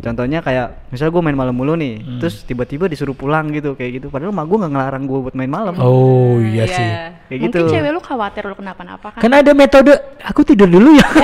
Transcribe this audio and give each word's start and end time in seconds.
Contohnya 0.00 0.40
kayak 0.40 0.88
misalnya 0.88 1.10
gue 1.10 1.22
main 1.22 1.36
malam 1.36 1.52
mulu 1.52 1.74
nih, 1.74 1.94
Hmm. 1.96 2.18
terus 2.18 2.40
tiba-tiba 2.42 2.86
disuruh 2.86 3.12
pulang 3.12 3.50
gitu 3.50 3.72
kayak 3.72 3.90
gitu. 3.96 4.06
Padahal 4.08 4.30
mah 4.30 4.42
gue 4.42 4.56
nggak 4.56 4.70
ngelarang 4.70 5.02
gue 5.04 5.18
buat 5.20 5.34
main 5.34 5.46
malam. 5.46 5.72
Oh 5.76 6.38
iya 6.38 6.64
sih. 6.64 6.88
Kayak 7.28 7.38
Mungkin 7.38 7.50
gitu. 7.52 7.70
cewek 7.70 7.90
lu 7.90 8.00
khawatir 8.00 8.42
lu 8.42 8.54
kenapa-napa 8.54 9.06
kan? 9.12 9.20
Kan 9.20 9.30
ada 9.30 9.50
metode 9.52 9.92
aku 10.18 10.40
tidur 10.42 10.66
dulu 10.66 10.92
ya. 10.92 11.06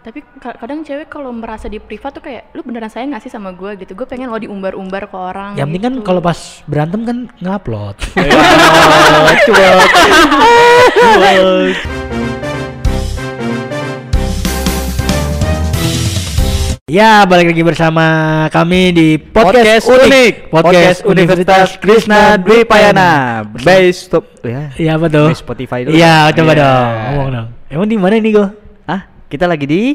Tapi 0.00 0.24
ka- 0.40 0.56
kadang 0.56 0.80
cewek 0.80 1.06
kalau 1.06 1.28
merasa 1.28 1.68
di 1.68 1.76
privat 1.76 2.10
tuh 2.10 2.20
kayak 2.20 2.50
lu 2.50 2.64
beneran 2.64 2.88
sayang 2.88 3.12
gak 3.12 3.20
sih 3.20 3.28
sama 3.28 3.52
gue 3.52 3.76
gitu. 3.76 3.92
Gue 3.92 4.08
pengen 4.08 4.26
lo 4.26 4.36
diumbar-umbar 4.36 5.04
ke 5.04 5.12
orang. 5.12 5.52
Yang 5.54 5.66
penting 5.68 5.82
kan 5.82 5.92
gitu. 5.94 6.02
kalau 6.02 6.20
pas 6.24 6.38
berantem 6.64 7.00
kan 7.04 7.16
ngupload. 7.36 7.96
Ya, 16.90 17.22
balik 17.22 17.54
lagi 17.54 17.62
bersama 17.62 18.06
kami 18.50 18.90
di 18.90 19.08
podcast, 19.14 19.86
Podcast 19.86 20.10
unik, 20.10 20.32
Podcast 20.50 20.98
Universitas 21.06 21.68
Krishna 21.78 22.34
Dwi 22.34 22.66
Payana. 22.66 23.46
Base 23.62 24.10
stop 24.10 24.26
ya. 24.42 24.74
Iya 24.74 24.98
apa 24.98 25.06
tuh? 25.06 25.30
Di 25.30 25.38
Spotify 25.38 25.86
dulu. 25.86 25.94
Iya, 25.94 26.34
coba 26.34 26.50
Iya. 26.50 26.58
dong. 26.58 26.90
Ngomong 27.14 27.28
dong. 27.30 27.48
Emang 27.70 27.86
di 27.86 27.94
mana 27.94 28.18
nih, 28.18 28.32
Go? 28.34 28.44
Ah, 28.90 29.06
kita 29.30 29.46
lagi 29.46 29.70
di 29.70 29.94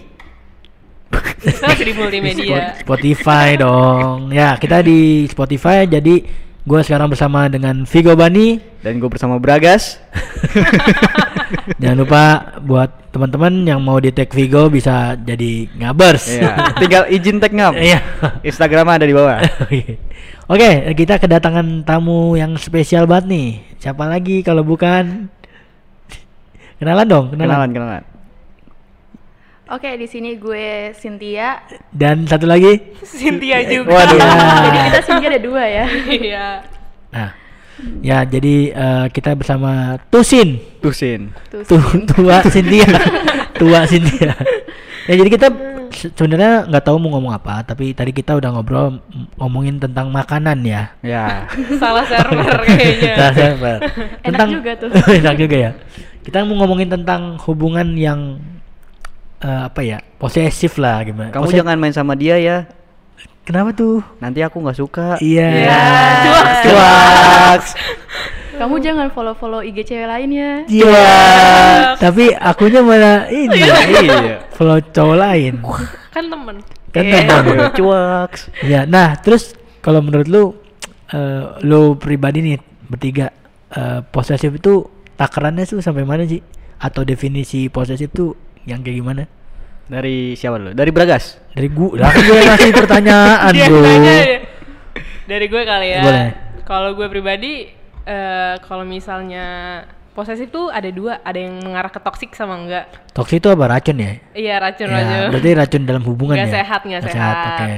di 1.84 1.92
multimedia. 1.92 2.80
Spotify 2.80 3.60
dong. 3.60 4.32
Ya, 4.32 4.56
kita 4.56 4.80
di 4.80 5.28
Spotify 5.28 5.84
jadi 5.84 6.24
gue 6.64 6.80
sekarang 6.80 7.12
bersama 7.12 7.52
dengan 7.52 7.84
Vigo 7.84 8.16
Bani. 8.16 8.80
dan 8.80 9.04
gue 9.04 9.10
bersama 9.12 9.36
Bragas. 9.36 10.00
Jangan 11.84 11.98
lupa 12.00 12.24
buat 12.64 13.05
teman-teman 13.16 13.64
yang 13.64 13.80
mau 13.80 13.96
di 13.96 14.12
tag 14.12 14.28
Vigo 14.28 14.68
bisa 14.68 15.16
jadi 15.16 15.72
ngabers. 15.72 16.36
Iya, 16.36 16.52
tinggal 16.84 17.04
izin 17.08 17.40
tag 17.40 17.56
ngap. 17.56 17.80
Iya. 17.80 18.04
Instagram 18.44 18.92
ada 18.92 19.08
di 19.08 19.16
bawah. 19.16 19.40
Oke, 20.52 20.92
kita 21.00 21.16
kedatangan 21.16 21.88
tamu 21.88 22.36
yang 22.36 22.60
spesial 22.60 23.08
banget 23.08 23.32
nih. 23.32 23.50
Siapa 23.80 24.04
lagi 24.04 24.44
kalau 24.44 24.68
bukan 24.68 25.32
kenalan 26.76 27.08
dong, 27.08 27.26
kenalan. 27.32 27.72
Kenalan, 27.72 27.72
kenalan. 27.72 28.04
Oke, 29.72 29.96
di 29.96 30.12
sini 30.12 30.36
gue 30.36 30.92
Cynthia. 31.00 31.64
Dan 31.96 32.28
satu 32.28 32.44
lagi. 32.44 33.00
Cynthia 33.00 33.64
juga. 33.64 33.96
Waduh. 33.96 34.20
Jadi 34.20 34.80
kita 34.92 35.00
Cynthia 35.08 35.30
ada 35.32 35.42
dua 35.42 35.64
ya. 35.64 35.86
Iya. 36.06 36.48
Nah, 37.16 37.30
ya 38.00 38.24
jadi 38.24 38.56
eh, 38.72 39.06
kita 39.10 39.34
bersama 39.34 40.00
Tusin. 40.08 40.60
Tusin. 40.80 41.32
Tuh. 41.52 41.64
Tu, 41.66 41.78
tua 42.08 42.40
Cynthia. 42.46 42.88
tua 43.60 43.84
Cynthia. 43.84 44.32
Ya 45.06 45.14
jadi 45.16 45.30
kita 45.30 45.48
se- 45.94 46.12
sebenarnya 46.12 46.66
nggak 46.66 46.84
tahu 46.84 46.98
mau 46.98 47.14
ngomong 47.16 47.34
apa, 47.34 47.62
tapi 47.62 47.94
tadi 47.94 48.10
kita 48.10 48.34
udah 48.34 48.50
ngobrol 48.52 49.00
ngomongin 49.38 49.78
tentang 49.78 50.10
makanan 50.10 50.66
ya. 50.66 50.92
Ya. 51.00 51.46
Salah 51.78 52.04
server 52.04 52.58
kayaknya. 52.66 53.14
Nah, 53.16 53.32
server. 53.32 53.78
Enak 54.28 54.48
juga 54.50 54.72
tuh. 54.76 54.90
enak 55.22 55.36
juga 55.38 55.56
ya. 55.56 55.72
Kita 56.26 56.42
mau 56.42 56.58
ngomongin 56.58 56.90
tentang 56.90 57.38
hubungan 57.46 57.86
yang 57.94 58.42
eh, 59.40 59.62
apa 59.70 59.86
ya? 59.86 60.02
Posesif 60.18 60.82
lah 60.82 61.06
gimana. 61.06 61.30
Kamu 61.30 61.48
Pose- 61.48 61.58
jangan 61.62 61.78
main 61.78 61.94
sama 61.94 62.18
dia 62.18 62.42
ya. 62.42 62.66
Kenapa 63.46 63.70
tuh? 63.78 64.02
Nanti 64.18 64.42
aku 64.42 64.58
nggak 64.58 64.78
suka. 64.82 65.08
Iya. 65.22 65.48
Iya. 65.54 65.78
Cuaks. 66.26 66.58
Cuaks. 66.66 67.70
Kamu 68.56 68.82
jangan 68.82 69.08
follow-follow 69.14 69.62
IG 69.62 69.86
cewek 69.86 70.10
lain 70.10 70.30
ya. 70.34 70.52
Iya. 70.66 71.06
Tapi 72.02 72.34
akunya 72.34 72.82
malah 72.82 73.30
ini. 73.30 73.54
Iya. 73.54 74.42
Follow 74.50 74.82
cowok 74.82 75.18
lain. 75.22 75.62
Kan 76.10 76.26
temen. 76.26 76.58
Kan 76.90 77.04
Iya. 77.06 77.20
teman. 77.30 77.70
Cuaks. 77.78 78.42
Ya, 78.66 78.90
nah 78.90 79.14
terus 79.22 79.54
kalau 79.86 80.02
menurut 80.02 80.26
lu, 80.26 80.44
eh, 81.14 81.44
lu 81.62 82.02
pribadi 82.02 82.42
nih 82.42 82.58
bertiga 82.90 83.30
eh, 83.76 84.02
posesif 84.10 84.58
itu 84.58 84.90
takarannya 85.14 85.70
tuh 85.70 85.86
sampai 85.86 86.02
mana 86.02 86.26
sih? 86.26 86.42
Atau 86.82 87.06
definisi 87.06 87.70
posesif 87.70 88.10
tuh 88.10 88.34
yang 88.66 88.82
kayak 88.82 88.98
gimana? 89.06 89.24
Dari 89.86 90.34
siapa 90.34 90.58
dulu? 90.58 90.72
Dari 90.74 90.90
Bragas. 90.90 91.38
Dari 91.54 91.70
gua, 91.70 91.94
lah 91.96 92.10
kan 92.10 92.22
gue 92.22 92.40
ngasih 92.42 92.72
pertanyaan 92.74 93.52
Dia 93.54 93.68
bro. 93.70 93.80
ya. 93.86 94.20
Dari 95.26 95.46
gue 95.46 95.62
kali 95.64 95.88
ya. 95.88 96.02
Boleh. 96.02 96.28
Kalau 96.66 96.90
gue 96.94 97.08
pribadi, 97.08 97.70
eh 98.04 98.56
kalau 98.60 98.82
misalnya 98.82 99.46
posesif 100.12 100.50
tuh 100.50 100.74
ada 100.74 100.90
dua, 100.90 101.22
ada 101.22 101.38
yang 101.38 101.62
mengarah 101.62 101.94
ke 101.94 102.00
toksik 102.00 102.34
sama 102.34 102.58
enggak. 102.58 102.90
Toksik 103.14 103.38
itu 103.38 103.48
apa 103.48 103.66
racun 103.70 103.98
ya? 104.00 104.12
Iya 104.34 104.56
racun 104.60 104.88
Ya, 104.88 104.96
racun. 104.98 105.28
berarti 105.32 105.50
racun 105.54 105.82
dalam 105.86 106.04
hubungan 106.04 106.36
Nggak 106.36 106.50
ya? 106.50 106.56
sehat, 106.64 106.82
nggak 106.82 107.02
Nggak 107.04 107.14
sehat. 107.14 107.36
Oke. 107.46 107.70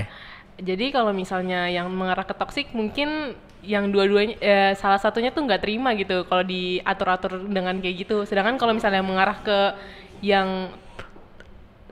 Jadi 0.57 0.85
kalau 0.89 1.11
misalnya 1.11 1.69
yang 1.69 1.91
mengarah 1.91 2.23
ke 2.23 2.33
toksik 2.33 2.71
mungkin 2.71 3.35
yang 3.61 3.91
dua-duanya 3.91 4.35
eh, 4.39 4.71
salah 4.73 4.97
satunya 4.97 5.29
tuh 5.29 5.43
nggak 5.43 5.59
terima 5.59 5.91
gitu 5.93 6.23
kalau 6.23 6.41
diatur-atur 6.41 7.43
dengan 7.45 7.77
kayak 7.77 8.07
gitu. 8.07 8.23
Sedangkan 8.23 8.55
kalau 8.55 8.71
misalnya 8.71 9.03
mengarah 9.03 9.37
ke 9.43 9.59
yang 10.23 10.71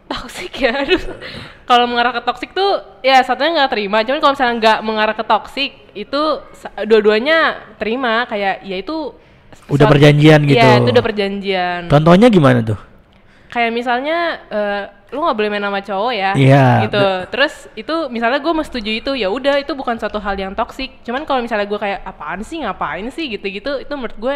toksik 0.05 0.53
ya, 0.61 0.85
aduh. 0.85 1.01
Kalau 1.65 1.85
mengarah 1.89 2.13
ke 2.13 2.21
toksik 2.21 2.53
tuh 2.53 2.81
ya 3.01 3.21
satunya 3.25 3.63
nggak 3.63 3.71
terima. 3.73 4.05
Cuman 4.05 4.19
kalau 4.21 4.33
misalnya 4.37 4.55
nggak 4.61 4.79
mengarah 4.85 5.15
ke 5.17 5.25
toksik 5.25 5.71
itu 5.97 6.21
dua-duanya 6.85 7.37
terima 7.77 8.25
kayak 8.25 8.61
ya 8.63 8.77
itu 8.77 9.13
Udah 9.65 9.87
perjanjian 9.89 10.45
gitu. 10.45 10.61
Iya, 10.61 10.77
itu 10.83 10.89
udah 10.93 11.05
perjanjian 11.05 11.81
Contohnya 11.89 12.27
gimana 12.29 12.61
tuh? 12.61 12.77
kayak 13.45 13.71
misalnya 13.71 14.43
eh, 14.51 14.83
lu 15.15 15.23
nggak 15.23 15.37
boleh 15.39 15.47
main 15.47 15.63
sama 15.63 15.79
cowok 15.79 16.11
ya 16.11 16.31
Iya, 16.35 16.67
gitu 16.91 17.07
terus 17.31 17.71
itu 17.71 17.95
misalnya 18.11 18.43
gue 18.43 18.51
setuju 18.67 18.91
itu 18.91 19.11
ya 19.15 19.31
udah 19.31 19.63
itu 19.63 19.71
bukan 19.71 19.95
suatu 19.95 20.19
hal 20.19 20.35
yang 20.35 20.51
toksik 20.51 20.99
cuman 21.07 21.23
kalau 21.23 21.39
misalnya 21.39 21.63
gue 21.63 21.79
kayak 21.79 22.03
apaan 22.03 22.43
sih 22.43 22.59
ngapain 22.59 23.07
sih 23.15 23.31
gitu 23.31 23.47
gitu 23.47 23.79
itu 23.79 23.93
menurut 23.95 24.17
gue 24.19 24.35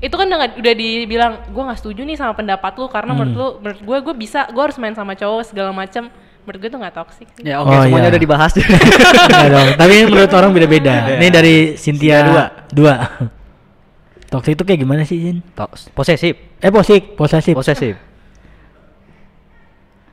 itu 0.00 0.10
kan 0.10 0.24
udah, 0.24 0.56
udah 0.56 0.74
dibilang 0.74 1.32
gue 1.46 1.62
nggak 1.62 1.78
setuju 1.78 2.00
nih 2.02 2.16
sama 2.16 2.32
pendapat 2.32 2.72
lu 2.74 2.86
karena 2.86 3.12
menurut 3.12 3.30
Hmm. 3.30 3.38
lu 3.38 3.48
menurut 3.60 3.80
gue 3.80 3.96
gue 4.02 4.14
bisa 4.18 4.40
gue 4.46 4.62
harus 4.62 4.76
main 4.76 4.92
sama 4.92 5.12
cowok 5.12 5.44
segala 5.46 5.70
macam 5.70 6.08
menurut 6.40 6.58
gue 6.58 6.68
itu 6.68 6.78
nggak 6.78 6.94
toksik 6.94 7.28
Ya 7.38 7.60
oke 7.60 7.68
Oh, 7.68 7.82
semuanya 7.82 8.08
iya. 8.08 8.12
udah 8.12 8.22
dibahas. 8.22 8.50
Nggak 8.56 9.48
dong. 9.54 9.68
Tapi 9.76 9.94
menurut 10.04 10.32
orang 10.32 10.50
beda-beda. 10.50 10.94
Iya. 11.06 11.16
Ini 11.16 11.28
dari 11.28 11.54
Cynthia 11.74 12.16
dua. 12.22 12.44
Dua. 12.66 12.94
Toksik 14.32 14.54
itu 14.54 14.62
kayak 14.62 14.80
gimana 14.80 15.02
sih, 15.02 15.18
Jin? 15.18 15.38
Tos- 15.52 15.90
Posesif. 15.90 16.38
Eh, 16.56 16.70
posik, 16.70 17.12
posesif. 17.14 17.52
Posesif. 17.52 17.94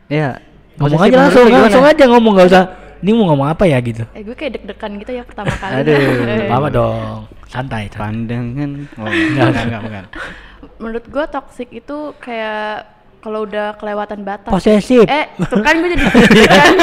Iya. 0.08 0.40
Ngomong 0.78 1.02
aja 1.02 1.10
menurut 1.10 1.26
langsung, 1.26 1.46
langsung 1.50 1.86
aja 1.86 2.04
ngomong 2.08 2.32
nggak 2.34 2.48
usah. 2.48 2.64
Ini 2.98 3.12
mau 3.12 3.26
ngomong 3.28 3.48
apa 3.48 3.64
ya 3.64 3.78
gitu. 3.80 4.04
Eh 4.12 4.22
gue 4.22 4.34
kayak 4.34 4.60
deg-degan 4.60 4.92
gitu 4.98 5.12
ya 5.12 5.24
pertama 5.24 5.52
kali. 5.52 5.74
Aduh. 5.82 5.98
Eh. 6.28 6.50
Apa 6.50 6.68
dong? 6.68 7.26
Santai. 7.46 7.88
Pandangan. 7.90 8.72
Oh, 8.96 9.06
Enggak, 9.06 9.48
enggak, 9.64 9.82
enggak. 9.84 10.06
Menurut 10.82 11.06
gue 11.06 11.26
toxic 11.28 11.70
itu 11.72 11.98
kayak 12.18 12.86
kalau 13.18 13.44
udah 13.44 13.76
kelewatan 13.76 14.22
batas. 14.22 14.50
Posesif. 14.50 15.06
Eh, 15.06 15.26
tuh 15.40 15.62
kan 15.62 15.78
gue 15.78 15.90
jadi 15.92 16.04
deg-degan. 16.08 16.74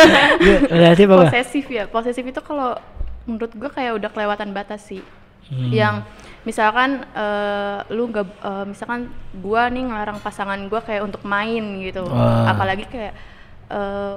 Posesif 0.67 1.07
apa? 1.07 1.23
posesif 1.25 1.65
ya 1.69 1.85
posesif 1.87 2.25
itu 2.25 2.41
kalau 2.41 2.75
menurut 3.25 3.53
gue 3.53 3.71
kayak 3.71 3.93
udah 3.97 4.11
kelewatan 4.11 4.51
batas 4.51 4.85
sih 4.85 5.03
Hmm. 5.45 5.69
yang 5.69 6.01
misalkan 6.43 7.05
eh, 7.13 7.79
lu 7.93 8.09
nggak 8.09 8.25
eh, 8.25 8.65
misalkan 8.65 9.13
gua 9.37 9.69
nih 9.69 9.85
ngelarang 9.85 10.17
pasangan 10.17 10.57
gua 10.73 10.81
kayak 10.81 11.05
untuk 11.05 11.21
main 11.21 11.61
gitu 11.85 12.01
Wah. 12.01 12.49
apalagi 12.49 12.89
kayak 12.89 13.13
eh, 13.69 14.15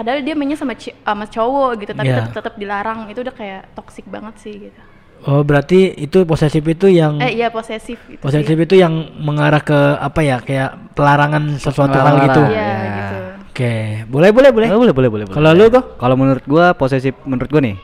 padahal 0.00 0.24
dia 0.24 0.32
mainnya 0.32 0.56
sama 0.56 0.72
ci- 0.72 0.96
sama 0.96 1.28
cowok 1.28 1.70
gitu 1.78 1.92
tapi 1.92 2.08
Iya. 2.08 2.24
tetap 2.24 2.32
tetap 2.34 2.54
dilarang 2.56 3.06
itu 3.06 3.20
udah 3.20 3.34
kayak 3.34 3.68
toksik 3.74 4.08
banget 4.08 4.34
sih 4.40 4.56
gitu 4.62 4.80
Oh, 5.20 5.44
berarti 5.44 6.00
itu 6.00 6.24
posesif 6.24 6.64
itu 6.64 6.88
yang 6.88 7.20
eh 7.20 7.36
iya 7.36 7.52
posesif 7.52 8.00
gitu 8.08 8.24
posesif 8.24 8.56
sih. 8.56 8.64
itu 8.64 8.74
yang 8.74 8.88
mengarah 9.20 9.60
ke 9.60 9.76
apa 10.00 10.24
ya? 10.24 10.40
Kayak 10.40 10.96
pelarangan 10.96 11.60
sesuatu 11.60 11.92
hal 11.92 12.24
gitu. 12.24 12.40
iya 12.48 12.56
Ya. 12.56 12.80
gitu 12.96 13.16
Oke, 13.52 13.74
boleh 14.08 14.32
boleh 14.32 14.48
boleh. 14.48 14.68
Oh, 14.72 14.80
boleh, 14.80 14.94
boleh, 14.96 15.10
boleh, 15.12 15.24
boleh. 15.28 15.36
Kalau 15.36 15.50
lu 15.52 15.68
kok? 15.68 16.00
Kalau 16.00 16.16
menurut 16.16 16.44
gua 16.48 16.72
posesif 16.72 17.12
menurut 17.28 17.52
gua 17.52 17.60
nih 17.60 17.76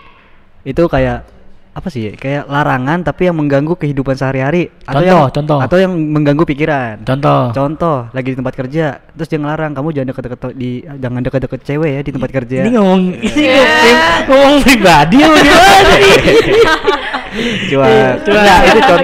itu 0.65 0.81
kayak 0.89 1.29
apa 1.77 1.93
sih? 1.93 2.09
Kayak 2.17 2.49
larangan 2.49 3.05
tapi 3.05 3.29
yang 3.29 3.37
mengganggu 3.37 3.77
kehidupan 3.77 4.17
sehari-hari 4.17 4.73
atau 4.89 4.97
Contoh, 4.97 5.05
yang 5.05 5.21
contoh. 5.29 5.59
atau 5.61 5.77
yang 5.77 5.93
mengganggu 5.93 6.45
pikiran. 6.49 7.05
Contoh. 7.05 7.53
Contoh, 7.53 8.09
lagi 8.17 8.33
di 8.33 8.37
tempat 8.41 8.57
kerja, 8.57 8.97
terus 9.13 9.29
dia 9.29 9.37
ngelarang 9.37 9.77
kamu 9.77 9.93
jangan 9.93 10.09
deket-deket 10.17 10.41
di 10.57 10.71
jangan 10.97 11.21
deket-deket 11.21 11.61
cewek 11.69 11.91
ya 11.93 12.01
di 12.01 12.13
tempat 12.17 12.31
kerja. 12.33 12.59
Ini 12.65 12.71
ngomong 12.81 13.01
ini 13.29 13.45
ngomong, 13.53 14.25
ngomong 14.25 14.55
pribadi 14.65 15.17
apa 15.21 15.37
gimana 15.37 15.81
nih? 15.93 16.17
Cuma, 17.69 17.85
itu 18.17 18.33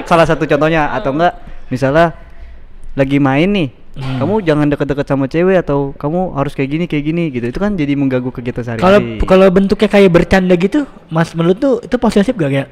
salah 0.09 0.25
satu 0.25 0.49
contohnya 0.49 0.89
atau 0.89 1.13
enggak 1.13 1.37
misalnya 1.69 2.17
lagi 2.97 3.21
main 3.21 3.49
nih, 3.53 3.69
Hmm. 3.93 4.17
kamu 4.17 4.41
jangan 4.41 4.67
deket-deket 4.67 5.05
sama 5.05 5.25
cewek 5.25 5.57
atau 5.59 5.93
kamu 5.93 6.33
harus 6.33 6.51
kayak 6.51 6.65
gini 6.67 6.85
kayak 6.85 7.03
gini 7.05 7.23
gitu. 7.29 7.45
Itu 7.45 7.57
kan 7.57 7.73
jadi 7.73 7.93
mengganggu 7.93 8.29
kegiatan 8.29 8.65
Kalau 8.75 8.97
sehari-hari. 8.97 9.21
kalau 9.21 9.45
bentuknya 9.47 9.85
kayak 9.87 10.09
bercanda 10.09 10.55
gitu, 10.55 10.83
Mas 11.07 11.29
menurut 11.31 11.55
tuh 11.55 11.73
itu 11.77 11.95
posesif 11.95 12.33
gak 12.33 12.49
kayak 12.49 12.69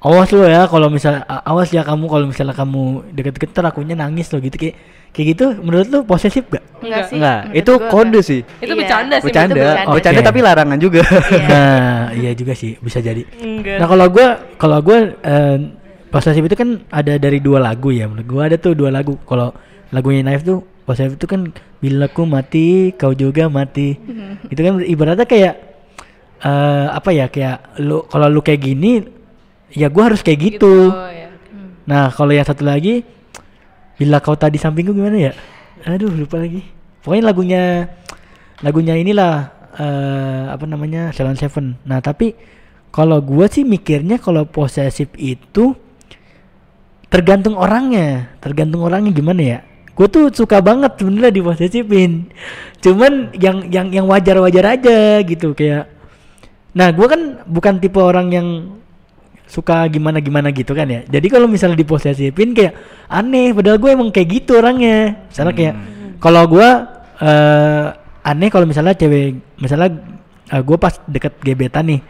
awas 0.00 0.30
lo 0.30 0.46
ya 0.46 0.64
kalau 0.64 0.88
misalnya 0.88 1.26
a- 1.26 1.44
awas 1.44 1.68
ya 1.68 1.82
kamu 1.82 2.06
kalau 2.06 2.24
misalnya 2.24 2.54
kamu 2.54 2.82
deket-deket 3.12 3.50
ntar 3.50 3.68
akunya 3.68 3.92
nangis 3.92 4.30
lo 4.30 4.38
gitu 4.38 4.56
kayak 4.56 4.80
kayak 5.10 5.26
gitu 5.28 5.44
menurut 5.60 5.86
lu 5.86 5.98
posesif 6.02 6.46
gak? 6.46 6.62
Enggak 6.80 7.02
sih. 7.04 7.18
Enggak, 7.18 7.40
itu 7.52 7.72
kode 7.84 8.08
enggak. 8.08 8.22
sih. 8.24 8.40
Itu 8.56 8.64
Iya. 8.64 8.78
bercanda 8.78 9.14
sih. 9.16 9.26
Bercanda, 9.26 9.54
bercanda. 9.54 9.92
bercanda 9.92 10.20
Oke. 10.22 10.28
tapi 10.30 10.38
larangan 10.40 10.78
juga. 10.78 11.02
Iya. 11.04 11.48
Nah, 11.50 12.02
iya 12.14 12.30
juga 12.32 12.54
sih 12.54 12.78
bisa 12.78 12.98
jadi. 12.98 13.26
Enggak. 13.36 13.76
Nah 13.76 13.86
kalau 13.86 14.06
gua 14.08 14.26
kalau 14.54 14.78
gua 14.80 14.98
eh, 15.18 15.56
posesif 16.08 16.40
itu 16.40 16.54
kan 16.54 16.80
ada 16.88 17.18
dari 17.18 17.36
dua 17.38 17.58
lagu 17.58 17.90
ya. 17.90 18.06
Menurut 18.06 18.24
gua 18.24 18.42
ada 18.46 18.54
tuh 18.54 18.72
dua 18.72 18.88
lagu. 18.88 19.18
Kalau 19.20 19.50
lagunya 19.90 20.22
Naif 20.22 20.46
tuh 20.46 20.62
posesif 20.86 21.18
itu 21.18 21.26
kan 21.26 21.54
bila 21.78 22.10
ku 22.10 22.26
mati 22.26 22.90
kau 22.98 23.14
juga 23.14 23.46
mati. 23.46 23.94
Mhm. 23.94 24.50
itu 24.50 24.60
kan 24.60 24.72
ibaratnya 24.82 25.26
kayak 25.26 25.54
eh 26.40 26.86
apa 26.88 27.10
ya 27.12 27.28
kayak 27.28 27.78
lu 27.84 28.02
kalau 28.08 28.26
lu 28.32 28.40
kayak 28.40 28.64
gini 28.64 29.04
ya 29.70 29.86
gua 29.92 30.10
harus 30.10 30.24
kayak 30.24 30.38
gitu. 30.40 30.90
ya. 30.90 31.30
Nah 31.86 32.10
kalau 32.10 32.34
yang 32.34 32.46
satu 32.46 32.66
lagi 32.66 33.02
bila 34.00 34.18
kau 34.18 34.34
tadi 34.34 34.56
sampingku 34.56 34.96
gimana 34.96 35.30
ya? 35.30 35.32
Aduh 35.86 36.10
lupa 36.10 36.40
lagi. 36.40 36.64
Pokoknya 37.04 37.24
lagunya 37.24 37.62
lagunya 38.64 38.94
inilah 38.96 39.34
eh 39.78 40.44
apa 40.50 40.64
namanya 40.66 41.14
Salon 41.14 41.38
Seven. 41.38 41.78
Nah 41.86 42.02
tapi 42.02 42.34
kalau 42.90 43.22
gua 43.22 43.46
sih 43.46 43.62
mikirnya 43.62 44.18
kalau 44.18 44.42
posesif 44.42 45.14
itu 45.14 45.78
tergantung 47.10 47.58
orangnya, 47.58 48.34
tergantung 48.38 48.82
orangnya 48.86 49.10
gimana 49.14 49.42
ya. 49.42 49.58
Gue 49.94 50.06
tuh 50.08 50.32
suka 50.32 50.62
banget 50.64 50.96
sebenarnya 50.96 51.32
diposesifin. 51.34 52.30
Cuman 52.80 53.34
yang 53.36 53.68
yang 53.68 53.92
yang 53.92 54.06
wajar-wajar 54.08 54.80
aja 54.80 55.20
gitu 55.20 55.52
kayak. 55.52 55.90
Nah 56.72 56.88
gua 56.94 57.06
kan 57.10 57.42
bukan 57.44 57.82
tipe 57.82 57.98
orang 57.98 58.30
yang 58.30 58.48
suka 59.50 59.84
gimana 59.90 60.22
gimana 60.22 60.54
gitu 60.54 60.72
kan 60.72 60.86
ya. 60.86 61.02
Jadi 61.04 61.26
kalau 61.26 61.50
misalnya 61.50 61.76
diposesifin 61.76 62.54
kayak 62.54 62.72
aneh. 63.10 63.50
Padahal 63.50 63.82
gue 63.82 63.90
emang 63.90 64.08
kayak 64.14 64.28
gitu 64.40 64.56
orangnya. 64.62 65.26
Misalnya 65.28 65.54
kayak 65.58 65.74
kalau 66.22 66.42
gue 66.46 66.68
eh 67.20 67.86
aneh 68.20 68.48
kalau 68.48 68.64
misalnya 68.64 68.94
cewek, 68.94 69.36
misalnya 69.58 69.98
eh, 70.54 70.62
gue 70.62 70.76
pas 70.78 70.94
deket 71.04 71.34
gebetan 71.42 71.84
nih, 71.90 72.00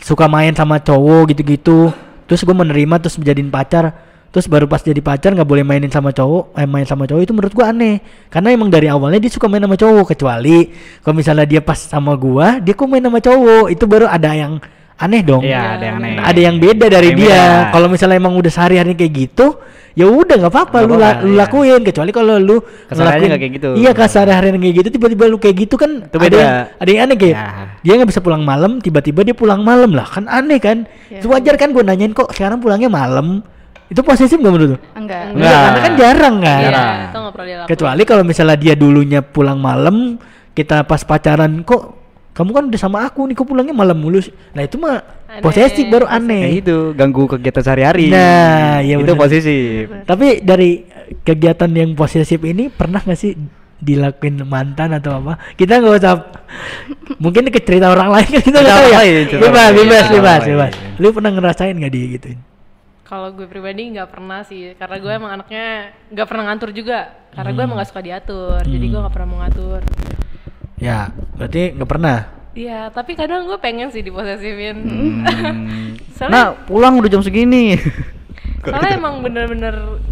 suka 0.00 0.26
main 0.26 0.56
sama 0.56 0.80
cowok 0.80 1.36
gitu-gitu. 1.36 1.92
Terus 2.26 2.40
gue 2.42 2.56
menerima 2.56 2.96
terus 2.98 3.20
menjadiin 3.20 3.52
pacar. 3.52 4.07
Terus 4.28 4.44
baru 4.44 4.68
pas 4.68 4.84
jadi 4.84 5.00
pacar 5.00 5.32
nggak 5.32 5.48
boleh 5.48 5.64
mainin 5.64 5.88
sama 5.88 6.12
cowok, 6.12 6.52
eh, 6.52 6.68
main 6.68 6.84
sama 6.84 7.08
cowok 7.08 7.22
itu 7.24 7.32
menurut 7.32 7.52
gua 7.56 7.72
aneh. 7.72 7.96
Karena 8.28 8.52
emang 8.52 8.68
dari 8.68 8.84
awalnya 8.86 9.16
dia 9.18 9.32
suka 9.32 9.48
main 9.48 9.64
sama 9.64 9.74
cowok 9.74 10.12
kecuali 10.12 10.68
kalau 11.00 11.16
misalnya 11.16 11.48
dia 11.48 11.64
pas 11.64 11.80
sama 11.80 12.12
gua, 12.12 12.60
dia 12.60 12.76
kok 12.76 12.84
main 12.84 13.00
sama 13.00 13.24
cowok, 13.24 13.72
itu 13.72 13.84
baru 13.88 14.04
ada 14.04 14.36
yang 14.36 14.60
aneh 14.98 15.22
dong. 15.24 15.46
Iya, 15.46 15.78
ada 15.78 15.84
yang 15.88 15.96
aneh. 16.02 16.12
Ada 16.20 16.40
yang 16.44 16.56
beda 16.60 16.86
dari 16.90 17.08
Yang 17.14 17.18
dia. 17.24 17.42
Kalau 17.72 17.86
misalnya 17.88 18.16
emang 18.20 18.34
udah 18.36 18.50
sehari-hari 18.52 18.92
kayak 18.98 19.12
gitu, 19.16 19.46
ya 19.96 20.04
udah 20.04 20.34
nggak 20.44 20.52
apa-apa 20.52 20.76
lu, 20.84 20.94
la- 21.00 21.22
lu 21.24 21.32
iya. 21.32 21.38
lakuin 21.48 21.80
kecuali 21.86 22.10
kalau 22.12 22.34
lu 22.36 22.56
ngelakuin- 22.92 23.32
kayak 23.38 23.52
gitu. 23.56 23.68
Iya, 23.80 23.90
keseharian 23.96 24.58
kayak 24.60 24.74
gitu 24.76 24.88
tiba-tiba 24.92 25.24
lu 25.24 25.38
kayak 25.40 25.56
gitu 25.56 25.74
kan 25.80 26.04
Itu 26.04 26.18
ada 26.20 26.36
yang, 26.36 26.52
ada 26.76 26.88
yang 26.92 27.02
aneh 27.08 27.16
kayak 27.16 27.32
Ya. 27.32 27.48
dia 27.80 27.92
nggak 27.96 28.10
bisa 28.12 28.20
pulang 28.20 28.42
malam, 28.44 28.82
tiba-tiba 28.84 29.24
dia 29.24 29.32
pulang 29.32 29.64
malam 29.64 29.94
lah. 29.96 30.04
Kan 30.04 30.28
aneh 30.28 30.60
kan? 30.60 30.84
Itu 31.08 31.32
wajar 31.32 31.56
kan 31.56 31.72
gue 31.72 31.80
nanyain 31.80 32.12
kok 32.12 32.28
sekarang 32.36 32.60
pulangnya 32.60 32.92
malam. 32.92 33.40
Itu 33.88 34.00
posesif 34.04 34.36
nggak 34.36 34.52
menurut 34.52 34.70
lu? 34.74 34.78
Enggak. 34.94 35.32
Enggak. 35.32 35.58
Karena 35.64 35.80
kan 35.80 35.92
jarang 35.96 36.36
kan. 36.38 36.60
Iya, 36.60 36.68
Jarang. 36.68 36.96
itu 37.00 37.16
nggak 37.18 37.32
pernah 37.32 37.46
dilakukan. 37.48 37.70
Kecuali 37.72 38.02
kalau 38.04 38.22
misalnya 38.24 38.56
dia 38.56 38.74
dulunya 38.76 39.20
pulang 39.24 39.58
malam, 39.58 40.20
kita 40.52 40.84
pas 40.84 41.00
pacaran 41.02 41.64
kok 41.64 41.96
kamu 42.36 42.50
kan 42.54 42.64
udah 42.70 42.78
sama 42.80 42.98
aku 43.02 43.26
nih 43.26 43.34
kok 43.34 43.48
pulangnya 43.48 43.74
malam 43.74 43.96
mulu 43.98 44.20
sih?" 44.20 44.30
Nah 44.52 44.62
itu 44.62 44.76
mah 44.76 45.00
Aneh. 45.28 45.42
posesif 45.42 45.84
baru 45.88 46.04
aneh. 46.06 46.60
itu 46.60 46.92
ganggu 46.92 47.24
kegiatan 47.26 47.62
sehari-hari. 47.64 48.12
Nah, 48.12 48.78
iya 48.80 48.94
itu 48.96 49.08
bener. 49.08 49.16
posesif. 49.18 49.82
Tapi 50.04 50.44
dari 50.44 50.84
kegiatan 51.24 51.70
yang 51.72 51.96
posesif 51.96 52.40
ini 52.44 52.68
pernah 52.68 53.00
gak 53.00 53.16
sih 53.16 53.32
dilakuin 53.78 54.42
mantan 54.44 54.90
atau 54.92 55.22
apa? 55.22 55.38
Kita 55.54 55.78
nggak 55.78 55.94
usah 55.96 56.14
mungkin 57.16 57.46
ke 57.48 57.62
cerita 57.62 57.88
orang 57.88 58.10
lain 58.10 58.26
kan 58.26 58.42
kita 58.42 58.58
nggak 58.58 58.76
tahu 58.76 58.88
ya. 58.90 59.00
Bebas, 59.38 59.70
bebas, 59.72 60.04
bebas, 60.10 60.40
bebas. 60.44 60.72
Lu 60.98 61.08
pernah 61.14 61.30
ngerasain 61.32 61.72
nggak 61.72 61.92
di 61.94 62.00
gituin? 62.12 62.38
Kalau 63.08 63.32
gue 63.32 63.48
pribadi 63.48 63.88
nggak 63.88 64.12
pernah 64.12 64.44
sih, 64.44 64.76
karena 64.76 65.00
gue 65.00 65.12
emang 65.16 65.32
anaknya 65.40 65.96
nggak 66.12 66.28
pernah 66.28 66.44
ngantur 66.52 66.76
juga. 66.76 67.08
Karena 67.32 67.50
gue 67.56 67.62
emang 67.64 67.76
nggak 67.80 67.88
suka 67.88 68.04
diatur, 68.04 68.60
jadi 68.60 68.84
gue 68.84 69.00
nggak 69.00 69.14
pernah 69.16 69.28
mau 69.32 69.38
ngatur. 69.40 69.80
Ya, 70.76 71.08
berarti 71.40 71.72
nggak 71.72 71.88
pernah. 71.88 72.18
Iya, 72.52 72.92
tapi 72.92 73.16
kadang 73.16 73.48
gue 73.48 73.56
pengen 73.56 73.88
sih 73.88 74.04
diposesifin. 74.04 74.76
Hmm. 74.84 75.24
Soalnya, 76.20 76.36
Nah, 76.36 76.46
pulang 76.68 77.00
udah 77.00 77.08
jam 77.08 77.24
segini. 77.24 77.80
soalnya 78.58 78.98
emang 78.98 79.24
bener-bener 79.24 80.02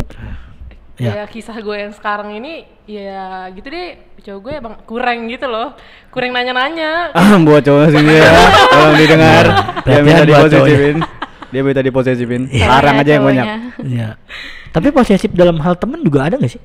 Ya. 0.97 1.13
ya. 1.13 1.25
kisah 1.29 1.61
gue 1.61 1.77
yang 1.77 1.93
sekarang 1.93 2.41
ini 2.41 2.65
ya 2.89 3.53
gitu 3.53 3.69
deh 3.69 4.01
cowok 4.25 4.41
gue 4.41 4.53
emang 4.57 4.75
kurang 4.89 5.29
gitu 5.29 5.45
loh 5.45 5.77
kurang 6.09 6.33
nanya-nanya 6.33 7.13
ah, 7.13 7.37
buat 7.45 7.61
cowok 7.61 7.93
sini 7.93 8.17
ya. 8.17 8.33
Tolong 8.73 8.97
didengar. 8.97 9.45
Dia 9.45 9.83
Perhatian 9.85 10.05
minta 10.09 10.25
diposesifin. 10.25 10.97
Dia 11.57 11.65
minta 11.65 11.81
diposesifin. 11.81 12.53
Larang 12.53 13.01
aja 13.01 13.11
yang 13.11 13.25
banyak. 13.25 13.47
Iya. 13.81 14.09
Tapi 14.69 14.93
posesif 14.93 15.33
dalam 15.33 15.57
hal 15.57 15.73
temen 15.75 16.05
juga 16.05 16.21
ada 16.23 16.37
nggak 16.37 16.53
sih? 16.53 16.61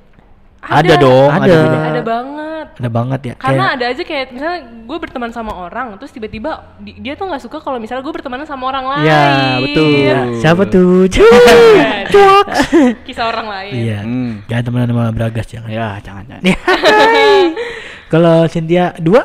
Ada. 0.62 0.94
dong, 0.96 1.32
Ada. 1.32 1.48
juga. 1.48 1.78
ada 1.90 2.02
banget 2.04 2.68
Ada 2.78 2.90
banget 2.92 3.22
ya. 3.24 3.34
karena 3.36 3.50
Kayak- 3.64 3.74
ada 3.74 3.86
aja 3.88 4.04
kayak 4.04 4.26
misalnya 4.30 4.60
gue 4.86 4.98
berteman 5.00 5.32
sama 5.32 5.52
orang 5.58 5.98
terus 5.98 6.12
tiba-tiba 6.12 6.52
di- 6.78 7.00
dia 7.00 7.16
tuh 7.16 7.26
nggak 7.26 7.42
suka 7.42 7.58
kalau 7.58 7.80
misalnya 7.80 8.04
gue 8.04 8.14
berteman 8.14 8.46
sama 8.46 8.70
orang 8.70 8.86
lain 8.86 9.06
Ya, 9.08 9.26
betul. 9.58 9.90
Iya, 9.90 10.18
siapa 10.38 10.64
tuh? 10.68 11.10
Cuak. 12.14 12.46
kisah 13.02 13.26
orang 13.26 13.48
lain 13.50 13.74
Iya. 13.74 14.00
Hmm. 14.02 14.32
Jangan 14.46 14.64
temenan 14.64 14.88
sama 14.92 15.04
Bragas 15.10 15.48
jangan. 15.48 15.70
Ya, 15.70 15.88
jangan 16.00 16.24
jangan. 16.28 16.44
Kalau 18.14 18.38
Cynthia 18.46 18.94
dua 18.98 19.24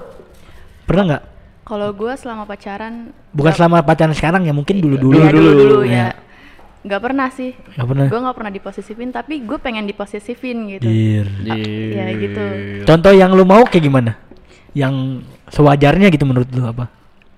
pernah 0.85 1.03
nggak? 1.07 1.25
Kalau 1.67 1.91
gue 1.91 2.13
selama 2.15 2.47
pacaran 2.47 3.11
Bukan 3.35 3.53
selama 3.53 3.83
pacaran 3.83 4.15
sekarang 4.15 4.47
ya, 4.47 4.55
mungkin 4.55 4.79
dulu 4.79 4.97
dulu. 4.97 5.19
Iya, 5.19 5.29
dulu 5.35 5.51
dulu 5.51 5.79
Iya. 5.83 5.95
ya. 5.99 6.09
Nggak 6.87 7.01
pernah 7.03 7.29
sih. 7.35 7.51
Nggak 7.75 7.87
pernah. 7.91 8.07
Gue 8.07 8.21
nggak 8.23 8.37
pernah 8.39 8.53
diposesifin, 8.55 9.11
tapi 9.11 9.43
gue 9.43 9.59
pengen 9.59 9.83
diposesifin 9.83 10.57
gitu. 10.71 10.87
Bir. 10.87 11.27
Ya 11.91 12.07
gitu. 12.15 12.45
Contoh 12.87 13.11
yang 13.11 13.35
lu 13.35 13.43
mau 13.43 13.67
kayak 13.67 13.83
gimana? 13.83 14.15
Yang 14.71 15.27
sewajarnya 15.51 16.07
gitu 16.15 16.23
menurut 16.23 16.47
lu 16.55 16.63
apa? 16.65 16.87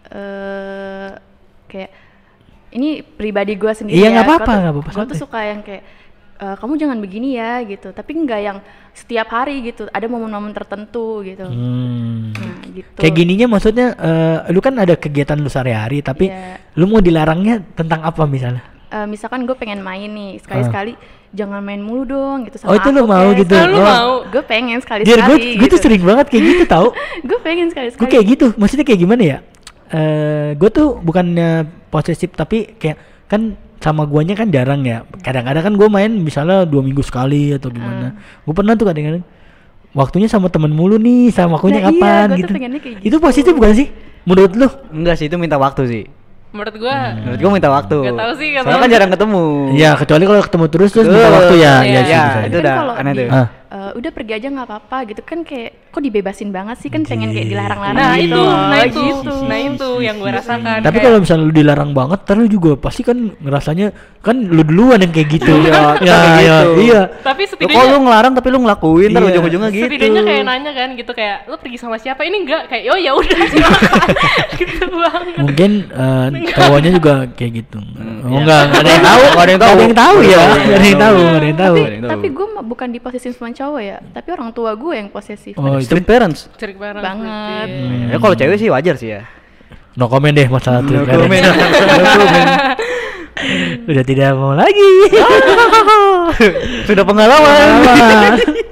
eh 0.08 1.12
kayak 1.68 1.90
ini 2.72 3.04
pribadi 3.04 3.56
gue 3.56 3.72
sendiri 3.72 3.96
Iya, 3.96 4.08
ya. 4.08 4.12
nggak 4.16 4.24
apa-apa, 4.24 4.52
nggak 4.56 4.72
apa-apa, 4.72 4.90
Gue 4.92 5.04
tuh 5.04 5.20
suka 5.20 5.40
yang 5.40 5.60
kayak 5.60 5.84
eh, 6.38 6.54
kamu 6.54 6.72
jangan 6.76 6.98
begini 6.98 7.34
ya 7.34 7.60
gitu. 7.62 7.90
Tapi 7.90 8.10
nggak 8.16 8.40
yang 8.40 8.58
setiap 8.92 9.28
hari 9.28 9.62
gitu. 9.64 9.86
Ada 9.86 10.06
momen-momen 10.06 10.50
tertentu 10.50 11.20
gitu. 11.20 11.44
Hmm. 11.44 12.30
Nah 12.32 12.62
gitu. 12.68 12.96
Kayak 12.96 13.14
gininya 13.14 13.46
maksudnya 13.48 13.86
eh, 13.92 14.48
lu 14.48 14.58
kan 14.58 14.74
ada 14.74 14.94
kegiatan 14.94 15.36
lu 15.36 15.46
sehari-hari 15.46 16.00
tapi 16.00 16.26
Iya. 16.26 16.58
lu 16.74 16.86
mau 16.86 16.98
dilarangnya 16.98 17.62
tentang 17.72 18.00
apa 18.00 18.22
misalnya? 18.24 18.62
Eh, 18.88 19.04
misalkan 19.04 19.44
gue 19.44 19.52
pengen 19.52 19.80
main 19.80 20.08
nih 20.08 20.40
sekali-sekali 20.40 20.96
jangan 21.28 21.60
main 21.60 21.76
mulu 21.78 22.08
dong 22.08 22.48
gitu 22.48 22.56
sama 22.56 22.72
Oh, 22.72 22.74
itu 22.74 22.88
lu 22.88 23.04
mau 23.04 23.28
gitu? 23.34 23.52
Ah, 23.52 23.68
lu 23.68 23.76
Oh. 23.76 23.84
mau 23.84 24.10
Gue 24.26 24.40
pengen 24.42 24.80
sekali-sekali. 24.80 25.20
gue 25.28 25.36
gue 25.60 25.68
tuh 25.68 25.76
sering 25.76 26.00
banget 26.00 26.26
kayak 26.26 26.44
gitu 26.46 26.64
tau 26.64 26.88
gue 27.28 27.38
pengen 27.38 27.68
sekali-sekali. 27.68 28.00
gue 28.00 28.08
kayak 28.08 28.26
gitu 28.26 28.46
maksudnya 28.54 28.82
kayak 28.82 28.96
gimana 28.98 29.22
ya 29.26 29.38
eh 29.88 30.52
gue 30.52 30.70
tuh 30.70 30.96
bukannya 30.98 31.50
posesif 31.88 32.32
tapi 32.32 32.72
kayak 32.74 32.96
kan 33.26 33.56
sama 33.78 34.02
guanya 34.04 34.34
kan 34.34 34.48
jarang 34.48 34.82
ya 34.82 35.02
kadang-kadang 35.18 35.62
kan 35.62 35.74
gue 35.74 35.88
main 35.88 36.10
misalnya 36.12 36.62
dua 36.62 36.80
minggu 36.80 37.00
sekali 37.00 37.52
atau 37.52 37.68
gimana 37.68 38.14
gue 38.40 38.52
pernah 38.52 38.74
tuh 38.74 38.84
kadang-kadang 38.84 39.22
waktunya 39.90 40.26
sama 40.26 40.46
temen 40.46 40.68
mulu 40.68 40.96
nih 40.96 41.30
sama 41.30 41.56
waktunya 41.56 41.80
Nah, 41.80 41.84
iya, 41.84 41.94
kapan 41.94 42.26
gua 42.26 42.28
tuh 42.28 42.38
gitu 42.38 42.52
kayak 42.52 42.72
itu 42.74 42.88
gitu. 43.04 43.16
positif 43.18 43.52
bukan 43.52 43.72
sih 43.74 43.88
menurut 44.22 44.52
lu 44.52 44.68
Enggak 44.92 45.14
sih, 45.14 45.24
itu 45.24 45.36
minta 45.36 45.56
waktu 45.56 45.82
sih. 45.84 46.04
menurut 46.48 46.74
gue 46.74 46.90
Hmm. 46.90 47.16
Menurut 47.22 47.38
gua 47.38 47.50
minta 47.52 47.68
waktu. 47.68 47.96
Nggak 47.98 48.18
tahu 48.18 48.32
sih, 48.34 48.46
nggak 48.50 48.62
Soalnya 48.62 48.72
tahu. 48.72 48.82
kan 48.82 48.90
jarang 48.90 49.10
ketemu. 49.10 49.42
ya 49.74 49.90
kecuali 49.94 50.22
kalau 50.24 50.42
ketemu 50.42 50.64
terus 50.66 50.90
terus 50.90 51.06
minta 51.06 51.28
waktu 51.30 51.54
ya 51.54 51.60
Iya, 51.60 51.68
ya 51.68 52.00
sih 52.00 52.08
iya, 52.08 52.22
bisa. 52.24 52.40
itu 52.42 52.56
udah 52.58 52.74
aneh 52.94 53.12
tuh. 53.14 53.28
Ah. 53.30 53.46
Eh, 53.68 53.90
udah 53.94 54.10
pergi 54.10 54.32
aja 54.34 54.48
nggak 54.48 54.66
apa-apa 54.66 54.98
gitu 55.08 55.20
kan 55.22 55.44
kayak 55.44 55.88
kok 55.88 56.04
dibebasin 56.04 56.52
banget 56.52 56.76
sih 56.80 56.92
kan 56.92 57.00
pengen 57.02 57.32
kayak 57.32 57.48
dilarang-larang 57.48 57.96
nah 57.96 58.14
gitu 58.20 58.28
itu 58.28 58.42
nah 58.44 58.80
itu 58.84 59.00
gitu. 59.08 59.34
nah 59.48 59.58
itu 59.58 59.88
yang 60.04 60.16
gue 60.20 60.30
rasakan 60.30 60.78
Tapi 60.84 60.98
kalau 61.00 61.18
misalnya 61.18 61.44
lu 61.48 61.52
dilarang 61.52 61.90
banget, 61.92 62.20
terus 62.28 62.46
juga 62.48 62.70
pasti 62.76 63.00
kan 63.02 63.16
ngerasanya 63.40 63.88
kan 64.20 64.36
lu 64.36 64.62
duluan 64.64 65.00
yang 65.00 65.12
kayak 65.12 65.28
gitu. 65.32 65.52
Iya, 65.68 65.80
ya, 66.04 66.18
iya, 66.38 66.56
gitu. 66.64 66.80
iya. 66.84 67.00
tapi 67.24 67.42
kok 67.44 67.50
setidaknya 67.56 67.92
lu 67.92 67.98
ngelarang 68.06 68.32
tapi 68.36 68.48
lu 68.52 68.58
ngelakuin 68.62 69.08
ntar 69.10 69.22
Iya. 69.24 69.30
ujung-ujungnya 69.32 69.70
gitu. 69.72 69.84
setidaknya 69.88 70.22
kayak 70.24 70.42
nanya 70.44 70.72
kan 70.72 70.88
gitu 70.94 71.12
kayak 71.12 71.36
lu 71.48 71.54
pergi 71.58 71.78
sama 71.80 71.96
siapa 71.98 72.22
ini 72.24 72.36
enggak 72.46 72.62
kayak 72.68 72.84
oh 72.92 72.98
ya 73.00 73.12
udah 73.16 73.40
gitu 74.60 74.84
banget 74.88 75.34
Mungkin 75.38 75.70
eh, 75.90 76.26
cowoknya 76.54 76.90
juga 76.94 77.14
kayak 77.34 77.52
gitu. 77.64 77.78
Hmm, 77.78 78.22
oh 78.24 78.30
iya. 78.30 78.38
enggak, 78.42 78.62
ada 78.74 78.90
yang 78.90 79.04
tahu. 79.04 79.22
Ada 79.38 79.50
yang 79.50 79.62
tahu. 79.62 79.72
Ada 79.74 79.82
yang 79.82 79.96
tahu 79.96 80.16
ya. 80.22 80.38
Ada 80.38 80.86
yang 80.86 81.00
tahu, 81.00 81.18
ada 81.20 81.46
yang 81.46 81.58
tahu. 81.58 81.76
tapi 82.08 82.26
gue 82.30 82.46
bukan 82.62 82.88
diposesif 82.90 83.32
sama 83.34 83.50
cowok 83.58 83.80
ya 83.80 83.98
tapi 84.08 84.28
orang 84.30 84.48
tua 84.50 84.70
gue 84.72 84.94
yang 84.94 85.08
posesif 85.08 85.52
Oh, 85.54 85.74
Street 85.78 86.04
parents. 86.04 86.46
cerik 86.54 86.78
banget 86.78 87.02
Banget. 87.02 87.66
berarti. 87.66 88.08
Ya 88.08 88.16
kalau 88.16 88.34
cewek 88.34 88.56
sih 88.56 88.68
wajar 88.68 88.94
sih 88.94 89.10
ya. 89.10 89.26
no 89.92 90.06
comment 90.06 90.30
deh 90.30 90.46
masalah 90.46 90.78
No 90.78 90.94
itu. 90.94 91.10
comment. 91.10 91.44
Udah 93.84 94.04
tidak 94.04 94.34
mau 94.34 94.50
lagi. 94.52 94.90
Sudah 96.86 97.02
pengalaman. 97.02 97.66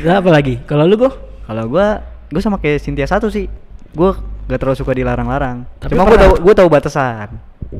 Nah, 0.00 0.16
apa 0.16 0.28
lagi? 0.30 0.60
Kalau 0.62 0.84
lu 0.84 0.92
gua 0.94 1.12
Kalau 1.42 1.64
gua 1.66 2.00
gua 2.26 2.40
sama 2.40 2.56
kayak 2.56 2.80
Cynthia 2.80 3.04
satu 3.04 3.28
sih. 3.28 3.48
Gua 3.90 4.12
gak 4.44 4.60
terlalu 4.60 4.76
suka 4.76 4.92
dilarang-larang. 4.92 5.64
Tapi 5.78 5.92
Cuma 5.92 6.04
gua 6.04 6.08
pernah- 6.10 6.22
tahu 6.26 6.34
gua 6.38 6.54
tahu 6.54 6.68
batasan. 6.68 7.28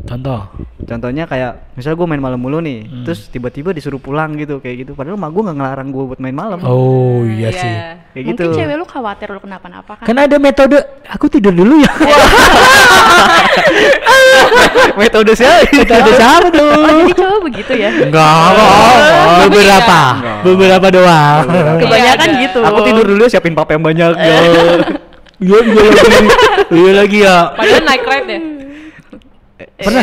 Contoh. 0.01 0.41
Contohnya 0.81 1.25
kayak 1.25 1.75
misalnya 1.75 1.97
gue 1.97 2.09
main 2.09 2.21
malam 2.21 2.39
mulu 2.39 2.59
nih, 2.59 2.83
Hmm. 2.83 3.05
terus 3.05 3.27
tiba-tiba 3.27 3.71
disuruh 3.71 3.97
pulang 3.97 4.35
gitu 4.35 4.59
kayak 4.59 4.77
gitu. 4.81 4.93
Padahal 4.93 5.15
mak 5.15 5.31
gue 5.31 5.43
nggak 5.43 5.57
ngelarang 5.57 5.89
gue 5.89 6.05
buat 6.07 6.19
main 6.19 6.33
malam. 6.33 6.59
Oh 6.61 7.23
iya 7.23 7.51
sih. 7.51 7.75
Kayak 8.11 8.25
Mungkin 8.27 8.35
gitu. 8.41 8.47
cewek 8.55 8.75
lu 8.75 8.85
khawatir 8.85 9.29
lu 9.29 9.39
kenapa-napa 9.39 9.93
kan? 9.97 10.05
Kan 10.05 10.17
ada 10.17 10.37
metode 10.37 10.79
aku 11.05 11.27
tidur 11.27 11.51
dulu 11.53 11.79
ya. 11.79 11.91
Metode 14.93 15.33
siapa? 15.33 15.65
metode 15.73 16.11
siapa 16.13 16.49
tuh? 16.51 16.71
Oh 16.71 16.91
jadi 17.01 17.15
cowok 17.15 17.41
begitu 17.43 17.73
ya? 17.75 17.91
Enggak, 17.91 18.51
beberapa, 19.41 20.01
Enggak. 20.13 20.39
beberapa 20.45 20.87
doang. 20.91 21.45
Kebanyakan 21.79 22.29
Iya, 22.29 22.43
gitu. 22.45 22.61
Aku 22.63 22.79
tidur 22.85 23.05
dulu 23.07 23.23
ya, 23.23 23.31
siapin 23.31 23.55
pap 23.55 23.71
yang 23.71 23.83
banyak. 23.83 24.13
ya. 24.13 24.39
Iya, 25.41 25.57
iya 25.57 25.81
lagi, 25.89 26.21
iya 26.69 26.93
lagi 26.93 27.19
ya. 27.25 27.37
Padahal 27.57 27.81
naik 27.83 28.05
ride 28.05 28.29
ya. 28.29 28.41
Pernah, 29.81 30.03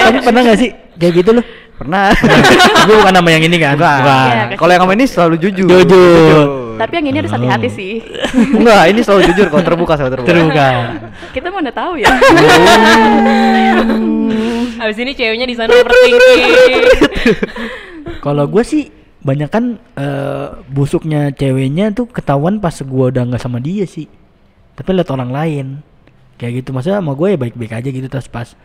tapi 0.00 0.18
pernah 0.24 0.40
gak 0.48 0.58
sih 0.58 0.70
kayak 0.96 1.12
gitu 1.20 1.30
loh? 1.36 1.44
Pernah. 1.80 2.12
Gue 2.88 2.96
bukan 3.00 3.14
nama 3.16 3.28
yang 3.32 3.44
ini 3.48 3.56
kan? 3.56 3.72
Bukan. 3.80 4.00
Iya, 4.04 4.56
Kalau 4.60 4.72
yang 4.76 4.82
sama 4.84 4.92
ini 4.92 5.04
selalu 5.08 5.36
jujur. 5.40 5.64
Jujur. 5.64 6.44
Tapi 6.76 6.92
yang 7.00 7.06
ini 7.08 7.16
harus 7.24 7.32
hati-hati 7.32 7.68
sih. 7.72 7.92
Enggak, 8.60 8.84
ini 8.92 9.00
selalu 9.00 9.32
jujur 9.32 9.46
kalau 9.48 9.64
terbuka 9.64 9.96
selalu 9.96 10.12
terbuka. 10.20 10.28
Terbuka. 10.28 10.68
Kita 11.32 11.46
mau 11.48 11.64
udah 11.64 11.72
tahu 11.72 11.92
ya. 12.00 12.08
Habis 14.80 14.96
ini 15.00 15.12
ceweknya 15.16 15.46
di 15.48 15.56
sana 15.56 15.72
overthinking. 15.72 16.44
Kalau 18.20 18.44
gue 18.44 18.64
sih 18.64 18.92
banyak 19.20 19.48
kan 19.52 19.76
eh, 19.76 20.46
busuknya 20.68 21.32
ceweknya 21.32 21.92
tuh 21.92 22.08
ketahuan 22.08 22.60
pas 22.60 22.76
gua 22.84 23.12
udah 23.12 23.24
nggak 23.24 23.40
sama 23.40 23.56
dia 23.60 23.84
sih. 23.88 24.04
Tapi 24.76 24.88
lihat 24.96 25.08
orang 25.12 25.32
lain. 25.32 25.66
Kayak 26.40 26.64
gitu 26.64 26.76
maksudnya 26.76 27.00
sama 27.04 27.12
gue 27.12 27.36
ya 27.36 27.38
baik-baik 27.40 27.72
aja 27.72 27.88
gitu 27.88 28.08
terus 28.08 28.28
pas 28.28 28.56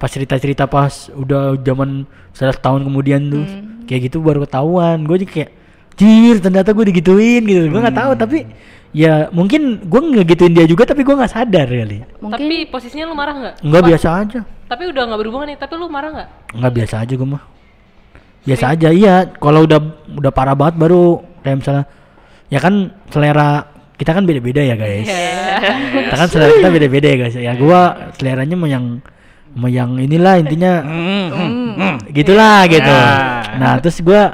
pas 0.00 0.08
cerita-cerita 0.08 0.64
pas 0.64 1.12
udah 1.12 1.60
zaman 1.60 2.08
11 2.32 2.56
tahun 2.64 2.80
kemudian 2.88 3.20
tuh 3.28 3.44
kayak 3.84 4.08
gitu 4.08 4.24
baru 4.24 4.48
ketahuan. 4.48 5.04
Gue 5.04 5.20
jadi 5.20 5.28
kayak 5.28 5.50
Jir, 6.00 6.40
ternyata 6.40 6.72
gue 6.72 6.84
digituin 6.88 7.44
gitu. 7.44 7.68
Gue 7.68 7.80
nggak 7.84 7.98
tahu 8.00 8.12
tapi 8.16 8.48
ya 8.96 9.28
mungkin 9.30 9.84
gue 9.84 10.00
ngegituin 10.00 10.56
dia 10.56 10.64
juga 10.64 10.88
tapi 10.88 11.04
gue 11.04 11.12
nggak 11.12 11.28
sadar 11.36 11.68
kali. 11.68 12.00
Mungkin 12.24 12.40
Tapi 12.40 12.56
posisinya 12.72 13.04
lu 13.04 13.14
marah 13.14 13.34
nggak? 13.36 13.54
Enggak 13.60 13.82
Pas- 13.84 13.90
biasa 13.92 14.08
aja. 14.24 14.40
Tapi 14.70 14.82
udah 14.88 15.02
nggak 15.04 15.20
berhubungan 15.20 15.46
nih. 15.52 15.58
Tapi 15.60 15.72
lu 15.76 15.86
marah 15.92 16.10
nggak? 16.16 16.28
Enggak 16.56 16.72
biasa 16.80 16.94
aja 17.04 17.12
gue 17.12 17.28
mah. 17.28 17.42
Biasa 18.48 18.64
aja 18.72 18.88
iya. 18.88 19.14
Kalau 19.36 19.68
udah 19.68 19.80
udah 20.16 20.32
parah 20.32 20.56
banget 20.56 20.80
baru 20.80 21.20
kayak 21.44 21.56
misalnya 21.60 21.84
ya 22.48 22.58
kan 22.58 22.74
selera 23.12 23.68
kita 24.00 24.16
kan 24.16 24.24
beda-beda 24.24 24.64
ya 24.64 24.80
guys. 24.80 25.04
Kita 26.08 26.16
kan 26.16 26.28
selera 26.32 26.50
kita 26.56 26.70
beda-beda 26.72 27.06
ya 27.12 27.16
guys. 27.20 27.36
Ya 27.36 27.52
gua 27.52 28.08
seleranya 28.16 28.56
mau 28.56 28.64
yang 28.64 29.04
yang 29.66 29.98
inilah 29.98 30.38
intinya 30.38 30.72
gitulah 32.16 32.66
gitu. 32.70 32.90
Nah. 32.90 33.56
Nah, 33.58 33.72
terus 33.82 33.98
gua 34.00 34.30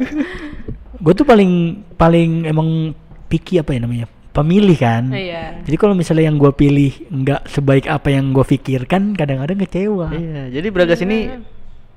gua 1.00 1.12
tuh 1.12 1.25
paling 1.25 1.82
paling 1.96 2.44
emang 2.44 2.92
picky 3.26 3.58
apa 3.58 3.75
ya 3.75 3.80
namanya? 3.82 4.06
Pemilih 4.30 4.76
kan. 4.76 5.08
Iya. 5.08 5.64
Jadi 5.64 5.76
kalau 5.80 5.96
misalnya 5.96 6.28
yang 6.28 6.37
gua 6.37 6.52
pilih 6.52 6.92
nggak 7.08 7.49
sebaik 7.49 7.88
apa 7.88 8.12
yang 8.12 8.37
gua 8.37 8.44
pikirkan, 8.44 9.16
kadang-kadang 9.16 9.56
kecewa. 9.64 10.12
Iya, 10.12 10.42
jadi 10.52 10.68
Bragas 10.68 11.00
ini 11.00 11.32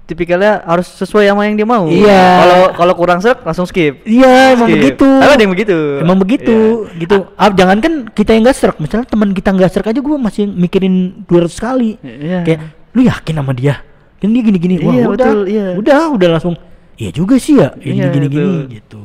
tipikalnya 0.10 0.66
harus 0.66 0.90
sesuai 0.90 1.30
sama 1.30 1.46
yang 1.46 1.54
dia 1.54 1.68
mau. 1.70 1.86
Iya. 1.86 2.24
Kalau 2.42 2.60
kalau 2.74 2.94
kurang 2.98 3.20
serk 3.22 3.46
langsung 3.46 3.68
skip. 3.70 4.02
Iya, 4.08 4.58
emang 4.58 4.72
Skip. 4.72 4.78
begitu. 4.82 5.06
Tapi 5.06 5.32
ada 5.38 5.44
yang 5.46 5.54
begitu. 5.54 5.78
Emang 6.02 6.18
begitu, 6.18 6.58
Iya. 6.90 6.98
gitu. 6.98 7.18
Ah, 7.38 7.52
jangan 7.54 7.78
kan 7.78 7.94
kita 8.10 8.34
yang 8.34 8.42
gak 8.48 8.58
serk, 8.58 8.78
misalnya 8.82 9.06
teman 9.06 9.30
kita 9.38 9.54
nggak 9.54 9.70
serk 9.70 9.86
aja 9.86 10.02
gue 10.02 10.18
masih 10.18 10.50
mikirin 10.50 11.22
200 11.30 11.60
kali. 11.62 12.02
Iya. 12.02 12.42
Kayak 12.42 12.60
lu 12.92 13.02
yakin 13.02 13.36
sama 13.36 13.52
dia? 13.52 13.82
Kan 14.18 14.30
dia 14.30 14.42
gini-gini. 14.42 14.76
Wah, 14.80 14.92
Iya, 14.92 15.04
udah, 15.06 15.16
betul, 15.16 15.40
iya. 15.46 15.66
udah, 15.76 16.00
udah 16.12 16.28
langsung. 16.32 16.56
Iya 16.96 17.10
juga 17.12 17.36
sih 17.36 17.56
ya, 17.56 17.72
ini 17.80 17.96
Iya, 17.98 18.12
gini-gini 18.12 18.68
gitu. 18.74 19.02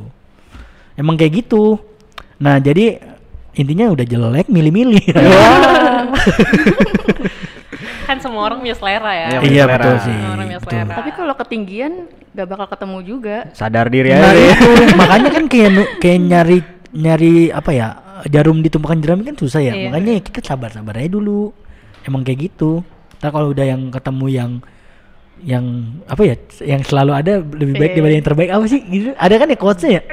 Emang 0.93 1.15
kayak 1.15 1.41
gitu. 1.41 1.79
Nah, 2.37 2.57
jadi 2.57 2.99
intinya 3.53 3.87
udah 3.89 4.03
jelek 4.03 4.47
milih-milih. 4.47 5.03
Kan 8.05 8.17
semua 8.19 8.45
orang 8.45 8.61
punya 8.61 8.75
selera 8.75 9.11
ya. 9.11 9.27
Iya, 9.31 9.39
iya 9.41 9.63
selera. 9.63 9.75
betul 9.75 9.95
sih. 10.03 10.17
Orang 10.23 10.47
yang 10.47 10.61
betul. 10.61 10.71
selera. 10.77 10.93
tapi 10.93 11.09
kalau 11.11 11.33
ketinggian 11.35 11.93
gak 12.31 12.47
bakal 12.47 12.67
ketemu 12.69 12.97
juga. 13.01 13.37
Sadar 13.51 13.87
diri 13.87 14.09
Nah, 14.11 14.29
aja. 14.29 14.43
itu 14.51 14.69
makanya 14.99 15.29
kan 15.31 15.43
kayak 15.47 15.71
kayak 15.97 16.19
nyari 16.21 16.57
nyari 16.91 17.33
apa 17.49 17.71
ya 17.71 17.87
jarum 18.27 18.59
di 18.59 18.69
tumpukan 18.69 18.95
jerami 18.97 19.23
kan 19.23 19.35
susah 19.35 19.59
ya 19.59 19.73
Iya. 19.73 19.91
makanya 19.91 20.13
kita 20.21 20.39
sabar-sabar 20.41 20.95
aja 20.95 21.11
dulu 21.11 21.51
emang 22.03 22.23
kayak 22.23 22.47
gitu 22.47 22.79
ntar 23.17 23.29
kalau 23.29 23.51
udah 23.51 23.65
yang 23.65 23.89
ketemu 23.89 24.25
yang 24.29 24.51
yang 25.43 25.65
apa 26.07 26.21
ya 26.23 26.35
yang 26.63 26.81
selalu 26.81 27.11
ada 27.11 27.33
lebih 27.43 27.75
baik 27.75 27.91
Iya. 27.91 27.95
daripada 27.99 28.13
yang 28.15 28.25
terbaik 28.25 28.49
apa 28.55 28.65
sih 28.65 28.79
gitu 28.81 29.09
ada 29.13 29.35
kan 29.35 29.47
ya 29.51 29.57
quotesnya 29.59 29.91
ya 29.91 30.03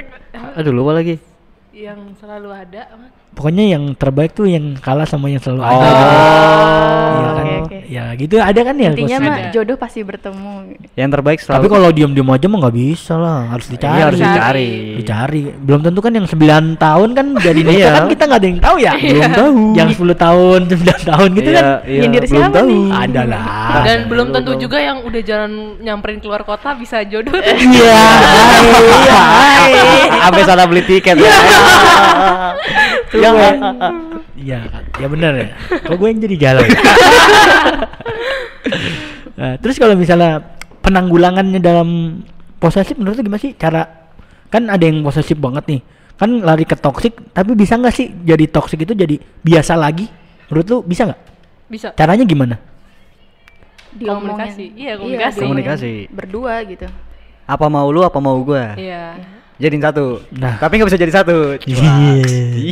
Aduh 0.53 0.73
lupa 0.73 0.97
lagi. 0.97 1.21
Yang 1.69 2.17
selalu 2.17 2.49
ada. 2.49 2.89
Pokoknya 3.33 3.65
yang 3.69 3.93
terbaik 3.93 4.31
tuh 4.31 4.45
yang 4.45 4.77
kalah 4.77 5.03
sama 5.03 5.27
yang 5.27 5.37
selalu 5.37 5.61
ada 5.61 5.73
Oh. 5.73 7.13
Iya 7.13 7.29
kan 7.29 7.45
oke. 7.61 7.77
ya 7.85 8.03
gitu 8.15 8.35
ada 8.37 8.61
kan 8.63 8.75
ya 8.75 8.89
Intinya 8.91 9.17
mah 9.19 9.37
jodoh 9.49 9.75
pasti 9.75 10.01
bertemu. 10.01 10.73
Yang 10.93 11.09
terbaik 11.11 11.39
selalu. 11.39 11.55
tapi 11.55 11.67
kalau 11.69 11.89
diam-diam 11.91 12.25
aja 12.27 12.45
mah 12.47 12.59
nggak 12.59 12.75
bisa 12.75 13.13
lah 13.15 13.39
harus 13.47 13.67
dicari 13.67 13.93
Iya, 13.93 14.03
harus 14.03 14.19
Dicari. 14.19 14.33
dicari. 14.33 14.69
dicari 14.97 15.41
belum 15.55 15.79
tentu 15.83 15.99
kan 15.99 16.11
yang 16.11 16.25
9 16.25 16.41
tahun 16.75 17.09
kan 17.11 17.25
jadi 17.37 17.61
nikah 17.61 17.77
Iya. 17.83 17.91
kan 17.93 18.05
kita 18.07 18.23
nggak 18.25 18.39
ada 18.39 18.47
yang 18.47 18.59
tahu 18.59 18.75
ya 18.79 18.93
belum 18.95 19.31
tahu 19.31 19.49
yang 19.73 19.89
10 19.91 20.15
tahun 20.17 20.59
9 20.65 20.81
tahun 21.05 21.27
gitu 21.33 21.49
Iya, 21.49 21.55
kan 21.55 21.65
iya, 21.83 21.99
Nyindir 22.01 22.23
belum 22.23 22.33
siapa 22.33 22.55
tahu. 22.55 22.67
nih? 22.67 22.83
ada 22.91 23.21
lah 23.23 23.45
Dan 23.83 23.99
belum 24.07 24.27
tentu 24.31 24.51
juga 24.57 24.77
yang 24.79 24.97
udah 24.99 25.21
jalan 25.21 25.51
nyamperin 25.79 26.17
keluar 26.17 26.41
kota 26.41 26.73
bisa 26.73 26.97
jodoh. 27.03 27.33
iya 27.37 27.97
iya 28.97 29.21
Sampai 30.19 30.43
salah 30.43 30.65
beli 30.65 30.81
tiket. 30.81 31.15
ya. 31.15 31.29
ya 33.23 33.51
iya 34.45 34.59
ya 34.99 35.07
benar 35.07 35.33
ya 35.35 35.47
kok 35.79 35.95
gue 35.95 36.07
yang 36.09 36.21
jadi 36.21 36.35
galau? 36.37 36.65
Nah, 39.33 39.57
terus 39.57 39.81
kalau 39.81 39.97
misalnya 39.97 40.39
penanggulangannya 40.85 41.57
dalam 41.57 42.21
posesif 42.61 42.95
menurut 42.95 43.17
lu 43.17 43.25
gimana 43.25 43.41
sih 43.41 43.57
cara 43.57 43.81
kan 44.47 44.69
ada 44.69 44.85
yang 44.85 45.01
posesif 45.01 45.35
banget 45.41 45.65
nih 45.67 45.81
kan 46.15 46.29
lari 46.45 46.63
ke 46.63 46.77
toksik 46.77 47.33
tapi 47.33 47.57
bisa 47.57 47.75
nggak 47.75 47.91
sih 47.91 48.13
jadi 48.23 48.45
toksik 48.47 48.85
itu 48.85 48.93
jadi 48.93 49.17
biasa 49.41 49.73
lagi 49.73 50.05
menurut 50.47 50.65
lu 50.69 50.77
bisa 50.85 51.09
nggak 51.09 51.21
Bisa. 51.67 51.89
caranya 51.97 52.21
gimana. 52.23 52.55
Komunikasi. 53.93 54.73
Iya, 54.73 54.97
komunikasi. 54.97 55.37
diomongin 55.37 55.65
Komunikasi. 55.65 55.91
Berdua 56.09 56.53
gitu. 56.65 56.87
Apa 57.45 57.65
mau 57.69 57.89
lu, 57.89 58.01
apa 58.05 58.17
mau 58.21 58.37
gua? 58.41 58.73
Iya. 58.77 59.17
Jadiin 59.55 59.81
satu. 59.81 60.05
Nah. 60.33 60.57
Tapi 60.57 60.73
nggak 60.75 60.89
bisa 60.89 60.99
jadi 60.99 61.13
satu. 61.13 61.37
Iya. 61.61 61.91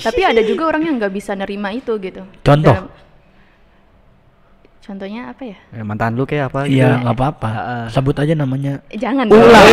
Tapi 0.01 0.21
ada 0.23 0.41
juga 0.41 0.65
orang 0.67 0.83
yang 0.83 0.95
nggak 0.97 1.11
bisa 1.11 1.31
nerima 1.33 1.69
itu 1.69 1.93
gitu. 1.97 2.21
Contoh? 2.41 2.73
Dalam- 2.73 2.99
Contohnya 4.81 5.29
apa 5.29 5.45
ya? 5.45 5.57
Eh, 5.71 5.85
mantan 5.85 6.17
lu 6.17 6.25
kayak 6.25 6.49
apa? 6.49 6.65
gitu? 6.65 6.81
Iya 6.81 6.99
nggak 6.99 7.13
apa-apa 7.13 7.47
Heeh. 7.47 7.83
sebut 7.93 8.17
aja 8.17 8.33
namanya 8.33 8.81
Eh, 8.89 8.97
jangan 8.97 9.29
Ulah. 9.29 9.61
dong. 9.61 9.69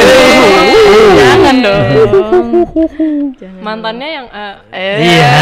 Jangan 1.17 1.57
dong. 1.65 1.81
Jangan 3.35 3.61
Mantannya 3.65 4.09
yang 4.13 4.27
eh, 4.29 4.53
dong. 4.53 4.57
Eh, 4.71 4.97
Iya. 5.01 5.33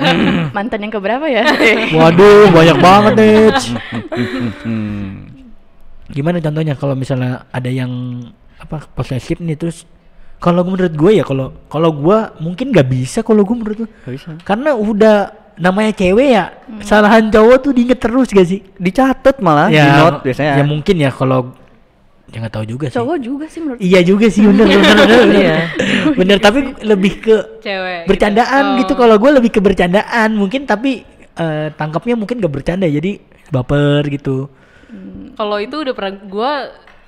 mantan 0.56 0.80
yang 0.80 0.90
keberapa 0.90 1.26
ya? 1.28 1.44
waduh 2.00 2.48
banyak 2.48 2.76
banget 2.80 3.12
nih 3.14 3.36
gimana 6.10 6.42
contohnya 6.42 6.74
kalau 6.74 6.94
misalnya 6.94 7.46
ada 7.48 7.70
yang 7.70 7.92
apa 8.56 8.82
posesif 8.88 9.38
nih 9.38 9.54
terus 9.54 9.86
kalau 10.40 10.64
menurut 10.64 10.90
gue 10.90 11.12
ya 11.14 11.24
kalau 11.24 11.52
kalau 11.68 11.92
gue 11.92 12.18
mungkin 12.40 12.72
nggak 12.72 12.88
bisa 12.88 13.20
kalau 13.20 13.44
gue 13.44 13.54
menurut 13.54 13.76
gue 13.84 13.88
bisa. 14.08 14.32
karena 14.42 14.72
udah 14.72 15.16
namanya 15.60 15.92
cewek 15.92 16.28
ya 16.32 16.44
kesalahan 16.80 17.28
cowok 17.28 17.56
tuh 17.60 17.72
diinget 17.76 18.00
terus 18.00 18.32
gak 18.32 18.48
sih 18.48 18.64
Dicatat 18.80 19.44
malah 19.44 19.68
di 19.68 19.76
note 19.76 20.24
biasanya. 20.24 20.56
ya 20.56 20.64
mungkin 20.64 20.96
ya 20.96 21.12
kalau 21.12 21.52
ya 22.32 22.40
nggak 22.40 22.54
tahu 22.54 22.64
juga 22.64 22.86
sih 22.88 22.96
Cowok 22.96 23.16
juga 23.20 23.44
sih 23.44 23.60
menurut 23.60 23.78
iya 23.78 24.00
juga 24.00 24.26
sih 24.26 24.40
bener 24.40 24.64
bener 24.72 24.94
bener, 24.96 25.18
bener. 25.28 25.36
Iya. 25.36 25.56
bener 26.16 26.38
tapi 26.40 26.58
lebih 26.80 27.12
ke 27.20 27.36
cewek. 27.60 28.08
bercandaan 28.08 28.64
gitu, 28.80 28.92
Oh. 28.94 28.98
kalau 28.98 29.16
gue 29.20 29.30
lebih 29.36 29.50
ke 29.52 29.60
bercandaan 29.60 30.28
mungkin 30.32 30.64
tapi 30.64 31.04
eh, 31.36 31.68
tangkapnya 31.76 32.16
mungkin 32.16 32.40
gak 32.40 32.52
bercanda 32.52 32.88
jadi 32.88 33.20
baper 33.52 34.08
gitu 34.08 34.48
Kalau 35.36 35.56
itu 35.56 35.76
udah 35.76 35.94
pernah 35.94 36.14
gue 36.18 36.52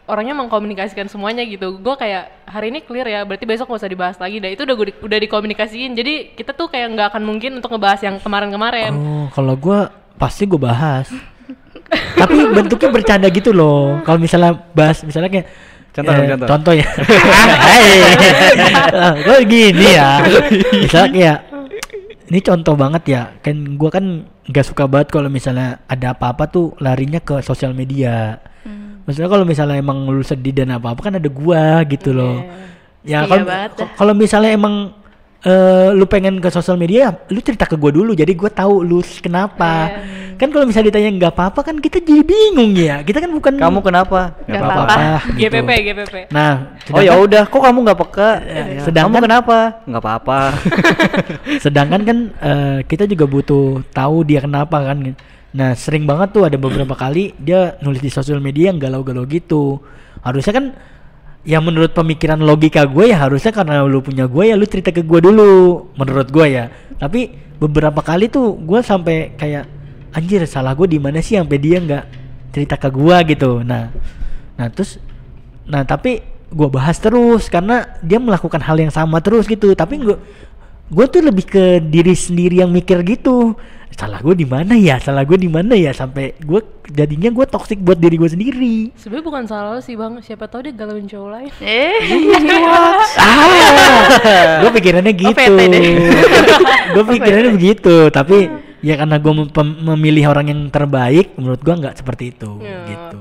orangnya 0.06 0.34
mengkomunikasikan 0.34 1.06
semuanya 1.06 1.46
gitu. 1.46 1.78
Gue 1.78 1.94
kayak 1.94 2.46
hari 2.46 2.74
ini 2.74 2.82
clear 2.82 3.06
ya, 3.06 3.20
berarti 3.22 3.46
besok 3.46 3.70
gak 3.70 3.82
usah 3.82 3.92
dibahas 3.92 4.16
lagi. 4.18 4.42
Dan 4.42 4.54
itu 4.54 4.62
udah 4.66 4.74
gue 4.74 4.86
udah 4.98 5.18
dikomunikasiin. 5.22 5.92
Jadi 5.94 6.34
kita 6.34 6.54
tuh 6.54 6.70
kayak 6.70 6.94
nggak 6.94 7.06
akan 7.14 7.22
mungkin 7.22 7.58
untuk 7.58 7.70
ngebahas 7.72 8.00
yang 8.02 8.16
kemarin-kemarin. 8.18 8.92
Oh, 8.94 9.26
kalau 9.30 9.54
gua 9.54 9.90
pasti 10.18 10.48
gue 10.48 10.58
bahas. 10.58 11.10
Tapi 12.20 12.34
bentuknya 12.50 12.90
bercanda 12.90 13.28
gitu 13.28 13.52
loh. 13.52 14.00
Kalau 14.02 14.18
misalnya 14.18 14.56
bahas, 14.72 15.04
misalnya 15.04 15.28
kayak 15.28 15.48
Contoh 15.92 16.12
Eh, 16.16 16.24
contoh. 16.24 16.48
Contoh 16.48 16.72
ya. 16.72 16.88
Gue 19.28 19.38
gini 19.44 19.92
ya. 19.92 20.24
Misalnya 20.72 21.10
kayak 21.12 21.38
ini 22.32 22.40
contoh 22.40 22.74
banget 22.80 23.02
ya. 23.12 23.22
Kan 23.44 23.76
gua 23.76 23.92
kan 23.92 24.24
nggak 24.48 24.72
suka 24.72 24.88
banget 24.88 25.12
kalau 25.12 25.28
misalnya 25.28 25.84
ada 25.84 26.16
apa-apa 26.16 26.48
tuh 26.48 26.72
larinya 26.80 27.20
ke 27.20 27.44
sosial 27.44 27.76
media. 27.76 28.40
Hmm. 28.64 28.81
Maksudnya 29.02 29.30
kalau 29.30 29.44
misalnya 29.44 29.76
emang 29.76 30.06
lu 30.06 30.22
sedih 30.22 30.54
dan 30.54 30.78
apa-apa 30.78 31.10
kan 31.10 31.14
ada 31.18 31.26
gua 31.26 31.82
gitu 31.86 32.14
loh. 32.14 32.46
Ya 33.02 33.26
kalau 33.26 33.46
kalau 33.98 34.12
misalnya 34.14 34.54
emang 34.54 34.94
eh, 35.42 35.90
lu 35.90 36.06
pengen 36.06 36.38
ke 36.38 36.48
sosial 36.48 36.78
media, 36.78 37.10
lu 37.28 37.42
cerita 37.42 37.66
ke 37.66 37.74
gua 37.74 37.90
dulu. 37.90 38.14
Jadi 38.14 38.30
gua 38.38 38.46
tahu 38.46 38.86
lu 38.86 39.02
kenapa. 39.18 39.90
Iya. 39.90 40.22
Kan 40.38 40.50
kalau 40.50 40.66
misalnya 40.66 40.90
ditanya 40.90 41.10
nggak 41.18 41.32
apa-apa 41.34 41.60
kan 41.62 41.76
kita 41.78 41.98
jadi 41.98 42.22
bingung 42.22 42.74
ya. 42.74 43.02
Kita 43.02 43.22
kan 43.22 43.30
bukan 43.30 43.58
Kamu 43.58 43.78
kenapa? 43.78 44.38
Nggak 44.46 44.62
apa-apa. 44.62 44.94
gitu. 45.38 45.54
GPP 45.54 45.70
GPP 45.86 46.14
Nah, 46.34 46.52
Oh 46.90 46.98
ya 46.98 47.14
udah, 47.14 47.46
kok 47.46 47.62
kamu 47.62 47.78
nggak 47.86 47.98
peka? 48.06 48.30
Ya, 48.42 48.62
sedangkan- 48.82 49.22
kamu 49.22 49.26
kenapa? 49.30 49.58
Nggak 49.86 50.02
apa-apa. 50.02 50.38
Sedangkan 51.64 52.00
kan 52.02 52.18
eh, 52.38 52.78
kita 52.86 53.04
juga 53.06 53.24
butuh 53.26 53.82
tahu 53.90 54.26
dia 54.26 54.42
kenapa 54.42 54.82
kan. 54.82 55.14
Nah 55.52 55.76
sering 55.76 56.08
banget 56.08 56.32
tuh 56.32 56.48
ada 56.48 56.56
beberapa 56.56 56.96
kali 56.96 57.36
dia 57.36 57.76
nulis 57.84 58.00
di 58.00 58.08
sosial 58.08 58.40
media 58.40 58.72
yang 58.72 58.80
galau-galau 58.80 59.28
gitu. 59.28 59.80
Harusnya 60.24 60.52
kan 60.56 60.66
ya 61.42 61.58
menurut 61.58 61.92
pemikiran 61.92 62.38
logika 62.40 62.86
gue 62.86 63.10
ya 63.10 63.26
harusnya 63.26 63.50
karena 63.50 63.82
lu 63.82 63.98
punya 63.98 64.30
gue 64.30 64.44
ya 64.48 64.54
lu 64.54 64.64
cerita 64.64 64.94
ke 64.94 65.02
gue 65.02 65.20
dulu 65.20 65.92
menurut 65.96 66.28
gue 66.32 66.46
ya. 66.48 66.72
Tapi 66.96 67.32
beberapa 67.60 68.00
kali 68.00 68.32
tuh 68.32 68.58
gue 68.58 68.80
sampai 68.80 69.36
kayak 69.36 69.64
anjir 70.16 70.44
salah 70.48 70.72
gue 70.76 70.88
di 70.88 70.98
mana 70.98 71.20
sih 71.20 71.36
sampai 71.36 71.58
dia 71.60 71.78
nggak 71.78 72.04
cerita 72.52 72.80
ke 72.80 72.88
gue 72.88 73.16
gitu. 73.36 73.60
Nah, 73.60 73.92
nah 74.56 74.68
terus 74.72 75.00
Nah 75.68 75.86
tapi 75.86 76.22
gue 76.52 76.68
bahas 76.68 77.00
terus 77.00 77.48
karena 77.48 77.96
dia 78.04 78.20
melakukan 78.20 78.60
hal 78.60 78.76
yang 78.76 78.92
sama 78.92 79.22
terus 79.22 79.46
gitu. 79.46 79.72
Tapi 79.72 80.02
gue 80.02 80.16
gue 80.90 81.04
tuh 81.06 81.22
lebih 81.22 81.44
ke 81.46 81.64
diri 81.78 82.16
sendiri 82.16 82.64
yang 82.64 82.70
mikir 82.72 83.04
gitu. 83.06 83.54
Salah 83.92 84.24
gue 84.24 84.32
di 84.32 84.48
mana 84.48 84.72
ya? 84.72 84.96
Salah 84.96 85.20
gue 85.28 85.36
di 85.36 85.52
mana 85.52 85.76
ya? 85.76 85.92
Sampai 85.92 86.32
gue 86.40 86.64
jadinya 86.88 87.28
gue 87.28 87.44
toksik 87.44 87.76
buat 87.84 88.00
diri 88.00 88.16
gue 88.16 88.30
sendiri. 88.30 88.76
sebenarnya 88.96 89.24
bukan 89.28 89.44
salah 89.44 89.76
lo 89.76 89.80
sih 89.84 90.00
bang 90.00 90.16
siapa 90.24 90.48
tahu 90.48 90.64
dia 90.64 90.72
galauin 90.72 91.04
cowok 91.04 91.28
lain 91.28 91.52
Eh, 91.60 91.92
ah, 93.20 94.64
gue 94.64 94.70
pikirannya 94.80 95.12
gitu. 95.12 95.36
Gue 96.96 97.04
pikirannya 97.04 97.52
begitu. 97.52 97.96
Tapi 98.08 98.48
ya 98.80 98.96
karena 98.96 99.16
gue 99.20 99.32
memilih 99.84 100.24
orang 100.32 100.46
yang 100.48 100.60
terbaik, 100.72 101.36
menurut 101.36 101.60
gue 101.60 101.74
nggak 101.76 102.00
seperti 102.00 102.32
itu. 102.32 102.64
Ya. 102.64 102.84
Gitu. 102.88 103.18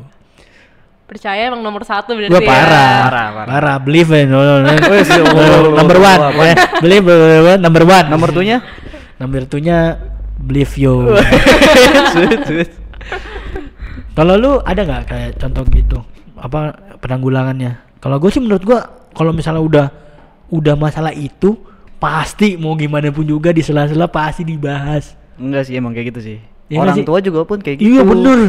Percaya 1.12 1.52
emang 1.52 1.60
nomor 1.60 1.84
satu 1.84 2.16
berarti 2.16 2.32
Gue 2.32 2.40
ya. 2.40 2.48
parah, 2.48 2.96
Parah, 3.04 3.28
parah. 3.36 3.48
parah, 3.52 3.76
believe 3.84 4.08
in, 4.16 4.32
no, 4.32 4.40
no, 4.40 4.64
oh, 4.64 5.76
number 5.76 6.00
oh, 6.00 6.08
one, 6.08 6.20
oh, 6.24 6.40
eh, 6.48 6.56
believe 6.80 7.04
uh, 7.12 7.60
number 7.60 7.84
one, 7.84 8.08
Nomor 8.08 8.32
tuhnya? 8.32 8.64
Nomor 9.20 9.44
tuhnya 9.44 10.00
believe 10.40 10.72
you. 10.80 11.12
Kalau 14.16 14.40
lu 14.40 14.64
ada 14.64 14.82
nggak 14.88 15.04
kayak 15.08 15.30
contoh 15.36 15.68
gitu? 15.76 16.00
Apa 16.40 16.80
penanggulangannya? 17.04 18.00
Kalau 18.00 18.16
gue 18.16 18.32
sih 18.32 18.40
menurut 18.40 18.64
gua 18.64 18.80
kalau 19.12 19.36
misalnya 19.36 19.62
udah 19.64 19.86
udah 20.52 20.76
masalah 20.80 21.12
itu 21.12 21.60
pasti 22.00 22.56
mau 22.56 22.76
gimana 22.76 23.12
pun 23.12 23.28
juga 23.28 23.52
di 23.52 23.60
sela-sela 23.64 24.08
pasti 24.08 24.48
dibahas. 24.48 25.16
Enggak 25.36 25.68
sih 25.68 25.76
emang 25.76 25.92
kayak 25.92 26.16
gitu 26.16 26.20
sih. 26.24 26.38
Iya 26.72 26.80
orang 26.80 26.96
sih? 26.96 27.04
tua 27.04 27.20
juga 27.20 27.44
pun 27.44 27.60
kayak 27.60 27.78
gitu. 27.78 27.92
Iya 27.92 28.02
bener. 28.02 28.40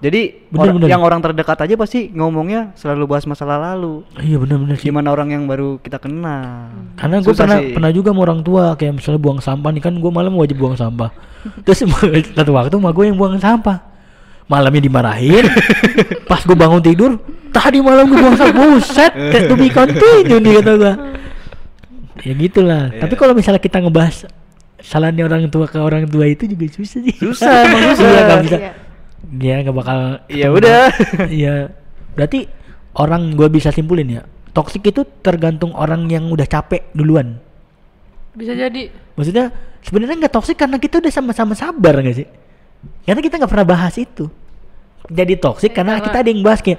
Jadi 0.00 0.48
Bener, 0.48 0.56
orang- 0.56 0.76
bener. 0.76 0.88
yang 0.88 1.02
orang 1.02 1.20
terdekat 1.20 1.58
aja 1.60 1.74
pasti 1.76 2.08
ngomongnya 2.10 2.72
selalu 2.72 3.04
bahas 3.06 3.24
masalah 3.24 3.60
lalu. 3.62 4.00
Iya 4.16 4.36
bener-bener 4.36 4.76
sih. 4.76 4.88
Gimana 4.88 5.12
orang 5.12 5.28
yang 5.28 5.44
baru 5.44 5.76
kita 5.76 5.96
kenal. 5.96 6.72
Karena 6.94 7.20
gue 7.20 7.32
pernah 7.32 7.58
sih. 7.58 7.72
pernah 7.72 7.90
juga 7.90 8.08
sama 8.10 8.20
orang 8.22 8.40
tua 8.40 8.64
kayak 8.74 8.96
misalnya 8.96 9.20
buang 9.20 9.40
sampah 9.40 9.70
nih 9.70 9.82
kan 9.82 9.92
gue 9.92 10.10
malam 10.10 10.32
wajib 10.34 10.56
buang 10.56 10.72
sampah. 10.72 11.12
Terus 11.64 11.84
satu 12.36 12.52
waktu 12.54 12.76
mah 12.76 12.92
gue 12.92 13.04
yang 13.08 13.16
buang 13.16 13.36
sampah. 13.36 13.76
Malamnya 14.46 14.82
dimarahin. 14.82 15.46
Pas 16.24 16.42
gue 16.42 16.56
bangun 16.58 16.80
tidur, 16.80 17.20
tadi 17.48 17.78
malam 17.78 18.08
gue 18.08 18.18
buang 18.18 18.34
sampah. 18.34 18.56
Buset, 18.56 19.12
to 19.46 19.54
be 19.54 19.68
continue 19.68 20.40
nih 20.40 20.58
kata 20.58 20.72
gue. 20.74 20.92
Ya 22.20 22.32
gitulah. 22.34 22.88
Iya. 22.88 23.00
Tapi 23.00 23.14
kalau 23.14 23.32
misalnya 23.32 23.60
kita 23.60 23.78
ngebahas 23.78 24.28
salahnya 24.80 25.28
orang 25.28 25.48
tua 25.48 25.68
ke 25.68 25.78
orang 25.78 26.08
tua 26.08 26.26
itu 26.26 26.48
juga 26.48 26.66
susah 26.72 27.00
sih. 27.04 27.14
Susah, 27.16 27.52
emang 27.66 27.82
susah. 27.94 28.06
Iya, 28.08 28.20
nggak 28.24 28.40
bisa. 28.44 28.56
Iya. 28.58 28.72
Dia 29.30 29.54
nggak 29.62 29.76
bakal. 29.76 29.98
Ya 30.28 30.48
udah. 30.50 30.82
Iya. 31.40 31.54
Berarti 32.16 32.38
orang 32.98 33.22
gue 33.36 33.48
bisa 33.48 33.70
simpulin 33.70 34.08
ya. 34.10 34.22
Toksik 34.50 34.82
itu 34.82 35.06
tergantung 35.22 35.70
orang 35.78 36.10
yang 36.10 36.26
udah 36.26 36.44
capek 36.44 36.90
duluan. 36.90 37.38
bisa 38.30 38.54
jadi 38.54 38.90
Maksudnya 39.14 39.50
sebenarnya 39.82 40.26
nggak 40.26 40.34
toksik 40.34 40.54
karena 40.54 40.78
kita 40.78 41.02
udah 41.02 41.12
sama-sama 41.12 41.54
sabar 41.54 41.98
nggak 41.98 42.16
sih? 42.18 42.26
Karena 43.06 43.20
kita 43.20 43.38
nggak 43.38 43.50
pernah 43.50 43.66
bahas 43.66 43.94
itu. 43.98 44.26
Jadi 45.10 45.34
toksik 45.38 45.74
Ya, 45.74 45.82
karena 45.82 45.98
kita 45.98 46.22
ada 46.22 46.28
yang 46.30 46.42
bahas 46.46 46.62
kayak, 46.62 46.78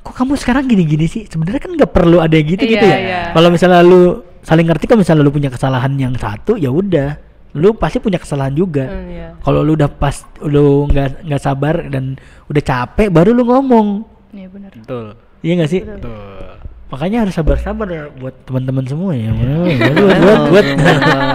kok 0.00 0.14
kamu 0.16 0.32
sekarang 0.40 0.64
gini-gini 0.64 1.04
sih? 1.04 1.22
Sebenarnya 1.28 1.60
kan 1.60 1.70
nggak 1.76 1.92
perlu 1.92 2.18
ada 2.24 2.32
yang 2.32 2.48
gitu 2.48 2.64
gitu 2.64 2.80
Iya, 2.84 2.96
ya. 2.96 2.98
iya. 2.98 3.20
Kalau 3.36 3.48
misalnya 3.52 3.80
lu 3.84 4.24
saling 4.40 4.64
ngerti 4.64 4.84
kalau 4.88 5.00
misalnya 5.04 5.22
lu 5.24 5.32
punya 5.32 5.52
kesalahan 5.52 5.92
yang 6.00 6.16
satu, 6.16 6.56
ya 6.56 6.72
udah, 6.72 7.20
lu 7.58 7.74
pasti 7.74 7.98
punya 7.98 8.16
kesalahan 8.22 8.54
juga. 8.54 8.86
Hmm, 8.86 9.10
iya. 9.10 9.28
Kalau 9.42 9.60
lu 9.66 9.74
udah 9.74 9.90
pas 9.90 10.14
lu 10.46 10.86
nggak 10.88 11.26
nggak 11.26 11.42
sabar 11.42 11.74
dan 11.90 12.14
udah 12.46 12.62
capek, 12.62 13.10
baru 13.10 13.34
lu 13.34 13.42
ngomong. 13.44 14.06
Iya 14.32 14.48
benar. 14.48 14.70
Betul. 14.72 15.06
Iya 15.42 15.52
nggak 15.58 15.70
sih? 15.70 15.82
Betul. 15.82 16.42
Makanya 16.88 17.18
harus 17.28 17.36
sabar-sabar 17.36 17.86
ya 17.92 18.08
buat 18.16 18.32
teman-teman 18.48 18.84
semua 18.88 19.12
ya. 19.12 19.28
buat 19.28 19.92
buat 19.92 20.18
buat. 20.48 20.48
buat. 20.48 20.66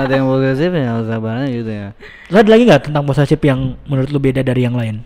ada 0.09 0.13
yang 0.17 0.25
posesif 0.25 0.71
ya 0.73 0.91
sabarnya 1.05 1.47
gitu 1.53 1.71
ya. 1.71 1.87
Lu 2.33 2.35
ada 2.41 2.49
lagi 2.49 2.63
nggak 2.65 2.83
tentang 2.89 3.03
posesif 3.05 3.39
yang 3.45 3.77
menurut 3.85 4.09
lu 4.09 4.17
beda 4.17 4.41
dari 4.41 4.65
yang 4.65 4.73
lain? 4.73 5.05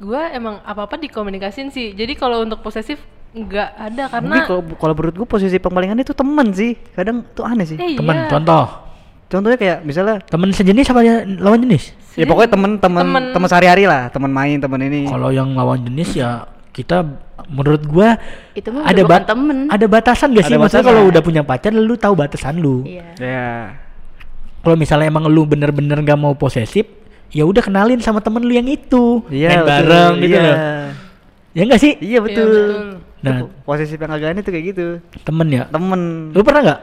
gue 0.00 0.22
emang 0.32 0.64
apa 0.64 0.88
apa 0.88 0.96
dikomunikasin 0.96 1.68
sih 1.68 1.92
jadi 1.92 2.16
kalau 2.16 2.40
untuk 2.40 2.64
posesif 2.64 2.96
nggak 3.30 3.70
ada 3.78 4.02
karena 4.10 4.42
kalau 4.42 4.62
kalau 4.74 4.94
menurut 4.98 5.14
gue 5.22 5.28
posisi 5.28 5.56
paling 5.62 5.94
itu 6.02 6.10
teman 6.10 6.50
sih. 6.50 6.74
Kadang 6.98 7.22
tuh 7.30 7.46
aneh 7.46 7.62
sih. 7.62 7.78
eh, 7.78 7.94
Temen, 7.94 8.26
iya. 8.26 8.28
contoh. 8.28 8.89
Contohnya 9.30 9.54
kayak 9.54 9.78
misalnya 9.80 10.18
Temen 10.20 10.50
sejenis 10.50 10.90
apa 10.90 11.00
ya- 11.00 11.22
lawan 11.38 11.62
jenis? 11.62 11.94
ya 12.12 12.26
pokoknya 12.26 12.50
teman 12.50 12.70
Temen- 12.76 13.30
teman 13.30 13.46
sehari-hari 13.46 13.86
lah, 13.86 14.10
teman 14.10 14.28
main, 14.28 14.58
teman 14.58 14.82
ini. 14.82 15.06
Kalau 15.06 15.30
yang 15.30 15.54
lawan 15.54 15.80
jenis 15.80 16.12
ya 16.12 16.42
kita 16.70 17.06
menurut 17.46 17.82
gua 17.84 18.18
Itu 18.52 18.70
mah 18.70 18.82
ada 18.84 19.02
bat- 19.02 19.24
temen. 19.24 19.66
ada 19.66 19.86
batasan 19.86 20.34
gak 20.34 20.44
sih? 20.44 20.54
Ada 20.54 20.60
Maksudnya 20.60 20.84
kalau 20.84 21.02
udah 21.06 21.22
punya 21.22 21.42
pacar 21.42 21.70
lu 21.70 21.94
tahu 21.94 22.14
batasan 22.14 22.58
lu. 22.58 22.82
Iya. 22.82 23.06
Ya. 23.16 23.48
Kalau 24.60 24.74
misalnya 24.74 25.06
emang 25.06 25.24
lu 25.24 25.46
bener-bener 25.46 25.96
gak 26.00 26.18
mau 26.18 26.34
posesif, 26.34 26.84
ya 27.30 27.46
udah 27.46 27.62
kenalin 27.62 27.98
sama 27.98 28.18
temen 28.18 28.42
lu 28.42 28.50
yang 28.50 28.66
itu. 28.66 29.22
Iya, 29.30 29.48
Main 29.48 29.58
betul. 29.60 29.70
bareng 29.70 30.12
gitu 30.18 30.34
Iya. 30.34 30.42
loh. 30.42 30.56
Ya 31.50 31.62
enggak 31.64 31.80
sih? 31.80 31.92
Iya 31.96 32.18
betul. 32.20 32.46
betul. 32.46 32.84
Nah, 33.20 33.34
posesif 33.62 33.94
yang 33.96 34.10
agak 34.10 34.32
aneh 34.32 34.40
tuh 34.40 34.50
kayak 34.50 34.66
gitu. 34.68 34.86
temen 35.22 35.46
ya. 35.46 35.64
Temen. 35.66 36.30
Lu 36.30 36.42
pernah 36.42 36.62
nggak? 36.62 36.80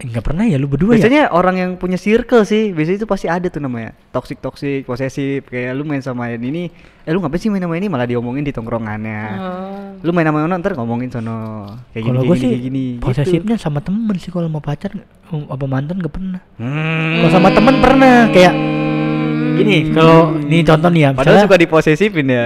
Enggak 0.00 0.24
pernah 0.24 0.48
ya 0.48 0.56
lu 0.56 0.70
berdua 0.72 0.96
ya? 0.96 1.04
Biasanya 1.04 1.22
orang 1.36 1.56
yang 1.60 1.70
punya 1.76 2.00
circle 2.00 2.48
sih, 2.48 2.72
biasanya 2.72 3.04
itu 3.04 3.08
pasti 3.08 3.26
ada 3.28 3.44
tuh 3.52 3.60
namanya 3.60 3.92
toxic 4.08 4.40
toxic, 4.40 4.88
posesif. 4.88 5.44
Kayak 5.52 5.76
lu 5.76 5.84
main 5.84 6.00
sama 6.00 6.32
yang 6.32 6.40
ini, 6.40 6.72
eh 7.04 7.12
lu 7.12 7.20
ngapain 7.20 7.36
sih 7.36 7.52
main 7.52 7.60
sama 7.60 7.76
ini 7.76 7.92
malah 7.92 8.08
diomongin 8.08 8.40
di 8.40 8.56
tongkrongannya. 8.56 9.22
Oh. 9.36 9.88
Lu 10.00 10.10
main 10.16 10.24
sama 10.24 10.40
yang 10.40 10.56
ntar 10.58 10.72
ngomongin 10.80 11.12
sono 11.12 11.68
kayak 11.92 12.08
gini 12.08 12.16
Kalau 12.16 12.22
kayak 12.24 12.30
gue 12.32 12.36
gini, 12.36 12.42
sih 12.42 12.52
gini. 12.56 12.84
gitu. 12.96 13.04
posesifnya 13.04 13.56
sama 13.60 13.84
temen 13.84 14.16
sih 14.16 14.32
kalau 14.32 14.48
mau 14.48 14.64
pacar 14.64 14.96
um, 15.28 15.44
apa 15.52 15.64
mantan 15.68 16.00
gak 16.00 16.14
pernah. 16.16 16.40
Hmm. 16.56 17.20
Kalau 17.20 17.30
sama 17.30 17.48
temen 17.52 17.74
pernah 17.84 18.16
kayak 18.32 18.54
gini 19.62 19.78
kalau 19.94 20.36
ini 20.42 20.58
contoh 20.66 20.90
nih 20.90 21.02
ya 21.06 21.10
Padahal 21.14 21.46
suka 21.46 21.56
diposesifin 21.56 22.26
ya. 22.26 22.44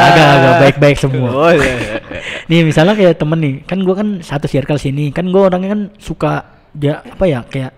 agak 0.00 0.26
agak 0.38 0.54
baik-baik 0.62 0.96
semua. 0.96 1.28
Oh 1.28 1.52
iya. 1.52 1.74
iya. 1.76 1.94
nih 2.50 2.66
misalnya 2.66 2.94
kayak 2.94 3.18
temen 3.18 3.38
nih 3.38 3.54
kan 3.66 3.78
gua 3.82 3.94
kan 3.98 4.08
satu 4.22 4.46
circle 4.46 4.78
sini 4.78 5.10
kan 5.10 5.28
gua 5.28 5.50
orangnya 5.52 5.70
kan 5.74 5.82
suka 5.98 6.46
ya 6.78 7.02
apa 7.02 7.24
ya 7.26 7.40
kayak 7.46 7.72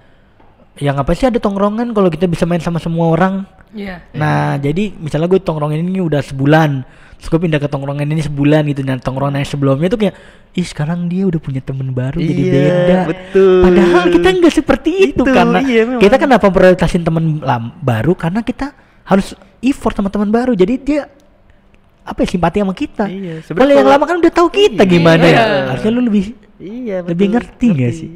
yang 0.81 0.97
apa 0.97 1.13
sih 1.13 1.29
ada 1.29 1.37
tongkrongan 1.37 1.93
kalau 1.93 2.09
kita 2.09 2.25
bisa 2.25 2.49
main 2.49 2.61
sama 2.61 2.81
semua 2.81 3.13
orang 3.13 3.45
Iya. 3.73 4.05
nah 4.13 4.57
jadi 4.57 4.93
misalnya 4.95 5.27
gue 5.27 5.41
tongkrongan 5.41 5.81
ini 5.81 5.99
udah 5.99 6.21
sebulan 6.21 6.85
terus 7.17 7.29
gue 7.29 7.41
pindah 7.41 7.57
ke 7.57 7.67
tongkrongan 7.67 8.05
ini 8.05 8.21
sebulan 8.21 8.69
gitu 8.69 8.83
dan 8.83 8.99
tongkrongan 8.99 9.39
yang 9.39 9.49
sebelumnya 9.49 9.89
tuh 9.89 9.97
kayak 9.97 10.15
ih 10.53 10.63
sekarang 10.63 11.07
dia 11.07 11.25
udah 11.25 11.39
punya 11.39 11.59
temen 11.59 11.89
baru 11.89 12.19
jadi 12.19 12.37
Iya, 12.37 12.53
beda 12.53 12.97
betul. 13.09 13.63
padahal 13.63 14.03
kita 14.11 14.29
nggak 14.35 14.53
seperti 14.53 14.91
itu, 15.09 15.17
Itu, 15.17 15.25
karena 15.25 15.59
iya, 15.63 15.83
memang. 15.83 16.01
kita 16.01 16.17
kenapa 16.17 16.47
prioritasin 16.49 17.01
teman 17.01 17.41
lam 17.41 17.73
baru 17.79 18.13
karena 18.13 18.41
kita 18.41 18.77
harus 19.03 19.33
effort 19.59 19.95
sama 19.95 20.09
teman 20.09 20.29
baru 20.29 20.53
jadi 20.53 20.75
dia 20.77 21.03
apa 22.03 22.19
ya 22.21 22.29
simpati 22.29 22.59
sama 22.59 22.75
kita 22.75 23.07
Iya, 23.07 23.41
kalau 23.41 23.47
sebenarnya 23.47 23.75
yang 23.79 23.89
lama 23.89 24.05
kan 24.05 24.17
udah 24.19 24.33
tahu 24.33 24.49
kita 24.51 24.83
Iya. 24.83 24.91
gimana 24.91 25.25
ya 25.25 25.33
Iya. 25.33 25.47
harusnya 25.71 25.91
lu 25.91 26.03
lebih 26.03 26.25
Iya, 26.59 26.97
lebih 27.03 27.15
betul, 27.25 27.33
ngerti 27.33 27.67
nggak 27.73 27.93
sih 27.95 28.11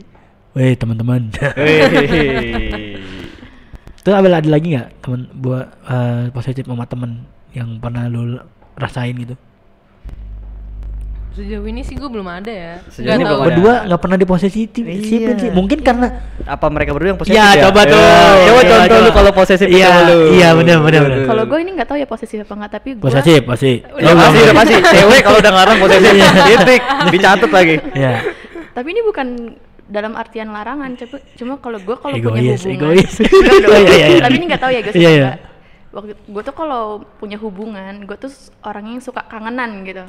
Weh 0.53 0.73
teman-teman. 0.73 1.29
Terus 4.07 4.23
ada, 4.23 4.39
ada 4.39 4.47
lagi 4.47 4.71
nggak 4.71 5.03
teman 5.03 5.27
buat 5.35 5.67
eh, 5.83 6.31
positif 6.31 6.63
sama 6.63 6.87
temen 6.87 7.27
yang 7.51 7.83
pernah 7.83 8.07
lu 8.07 8.39
rasain 8.79 9.19
gitu? 9.19 9.35
Sejauh 11.35 11.67
ini 11.67 11.83
sih 11.83 11.99
gue 11.99 12.07
belum 12.07 12.25
ada 12.25 12.47
ya. 12.49 12.75
Sejauh 12.87 13.03
Nggak 13.03 13.17
ini 13.19 13.25
belum 13.27 13.37
ada. 13.37 13.47
Berdua 13.51 13.75
nggak 13.85 14.01
pernah 14.01 14.17
diposesifin 14.17 14.85
Iya. 14.89 15.35
sih. 15.37 15.51
Mungkin 15.51 15.83
karena 15.83 16.23
Apa 16.47 16.71
mereka 16.71 16.95
berdua 16.95 17.13
yang 17.13 17.21
posesif 17.21 17.35
Iya, 17.35 17.49
ya? 17.51 17.63
coba 17.67 17.81
tuh. 17.83 17.99
Coba 18.47 18.61
Iya, 18.63 18.71
contoh 18.71 18.99
lu 19.03 19.11
kalau 19.11 19.31
posesif 19.35 19.67
Iya, 19.67 19.89
sama 19.91 20.01
lu. 20.07 20.19
iya, 20.33 20.49
bener, 20.55 20.77
bener, 20.81 21.01
bener. 21.03 21.19
Kalau 21.27 21.43
gue 21.45 21.59
ini 21.59 21.71
nggak 21.75 21.89
tahu 21.91 21.99
ya 21.99 22.07
posesif 22.07 22.39
apa 22.41 22.55
nggak, 22.57 22.71
tapi 22.73 22.89
gue 22.95 23.03
posesif 23.03 23.41
pasti. 23.43 23.73
Ya 23.83 24.13
pasti, 24.15 24.39
udah 24.39 24.55
pasti. 24.55 24.75
Cewek 24.81 25.21
kalau 25.21 25.39
udah 25.43 25.53
ngarang 25.53 25.77
posesif, 25.83 26.15
titik, 26.47 26.83
dicatat 27.11 27.51
lagi. 27.51 27.77
Iya. 27.93 28.13
Tapi 28.71 28.89
ini 28.95 29.01
bukan 29.03 29.27
dalam 29.87 30.19
artian 30.19 30.51
larangan, 30.51 30.99
tapi 30.99 31.23
cuma 31.39 31.63
kalau 31.63 31.79
gue 31.79 31.97
kalau 31.99 32.17
punya 32.19 32.59
hubungan, 32.59 32.75
egois. 32.75 33.15
Oh, 33.23 33.79
iya, 33.79 33.95
iya, 33.95 34.07
iya. 34.19 34.21
tapi 34.23 34.35
ini 34.39 34.45
nggak 34.51 34.63
tahu 34.63 34.73
ya 34.75 34.81
guys. 34.83 34.97
Iya, 34.99 35.11
iya. 35.15 35.31
Waktu 35.95 36.13
gue 36.27 36.43
tuh 36.43 36.55
kalau 36.55 37.07
punya 37.17 37.39
hubungan, 37.39 38.05
gue 38.05 38.17
tuh 38.19 38.31
orangnya 38.67 38.99
yang 38.99 39.05
suka 39.05 39.23
kangenan 39.31 39.87
gitu. 39.87 40.05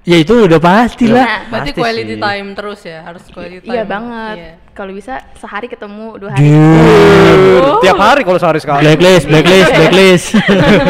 Ya 0.00 0.16
itu 0.16 0.32
udah 0.32 0.56
pasti 0.56 1.12
lah. 1.12 1.24
Nah, 1.28 1.40
Berarti 1.52 1.76
Pasti 1.76 1.80
quality 1.84 2.14
sih. 2.16 2.22
time 2.24 2.48
terus 2.56 2.80
ya, 2.88 2.98
harus 3.04 3.22
quality 3.28 3.58
time. 3.68 3.72
Iya 3.76 3.82
banget. 3.84 4.36
Iya. 4.40 4.52
Kalau 4.72 4.92
bisa 4.96 5.14
sehari 5.36 5.66
ketemu 5.68 6.06
dua 6.16 6.30
hari. 6.32 6.48
Dude. 6.48 7.84
Tiap 7.84 7.98
hari 8.00 8.20
kalau 8.24 8.38
sehari 8.40 8.60
sekali. 8.64 8.80
Blacklist, 8.88 9.24
blacklist, 9.28 9.70
blacklist. 9.76 10.26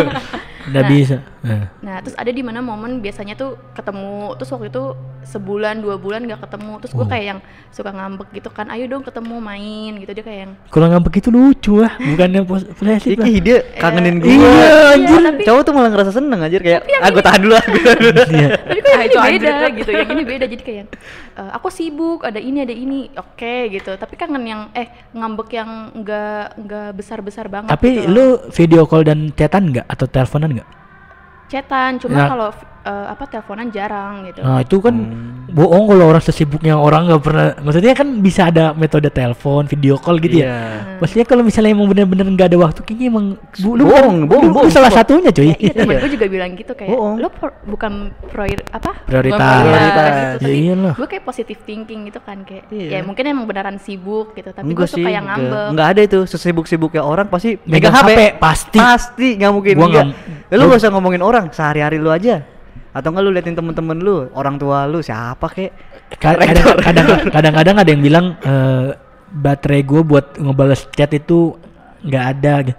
Udah 0.71 0.83
bisa. 0.87 1.17
Nah. 1.41 1.73
Nah, 1.81 1.97
terus 2.01 2.13
ada 2.15 2.29
di 2.29 2.41
mana 2.41 2.61
momen 2.61 2.99
biasanya 2.99 3.33
tuh 3.33 3.57
ketemu, 3.73 4.37
terus 4.37 4.51
waktu 4.51 4.69
itu 4.69 4.93
sebulan 5.23 5.79
dua 5.79 5.97
bulan 5.97 6.21
gak 6.23 6.43
ketemu, 6.43 6.73
terus 6.79 6.93
gue 6.93 7.01
Oh. 7.01 7.09
kayak 7.09 7.25
yang 7.27 7.41
suka 7.69 7.91
ngambek 7.91 8.29
gitu 8.33 8.49
kan, 8.49 8.69
ayo 8.69 8.85
dong 8.87 9.01
ketemu 9.01 9.37
main 9.37 9.93
gitu 9.97 10.13
dia 10.13 10.21
kayak 10.23 10.41
yang 10.43 10.53
Kalau 10.69 10.87
ngambek 10.87 11.15
itu 11.17 11.29
lucu 11.29 11.75
lah, 11.79 11.97
bukannya 11.97 12.41
pos- 12.43 12.69
posesif 12.71 13.17
lah. 13.17 13.27
Dia 13.27 13.57
kangenin 13.75 14.17
gue. 14.19 14.29
Iya, 14.31 14.51
anjir. 14.95 15.21
tapi- 15.23 15.45
Cowok 15.45 15.63
tuh 15.63 15.73
malah 15.73 15.91
ngerasa 15.91 16.13
seneng 16.13 16.41
anjir 16.41 16.61
kayak, 16.61 16.81
ah 16.95 17.09
gue 17.09 17.23
tahan 17.23 17.41
dulu 17.41 17.55
ah. 17.55 17.65
dulu." 17.65 18.23
Iya. 18.27 18.49
tapi 18.71 18.79
kok 18.79 18.91
yang 18.91 19.01
Ah, 19.01 19.03
ini 19.03 19.09
itu 19.09 19.49
beda 19.49 19.67
gitu 19.73 19.91
yang 19.91 20.09
ini 20.11 20.23
beda 20.23 20.45
jadi 20.47 20.63
kayak 20.63 20.79
yang, 20.79 20.89
"Eh, 21.35 21.51
aku 21.51 21.69
sibuk 21.71 22.21
ada 22.21 22.39
ini 22.39 22.59
ada 22.61 22.75
ini 22.75 22.99
oke 23.13 23.55
gitu 23.71 23.91
tapi 23.95 24.15
kangen 24.15 24.45
yang 24.45 24.69
eh 24.73 24.87
ngambek 25.11 25.49
yang 25.51 25.71
enggak 25.95 26.53
enggak 26.55 26.89
besar 26.93 27.19
besar 27.21 27.47
banget 27.47 27.71
Tapi 27.71 27.89
gitu. 27.99 28.09
lu 28.09 28.25
video 28.51 28.85
call 28.85 29.03
dan 29.03 29.33
chatan 29.33 29.71
nggak 29.71 29.87
atau 29.87 30.05
teleponan 30.05 30.53
nggak? 30.53 30.69
Chatan 31.51 31.99
cuma 31.99 32.15
Nah. 32.23 32.29
kalau 32.31 32.49
eh, 32.83 33.07
apa 33.09 33.25
teleponan 33.25 33.69
jarang 33.69 34.25
gitu 34.25 34.41
Nah 34.41 34.61
itu 34.61 34.77
kan 34.79 34.95
bohong 35.47 35.85
kalau 35.87 36.05
orang 36.07 36.23
sesibuknya 36.23 36.75
orang 36.75 37.07
nggak 37.07 37.21
pernah. 37.21 37.47
Maksudnya 37.59 37.93
kan 37.93 38.09
bisa 38.19 38.47
ada 38.47 38.71
metode 38.73 39.11
telepon, 39.11 39.67
video 39.67 39.99
call 39.99 40.17
gitu 40.19 40.41
ya. 40.41 40.47
Iya. 40.47 40.59
Maksudnya 40.97 41.25
kalau 41.25 41.43
misalnya 41.43 41.71
emang 41.71 41.87
bener-bener 41.87 42.23
nggak 42.25 42.49
ada 42.49 42.59
waktu, 42.61 42.81
kayaknya 42.81 43.07
emang 43.09 43.27
bu, 43.35 43.69
lu, 43.75 43.83
Bohong, 43.85 44.17
lu- 44.17 44.29
bohong, 44.31 44.47
lu 44.47 44.55
bohong, 44.55 44.71
salah 44.71 44.87
bohong. 44.87 45.03
satunya 45.03 45.31
coy. 45.31 45.51
Ya, 45.51 45.57
iya 45.59 45.73
temen 45.75 45.95
gue 45.99 46.11
juga 46.13 46.27
bilang 46.29 46.51
gitu 46.55 46.73
kayak 46.73 46.89
Bohong. 46.89 47.17
lo 47.19 47.29
pro- 47.29 47.59
bukan 47.67 47.93
proir 48.31 48.63
apa 48.71 48.91
Prioritas. 49.03 49.43
Prioritas. 49.61 50.11
gitu. 50.15 50.41
Ya 50.41 50.55
iyalah. 50.55 50.95
gue 50.95 51.09
kayak 51.09 51.25
positive 51.25 51.61
thinking 51.61 52.01
gitu 52.07 52.21
kan 52.21 52.39
kayak 52.41 52.65
Iya. 52.71 52.89
ya 52.89 53.01
mungkin 53.03 53.25
emang 53.27 53.45
beneran 53.45 53.77
sibuk 53.77 54.33
gitu 54.33 54.51
tapi 54.51 54.71
gue 54.71 54.87
suka 54.87 55.09
yang 55.09 55.27
ngambek 55.27 55.69
Enggak 55.71 55.89
ada 55.89 56.01
itu 56.01 56.19
sesibuk-sibuknya 56.25 57.03
orang 57.03 57.27
pasti 57.27 57.59
Megang 57.65 57.91
HP, 57.93 58.09
HP. 58.09 58.21
pasti. 58.39 58.79
Pasti 58.79 59.29
nggak 59.35 59.51
mungkin 59.51 59.75
Gua 59.75 59.87
enggak. 59.89 60.07
nggak- 60.07 60.39
Lu 60.53 60.65
gak 60.65 60.79
usah 60.79 60.91
ngomongin 60.91 61.21
orang, 61.21 61.51
sehari-hari 61.51 61.97
lu 61.97 62.09
aja. 62.09 62.43
Atau 62.91 63.15
enggak 63.15 63.23
lu 63.23 63.31
liatin 63.31 63.55
temen-temen 63.55 63.97
lu, 63.97 64.27
orang 64.35 64.59
tua 64.59 64.85
lu 64.85 64.99
siapa 64.99 65.47
kek? 65.47 65.71
Ka- 66.19 66.35
Rektor. 66.35 66.75
kadang- 66.83 67.07
kadang- 67.07 67.31
Kadang-kadang 67.31 67.77
ada 67.79 67.91
yang 67.91 68.03
bilang 68.03 68.27
eh, 68.37 68.99
baterai 69.31 69.87
gue 69.87 70.03
buat 70.03 70.35
ngebales 70.37 70.91
chat 70.91 71.11
itu 71.11 71.55
nggak 72.03 72.25
ada. 72.35 72.75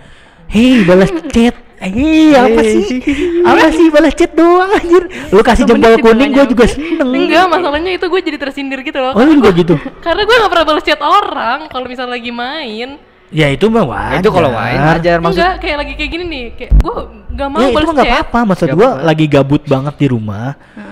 Hei 0.51 0.83
balas 0.83 1.07
chat. 1.31 1.55
Hei 1.81 2.35
apa 2.35 2.61
sih? 2.61 2.99
Apa 3.41 3.67
sih 3.71 3.87
balas 3.87 4.13
chat 4.13 4.35
doang 4.35 4.69
anjir? 4.69 5.03
Lu 5.31 5.41
kasih 5.41 5.63
jempol 5.63 5.97
kuning 5.97 6.29
gue 6.29 6.45
juga 6.45 6.67
seneng. 6.67 7.09
Enggak, 7.09 7.47
masalahnya 7.47 7.95
itu 7.95 8.05
gue 8.05 8.21
jadi 8.21 8.37
tersindir 8.37 8.83
gitu 8.83 8.99
loh. 8.99 9.15
Oh 9.15 9.23
lu 9.23 9.39
juga 9.39 9.49
gitu? 9.55 9.79
Karena 9.97 10.21
gue 10.21 10.35
gak 10.35 10.51
pernah 10.51 10.65
balas 10.67 10.83
chat 10.83 10.99
orang 10.99 11.71
kalau 11.71 11.87
misalnya 11.87 12.19
lagi 12.19 12.29
main. 12.29 12.99
Ya 13.31 13.47
itu 13.47 13.65
mah 13.65 13.87
wajar. 13.87 14.19
Itu 14.19 14.29
kalau 14.29 14.51
main 14.51 14.79
ajar 14.91 15.17
maksud. 15.17 15.39
Enggak, 15.39 15.53
kayak 15.57 15.77
lagi 15.79 15.93
kayak 15.95 16.11
gini 16.11 16.23
nih. 16.27 16.45
Kayak 16.53 16.71
gue 16.77 16.95
gak 17.31 17.47
mau 17.47 17.57
Ya 17.57 17.65
itu 17.65 17.75
balas 17.77 17.87
mah 17.87 17.95
chat. 17.97 18.11
apa-apa. 18.11 18.39
Maksud 18.45 18.67
apa-apa. 18.67 18.89
lagi 19.01 19.25
gabut 19.25 19.63
banget 19.65 19.95
di 19.95 20.07
rumah. 20.07 20.47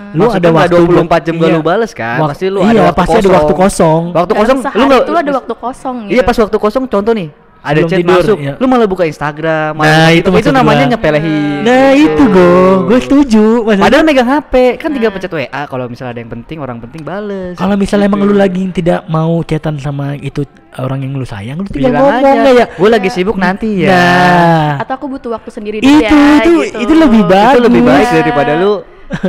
Lu 0.09 0.25
Maksudnya 0.25 0.41
ada 0.41 0.57
waktu 0.57 0.75
24 0.79 1.03
buat- 1.05 1.21
jam 1.21 1.35
iya. 1.37 1.47
lu 1.51 1.61
bales 1.61 1.91
kan? 1.91 2.17
Wak- 2.17 2.29
Pasti 2.33 2.45
lu 2.47 2.59
iya, 2.59 2.71
ada 2.71 2.81
waktu 2.87 2.97
pasti 2.97 3.17
ada 3.19 3.29
waktu 3.29 3.53
kosong. 3.53 4.01
Waktu 4.09 4.31
Dalam 4.31 4.41
kosong 4.41 4.59
sehari 4.63 4.79
lu 4.79 4.95
itu 4.97 5.11
lo 5.11 5.19
ada 5.19 5.31
waktu 5.35 5.53
kosong 5.53 5.95
gitu 6.01 6.13
Iya 6.15 6.21
pas 6.23 6.37
waktu 6.39 6.57
kosong 6.57 6.83
contoh 6.87 7.13
nih 7.13 7.27
ada 7.59 7.81
chat 7.83 7.99
tidur, 7.99 8.23
masuk, 8.23 8.37
iya. 8.39 8.53
lu 8.55 8.65
malah 8.65 8.87
buka 8.87 9.03
Instagram, 9.03 9.75
malah 9.75 9.83
Nah, 9.83 10.07
gitu. 10.15 10.31
itu 10.31 10.39
itu 10.39 10.49
namanya 10.49 10.85
gua. 10.87 10.91
nyepelehin. 10.95 11.59
Nah 11.61 11.91
itu 11.91 12.23
go, 12.31 12.51
gue 12.87 12.99
setuju. 13.03 13.45
Maksudnya- 13.67 13.83
Padahal 13.83 14.03
megang 14.07 14.29
HP 14.29 14.53
kan 14.79 14.87
Nah. 14.87 14.95
tinggal 14.95 15.11
pencet 15.11 15.31
WA 15.31 15.61
kalau 15.67 15.85
misalnya 15.85 16.11
ada 16.15 16.21
yang 16.23 16.31
penting 16.31 16.57
orang 16.57 16.77
penting 16.79 17.01
bales. 17.03 17.55
Kalau 17.59 17.75
misalnya 17.75 18.07
emang 18.07 18.23
Gitu. 18.23 18.29
lu 18.31 18.35
lagi 18.35 18.63
tidak 18.71 18.99
mau 19.05 19.43
chatan 19.43 19.75
sama 19.75 20.15
itu 20.15 20.47
orang 20.75 21.03
yang 21.03 21.13
lu 21.13 21.27
sayang, 21.27 21.59
lu 21.59 21.67
tinggal 21.67 21.91
bilang 21.91 22.03
ngomong 22.15 22.37
aja, 22.39 22.43
kayak 22.47 22.67
gue 22.79 22.89
lagi 22.89 23.09
sibuk 23.11 23.35
nanti 23.35 23.67
ya. 23.83 23.89
Nah, 23.91 24.69
atau 24.79 24.93
aku 24.95 25.05
butuh 25.11 25.35
waktu 25.35 25.49
sendiri 25.51 25.77
dulu 25.79 25.89
itu 25.89 25.99
ya 25.99 26.39
itu 26.39 26.51
gitu. 26.63 26.79
itu 26.79 26.93
lebih 26.95 27.21
bagus. 27.25 27.51
itu 27.51 27.61
lebih 27.67 27.81
baik 27.83 28.07
daripada 28.15 28.51
lu 28.55 28.73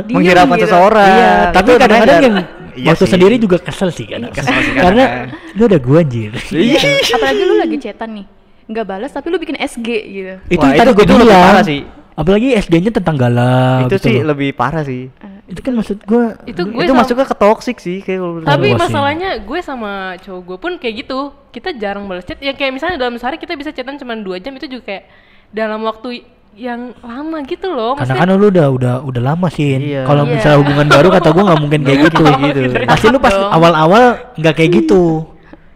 menghiraukan 0.07 0.55
gitu. 0.55 0.65
seseorang. 0.69 1.09
Iya, 1.09 1.31
tapi 1.51 1.69
kadang-kadang 1.75 2.19
yang 2.21 2.35
Iya 2.73 2.87
waktu 2.89 3.03
sih. 3.03 3.11
sendiri 3.11 3.35
juga 3.35 3.57
kesel 3.57 3.89
sih 3.89 4.05
kan. 4.05 4.27
Kesel 4.29 4.57
sih 4.61 4.73
Karena 4.73 5.03
kadang-kadang. 5.27 5.57
lu 5.57 5.63
ada 5.65 5.79
gua 5.79 5.97
anjir. 5.99 6.31
Iya. 6.49 6.79
apalagi 7.11 7.41
lu 7.41 7.55
lagi 7.57 7.77
chatan 7.77 8.09
nih 8.13 8.25
nggak 8.63 8.85
balas 8.85 9.11
tapi 9.11 9.27
lu 9.27 9.35
bikin 9.35 9.57
SG 9.57 9.83
gitu 9.83 10.33
itu 10.47 10.55
Wah, 10.57 10.71
tadi 10.71 10.79
itu- 10.81 10.93
gua 10.93 11.03
itu 11.03 11.13
lebih 11.13 11.27
bilang. 11.27 11.43
parah 11.45 11.63
sih. 11.63 11.81
Apalagi 12.11 12.47
SD-nya 12.53 12.91
tentang 12.91 13.15
galau 13.15 13.77
itu 13.81 13.87
gitu 13.89 14.05
sih 14.05 14.15
loh. 14.17 14.25
lebih 14.29 14.49
parah 14.51 14.83
sih. 14.83 15.07
Itu 15.43 15.59
kan 15.59 15.73
maksud 15.73 15.97
gua 16.05 16.39
Itu 16.43 16.61
gue 16.65 16.83
itu 16.83 16.93
masuknya 16.93 17.23
ke 17.25 17.35
toxic 17.35 17.77
sih 17.77 17.99
kayak 17.99 18.19
kalau 18.19 18.33
Tapi 18.41 18.67
masalahnya 18.73 19.29
gue 19.37 19.59
sama 19.59 19.91
cowok 20.17 20.41
gue 20.41 20.57
pun 20.57 20.71
kayak 20.77 20.95
gitu. 21.01 21.19
Kita 21.49 21.71
jarang 21.73 22.05
balas 22.05 22.23
chat. 22.23 22.39
Ya 22.39 22.51
kayak 22.51 22.71
misalnya 22.71 22.95
dalam 22.97 23.15
sehari 23.15 23.35
kita 23.35 23.51
bisa 23.53 23.69
chatan 23.69 23.95
cuma 23.95 24.15
dua 24.15 24.37
jam 24.37 24.51
itu 24.53 24.67
juga 24.69 24.83
kayak 24.85 25.03
dalam 25.49 25.81
waktu 25.81 26.23
yang 26.51 26.91
lama 26.99 27.37
gitu 27.47 27.71
loh. 27.71 27.95
karena 27.95 28.13
kan 28.13 28.27
lu 28.35 28.51
udah 28.51 28.67
udah 28.69 28.93
udah 29.01 29.21
lama 29.23 29.47
sih. 29.47 29.79
Iya. 29.79 30.03
Kalau 30.03 30.27
Iya. 30.27 30.31
misalnya 30.35 30.57
hubungan 30.59 30.87
baru 30.87 31.07
kata 31.09 31.27
gua 31.31 31.43
nggak 31.47 31.61
mungkin 31.63 31.79
kayak 31.81 31.99
gitu. 32.11 32.23
gitu. 32.27 32.59
Pasti 32.85 33.05
lu 33.07 33.17
pas 33.17 33.35
awal-awal 33.49 34.03
nggak 34.35 34.53
kayak 34.53 34.71
gitu. 34.83 35.23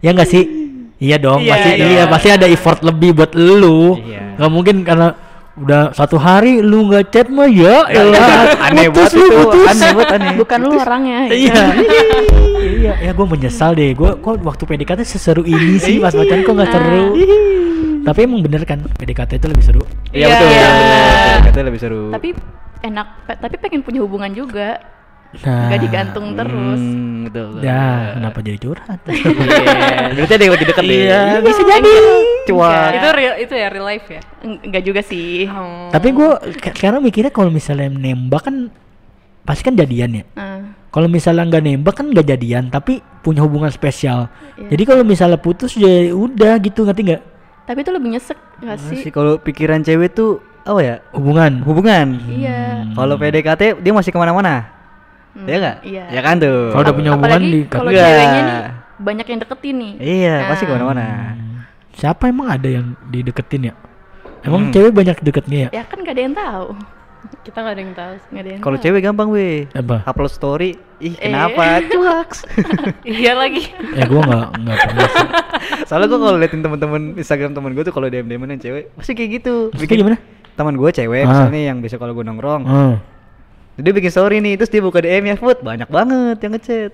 Ya 0.04 0.12
nggak 0.12 0.28
sih? 0.28 0.44
Iya 0.96 1.16
dong, 1.20 1.44
Iya, 1.44 1.52
pasti 1.52 1.70
iya. 1.76 1.86
iya 1.86 2.02
pasti 2.08 2.28
ada 2.32 2.46
effort 2.48 2.80
lebih 2.80 3.12
buat 3.12 3.32
lu. 3.32 4.00
Iya. 4.00 4.36
Nggak 4.36 4.50
mungkin 4.52 4.76
karena 4.80 5.08
udah 5.56 5.88
satu 5.92 6.20
hari 6.20 6.60
lu 6.60 6.84
nggak 6.88 7.08
chat 7.08 7.28
mah 7.32 7.48
ya 7.48 7.88
elah. 7.88 8.52
aneh 8.60 8.92
putus 8.92 9.16
banget 9.16 9.32
lu 9.32 9.36
putus. 9.48 9.68
aneh 9.72 9.88
banget 9.96 10.08
aneh. 10.12 10.32
bukan 10.36 10.58
lu 10.60 10.70
orangnya 10.76 11.18
Iya. 11.32 11.56
iya, 12.60 12.92
ya 13.00 13.10
gue 13.12 13.26
menyesal 13.26 13.72
deh. 13.72 13.96
Gue 13.96 14.12
kok 14.14 14.36
waktu 14.40 14.62
PDKT 14.62 15.00
seseru 15.02 15.42
ini 15.42 15.80
sih 15.80 15.96
pas 15.96 16.12
pacaran 16.12 16.44
kok 16.44 16.52
nggak 16.52 16.70
seru. 16.70 17.04
Tapi 18.06 18.18
emang 18.22 18.40
bener 18.40 18.62
kan 18.62 18.78
PDKT 18.86 19.30
itu 19.36 19.46
lebih 19.46 19.64
seru. 19.64 19.82
Iya 20.08 20.22
Iya. 20.22 20.28
betul. 20.30 20.48
Iya. 20.48 20.68
betul. 20.68 21.40
Katanya 21.44 21.66
lebih 21.66 21.80
seru. 21.80 22.02
tapi 22.08 22.28
enak 22.78 23.06
pe- 23.24 23.38
tapi 23.38 23.54
pengen 23.58 23.80
punya 23.82 24.00
hubungan 24.00 24.30
juga 24.30 24.78
Nah, 25.36 25.68
nggak 25.68 25.80
digantung 25.82 26.32
terus 26.32 26.78
Hmm, 26.78 27.26
betul. 27.26 27.46
betul. 27.52 27.66
Ya, 27.66 28.14
kenapa 28.14 28.38
jadi 28.40 28.58
curhat? 28.58 29.00
Iya, 29.10 30.14
berarti 30.14 30.32
ada 30.32 30.42
yang 30.42 30.54
lagi 30.54 30.64
deket 30.64 30.82
deh. 30.82 30.96
Iya, 31.02 31.20
bisa 31.42 31.62
jadi. 31.62 31.92
Cuak. 32.46 32.90
itu 32.94 33.08
real 33.12 33.34
itu 33.36 33.54
ya 33.54 33.66
real 33.66 33.84
life 33.84 34.06
ya. 34.08 34.20
Enggak 34.40 34.82
juga 34.82 35.00
sih 35.02 35.44
Oh. 35.46 35.90
Tapi 35.90 36.08
gue 36.10 36.30
sekarang 36.64 37.02
mikirnya 37.02 37.28
kalau 37.28 37.50
misalnya 37.50 37.90
nembak 37.90 38.46
kan 38.46 38.70
pasti 39.42 39.62
kan 39.62 39.74
jadian 39.74 40.10
ya. 40.14 40.24
Nah, 40.32 40.78
Kalau 40.88 41.10
misalnya 41.10 41.44
nggak 41.44 41.64
nembak 41.66 41.94
kan 41.94 42.06
nggak 42.08 42.24
jadian, 42.24 42.64
tapi 42.66 43.02
punya 43.20 43.42
hubungan 43.42 43.68
spesial. 43.68 44.32
Iya. 44.56 44.72
Jadi 44.72 44.82
kalau 44.86 45.02
misalnya 45.02 45.36
putus 45.36 45.74
ya 45.74 45.86
udah 46.08 46.56
gitu 46.56 46.86
ngerti 46.86 47.02
nggak? 47.04 47.22
Tapi 47.66 47.78
itu 47.80 47.90
lebih 47.90 48.08
nyesek 48.10 48.38
nggak 48.56 48.78
sih 48.80 48.98
Masih 48.98 49.10
kalau 49.10 49.36
pikiran 49.36 49.82
cewek 49.82 50.10
tuh 50.10 50.38
apa 50.62 50.80
ya? 50.80 50.96
Hubungan. 51.12 51.62
Hubungan. 51.62 52.06
iya 52.26 52.82
Kalau 52.90 53.14
PDKT 53.14 53.78
dia 53.78 53.92
masih 53.92 54.10
ke 54.10 54.18
mana-mana. 54.18 54.66
Hmm, 55.30 55.44
Ya 55.44 55.54
enggak? 55.56 55.76
iya 55.82 56.04
Ya 56.08 56.20
kan 56.22 56.38
tuh. 56.38 56.70
Kalau 56.70 56.82
udah 56.82 56.94
punya 56.94 57.10
hubungan 57.12 57.40
di 57.40 57.60
kalau 57.66 57.90
Enggak. 57.90 58.06
ceweknya 58.08 58.42
nih 58.42 58.60
banyak 58.96 59.26
yang 59.28 59.38
deketin 59.38 59.76
nih 59.76 59.92
Iya, 60.00 60.34
pasti 60.48 60.62
Nah. 60.62 60.68
ke 60.68 60.74
mana-mana. 60.74 61.06
Siapa 61.92 62.22
emang 62.26 62.48
ada 62.48 62.66
yang 62.66 62.86
dideketin 63.04 63.68
ya? 63.68 63.74
Emang 64.40 64.68
Hmm. 64.68 64.72
cewek 64.72 64.92
banyak 64.92 65.16
deketnya 65.20 65.58
ya? 65.58 65.68
ya 65.70 65.82
kan 65.84 65.98
gak 66.00 66.14
ada 66.14 66.22
yang 66.22 66.34
tahu 66.34 66.66
kita 67.46 67.58
nggak 67.58 67.74
ada 67.74 67.82
yang 67.82 67.92
tahu. 67.92 68.12
nggak 68.26 68.42
ada 68.42 68.50
yang 68.50 68.60
Kalau 68.60 68.76
cewek 68.78 69.00
gampang 69.00 69.28
weh. 69.28 69.66
Apa? 69.70 69.96
Upload 70.04 70.30
story, 70.30 70.70
ih 70.98 71.14
Eh. 71.14 71.26
kenapa? 71.26 71.80
Cuaks. 71.92 72.38
iya 73.06 73.32
lagi. 73.32 73.68
Ya 73.92 74.04
gue 74.04 74.20
nggak 74.20 74.46
nggak 74.56 74.76
pernah. 74.78 75.08
sih. 75.08 75.28
Soalnya 75.84 76.06
gua 76.08 76.18
kalau 76.20 76.36
liatin 76.36 76.60
temen-temen 76.60 77.02
Instagram 77.14 77.52
temen 77.52 77.70
gue 77.72 77.82
tuh 77.82 77.92
kalau 77.92 78.06
DM 78.06 78.26
DM 78.26 78.42
yang 78.44 78.62
cewek 78.62 78.84
pasti 78.94 79.12
kayak 79.12 79.30
gitu. 79.38 79.70
Maksudnya 79.70 79.98
gimana? 79.98 80.16
Teman 80.52 80.74
gue 80.74 80.90
cewek 80.90 81.22
Ah. 81.22 81.28
misalnya 81.28 81.60
yang 81.64 81.78
bisa 81.78 81.96
kalau 81.96 82.12
gue 82.12 82.22
nongkrong. 82.22 82.62
Hmm. 82.64 82.94
Dia 83.76 83.92
bikin 83.92 84.08
story 84.08 84.40
nih, 84.40 84.56
terus 84.56 84.72
dia 84.72 84.80
buka 84.80 84.98
DM 84.98 85.24
ya, 85.26 85.36
Food, 85.36 85.60
banyak 85.60 85.84
banget 85.86 86.40
yang 86.40 86.56
ngechat. 86.56 86.92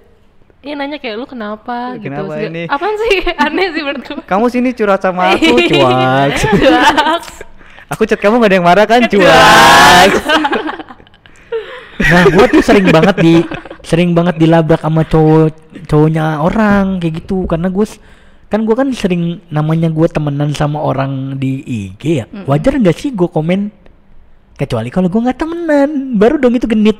Iya 0.62 0.75
nanya 0.75 0.99
kayak 0.99 1.14
lu 1.14 1.27
kenapa, 1.27 1.95
gitu. 1.95 2.11
Kenapa 2.11 2.38
ini? 2.38 2.66
Apaan 2.66 2.95
sih? 2.97 3.23
Aneh 3.37 3.71
sih 3.71 3.83
menurut 3.83 4.03
gue. 4.05 4.18
Kamu 4.23 4.47
sini 4.47 4.71
curhat 4.71 4.99
sama 4.99 5.35
aku, 5.35 5.59
cuaks. 5.59 6.42
Cuaks. 6.42 7.29
Aku 7.92 8.09
chat 8.09 8.16
kamu 8.16 8.40
gak 8.40 8.48
ada 8.48 8.57
yang 8.57 8.66
marah 8.66 8.87
kan, 8.88 9.05
cuaks. 9.05 10.16
Nah, 12.02 12.26
gua 12.35 12.50
tuh 12.50 12.61
sering 12.64 12.90
banget 12.90 13.16
di 13.22 13.35
sering 13.87 14.11
banget 14.11 14.35
dilabrak 14.35 14.83
sama 14.83 15.07
cowok 15.07 15.55
cowoknya 15.87 16.42
orang 16.42 16.98
kayak 16.98 17.22
gitu 17.22 17.46
karena 17.46 17.70
gue 17.70 17.87
kan 18.50 18.66
gua 18.66 18.76
kan 18.83 18.90
sering 18.90 19.38
namanya 19.55 19.87
gua 19.88 20.11
temenan 20.11 20.50
sama 20.50 20.83
orang 20.83 21.38
di 21.38 21.62
IG 21.62 22.02
ya. 22.02 22.26
Wajar 22.44 22.74
nggak 22.74 22.96
sih 22.98 23.14
gua 23.14 23.31
komen 23.31 23.70
kecuali 24.59 24.90
kalau 24.90 25.07
gua 25.09 25.31
nggak 25.31 25.38
temenan, 25.40 26.18
baru 26.18 26.42
dong 26.42 26.59
itu 26.59 26.66
genit. 26.66 26.98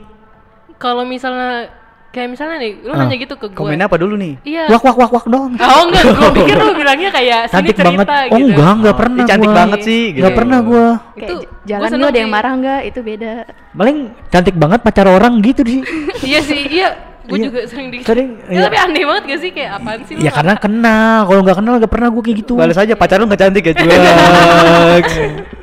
Kalau 0.79 1.03
misalnya 1.03 1.82
kayak 2.13 2.29
misalnya 2.29 2.57
nih, 2.61 2.73
lu 2.79 2.93
Ah. 2.93 2.99
nanya 3.03 3.17
gitu 3.17 3.35
ke 3.35 3.47
gue. 3.49 3.57
Komennya 3.57 3.89
apa 3.89 3.97
dulu 3.97 4.15
nih? 4.15 4.37
Iya. 4.43 4.69
Wak 4.69 4.83
wak 4.83 4.97
wak 4.97 5.11
wak 5.11 5.27
dong. 5.27 5.57
Oh 5.57 5.83
enggak, 5.83 6.03
gue 6.07 6.31
pikir 6.39 6.57
lu 6.57 6.73
bilangnya 6.77 7.09
kayak 7.09 7.41
sini 7.49 7.57
Cantik 7.57 7.75
cerita 7.75 7.89
banget. 7.91 8.07
gitu. 8.07 8.29
Oh 8.29 8.39
enggak, 8.39 8.71
enggak 8.75 8.93
Oh, 8.93 8.99
pernah 9.01 9.25
cantik 9.25 9.49
gua. 9.49 9.59
banget 9.59 9.79
sih, 9.83 10.03
gitu. 10.07 10.21
Nggak 10.21 10.35
pernah 10.37 10.59
gua. 10.61 10.87
Kayak 11.13 11.25
Itu 11.25 11.35
jalan 11.65 11.89
lu 11.91 12.07
ada 12.07 12.19
yang 12.21 12.31
marah 12.31 12.53
nggak? 12.55 12.81
Itu 12.85 13.01
beda. 13.01 13.33
Paling 13.73 13.97
cantik 14.29 14.55
banget 14.55 14.81
pacar 14.81 15.07
orang 15.09 15.33
gitu 15.41 15.61
sih. 15.63 15.81
Iya 16.29 16.41
sih, 16.41 16.61
iya. 16.71 16.89
Gue 17.23 17.39
Iya. 17.39 17.45
juga 17.49 17.61
sering 17.65 17.87
di 17.89 18.03
Sering, 18.03 18.35
Ya, 18.45 18.51
iya. 18.51 18.61
tapi 18.67 18.77
aneh 18.77 19.05
banget 19.07 19.23
gak 19.25 19.41
sih 19.41 19.51
kayak 19.51 19.71
apaan 19.79 20.01
sih? 20.05 20.15
Ya 20.19 20.29
karena 20.29 20.55
kenal. 20.55 21.19
Kalau 21.25 21.41
nggak 21.41 21.57
kenal 21.57 21.73
nggak 21.79 21.93
pernah 21.93 22.09
gua 22.11 22.21
kayak 22.21 22.37
gitu. 22.39 22.53
Balas 22.59 22.77
aja 22.77 22.93
pacar 22.93 23.17
lu 23.17 23.27
nggak 23.27 23.41
cantik 23.41 23.63
ya, 23.63 23.73
Jux. 23.73 23.89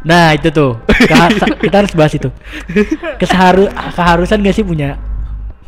Nah 0.00 0.32
itu 0.32 0.48
tuh 0.48 0.80
kita 1.60 1.76
harus 1.76 1.92
bahas 1.92 2.12
itu. 2.14 2.32
Keseharu 3.18 3.68
keharusan 3.92 4.40
gak 4.40 4.56
sih 4.56 4.64
punya 4.64 4.96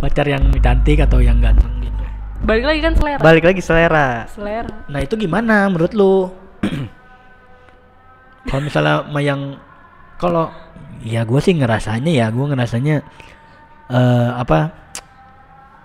pacar 0.01 0.27
yang 0.29 0.49
cantik 0.63 1.03
atau 1.03 1.19
yang 1.19 1.41
ganteng 1.43 1.73
gitu? 1.83 2.03
Balik 2.43 2.65
lagi 2.69 2.81
kan 2.81 2.93
selera. 2.97 3.21
Balik 3.21 3.45
lagi 3.49 3.61
selera. 3.63 4.09
Selera. 4.31 4.73
Nah 4.89 5.01
itu 5.03 5.15
gimana 5.19 5.69
menurut 5.69 5.93
lu? 5.93 6.31
kalau 8.49 8.61
misalnya 8.63 9.07
sama 9.07 9.21
yang 9.23 9.41
kalau 10.19 10.51
ya 11.03 11.27
gue 11.27 11.41
sih 11.43 11.55
ngerasanya 11.59 12.13
ya 12.13 12.27
gue 12.31 12.47
ngerasanya 12.47 12.97
eh 13.91 14.31
apa 14.39 14.71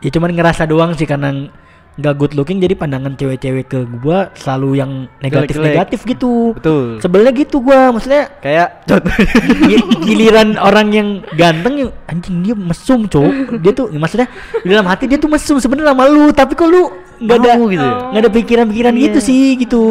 ya 0.02 0.10
cuman 0.14 0.34
ngerasa 0.34 0.70
doang 0.70 0.94
sih 0.94 1.10
karena 1.10 1.50
nggak 1.98 2.14
good 2.16 2.34
looking 2.34 2.58
jadi 2.58 2.74
pandangan 2.74 3.14
cewek-cewek 3.14 3.66
ke 3.66 3.80
gua 3.98 4.30
selalu 4.34 4.78
yang 4.78 4.92
negatif-negatif 5.18 6.06
gitu 6.06 6.54
Betul. 6.54 7.02
sebelnya 7.02 7.34
gitu 7.34 7.58
gua 7.58 7.90
maksudnya 7.90 8.30
Kayak 8.38 8.86
giliran 10.06 10.56
orang 10.58 10.88
yang 10.90 11.08
ganteng 11.34 11.74
yang 11.80 11.92
anjing 12.06 12.42
dia 12.42 12.54
mesum 12.54 13.06
cowok 13.06 13.34
dia 13.60 13.72
tuh 13.74 13.90
maksudnya 13.92 14.28
di 14.58 14.70
dalam 14.70 14.86
hati 14.86 15.06
dia 15.06 15.18
tuh 15.18 15.28
mesum 15.28 15.58
sebenarnya 15.58 15.92
sama 15.92 16.06
lu 16.06 16.30
tapi 16.32 16.54
kok 16.54 16.66
lu 16.66 16.86
nggak 17.18 17.38
ada 17.40 17.52
gitu 17.58 17.82
ya? 17.82 17.94
nggak 18.08 18.22
ada 18.22 18.32
pikiran-pikiran 18.32 18.94
Iya. 18.94 19.04
gitu 19.04 19.20
sih 19.20 19.44
gitu 19.58 19.84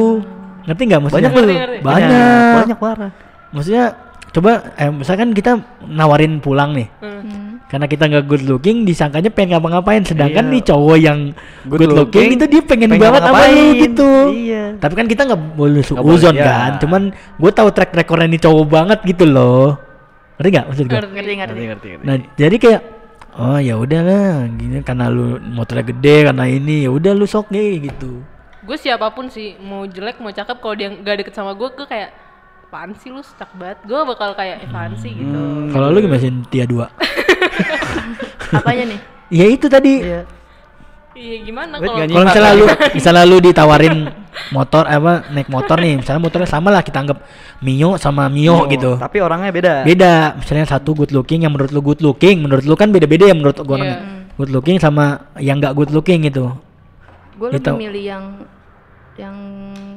ngerti 0.63 0.83
nggak 0.85 1.01
maksudnya 1.01 1.31
Banyak 1.31 1.83
banyak 1.83 2.55
Banyak 2.57 2.79
parah. 2.79 3.11
maksudnya 3.51 3.85
coba 4.37 4.51
eh, 4.75 4.93
misalkan 4.93 5.33
kita 5.33 5.57
nawarin 5.83 6.39
pulang 6.39 6.71
nih 6.73 6.89
Hmm. 6.99 7.25
Hmm. 7.25 7.53
karena 7.67 7.87
kita 7.87 8.05
nggak 8.07 8.25
good 8.25 8.45
looking 8.45 8.85
disangkanya 8.85 9.27
pengen 9.27 9.57
ngapa-ngapain 9.57 10.05
sedangkan 10.05 10.45
Iya. 10.45 10.53
nih 10.53 10.63
cowok 10.63 10.97
yang 10.99 11.19
good, 11.65 11.81
Good 11.81 11.91
looking, 11.91 11.99
looking, 11.99 12.29
itu 12.37 12.45
dia 12.47 12.63
pengen, 12.63 12.89
pengen 12.91 13.03
banget 13.03 13.23
sama 13.23 13.33
lu 13.33 13.43
ngapain. 13.43 13.81
gitu 13.81 14.11
Iya. 14.31 14.65
tapi 14.77 14.95
kan 14.95 15.07
kita 15.07 15.23
nggak 15.25 15.43
boleh 15.53 15.83
suuzon 15.83 16.05
boleh, 16.31 16.45
kan 16.45 16.71
iya. 16.71 16.79
cuman 16.79 17.03
gue 17.11 17.51
tahu 17.51 17.69
track 17.71 17.91
recordnya 17.93 18.29
nih 18.29 18.41
cowok 18.41 18.67
banget 18.67 18.99
gitu 19.03 19.25
loh 19.25 19.81
ngerti 20.37 20.49
nggak 20.53 20.67
maksud 20.69 20.85
gue 20.85 20.93
Ngerti. 20.93 21.11
Ngerti 21.11 21.33
ngerti. 21.33 21.35
Ngerti 21.35 21.65
ngerti. 21.65 21.89
ngerti. 21.91 22.05
nah 22.05 22.17
jadi 22.37 22.57
kayak 22.57 22.83
oh 23.35 23.59
ya 23.59 23.75
udahlah 23.75 24.29
gini 24.53 24.77
karena 24.81 25.05
lu 25.09 25.27
motornya 25.43 25.85
gede 25.87 26.17
karena 26.25 26.45
ini 26.45 26.85
ya 26.85 26.91
udah 26.91 27.13
lu 27.13 27.25
sok 27.25 27.49
nih 27.49 27.89
gitu 27.89 28.21
Gue 28.63 28.75
siapa 28.75 29.07
pun 29.11 29.27
sih, 29.27 29.55
mau 29.57 29.87
jelek 29.87 30.19
mau 30.19 30.29
cakep 30.29 30.59
kalau 30.59 30.75
dia 30.75 30.91
nggak 30.91 31.23
deket 31.23 31.35
sama 31.35 31.55
gue, 31.55 31.71
gue 31.71 31.87
kayak 31.87 32.11
apaan 32.77 32.93
sih 32.95 33.09
lu 33.09 33.25
stuck 33.25 33.49
banget. 33.53 33.81
Gue 33.83 33.97
bakal 34.05 34.37
kayak 34.37 34.69
apaan 34.69 34.93
sih 34.97 35.09
gitu. 35.11 35.33
Hmm. 35.33 35.73
kalau 35.73 35.89
lu 35.89 35.99
gimana 35.99 36.21
sih 36.21 36.29
Tia 36.47 36.65
dua 36.65 36.93
Apanya 38.53 38.85
nih? 38.87 39.01
ya 39.27 39.47
itu 39.47 39.67
tadi 39.67 40.05
Iya. 40.05 40.23
Iya 41.17 41.37
gimana 41.43 41.81
kalau 41.81 41.97
nggak 41.97 42.13
misalnya 42.13 42.53
lu 42.53 42.67
misalnya 43.01 43.25
lu 43.25 43.37
ditawarin 43.41 43.97
motor 44.53 44.85
apa 44.85 45.25
naik 45.33 45.49
motor 45.49 45.81
nih 45.81 45.97
misalnya 45.97 46.21
motornya 46.21 46.45
sama 46.45 46.69
lah 46.69 46.85
kita 46.85 47.01
anggap 47.01 47.25
Mio 47.59 47.97
sama 47.97 48.29
Mio 48.29 48.53
Oh, 48.55 48.69
gitu 48.69 49.01
Tapi 49.01 49.19
orangnya 49.19 49.49
beda. 49.49 49.75
beda 49.83 50.37
misalnya 50.37 50.69
satu 50.69 50.93
good 50.95 51.11
looking 51.11 51.41
yang 51.41 51.57
menurut 51.57 51.73
lu 51.73 51.81
good 51.81 52.05
looking 52.05 52.45
menurut 52.45 52.63
lu 52.63 52.77
kan 52.77 52.93
beda-beda 52.93 53.25
ya 53.25 53.35
menurut 53.35 53.57
gua 53.59 53.81
kan 53.81 53.89
Iya. 53.89 53.99
good 54.37 54.53
looking 54.53 54.77
sama 54.77 55.05
yang 55.41 55.57
gak 55.57 55.73
good 55.73 55.89
looking 55.89 56.21
gitu 56.23 56.53
Gue 57.35 57.49
Gitu. 57.51 57.65
lebih 57.65 57.81
milih 57.81 58.05
yang 58.07 58.25
yang 59.17 59.37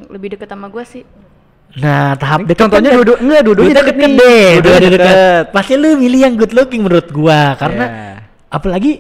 lebih 0.08 0.32
deket 0.34 0.48
sama 0.48 0.68
gue 0.68 0.84
sih. 0.84 1.04
Nah 1.72 2.18
tahap 2.18 2.50
deket 2.50 2.66
contohnya 2.66 2.90
kan 2.90 3.04
dua 3.04 3.18
enggak 3.20 3.42
dua-duanya 3.46 3.76
deket 3.76 3.86
deket 3.86 3.96
deket 3.96 4.10
nih. 4.10 4.42
Dua-duanya 4.58 4.60
dua 4.60 4.78
deket 4.90 5.02
deket. 5.06 5.46
pasti 5.54 5.74
lu 5.76 5.90
milih 5.96 6.20
yang 6.20 6.34
good 6.34 6.54
looking 6.54 6.82
menurut 6.82 7.08
gua 7.10 7.54
karena 7.56 7.86
Iya. 7.86 8.14
apalagi 8.50 8.92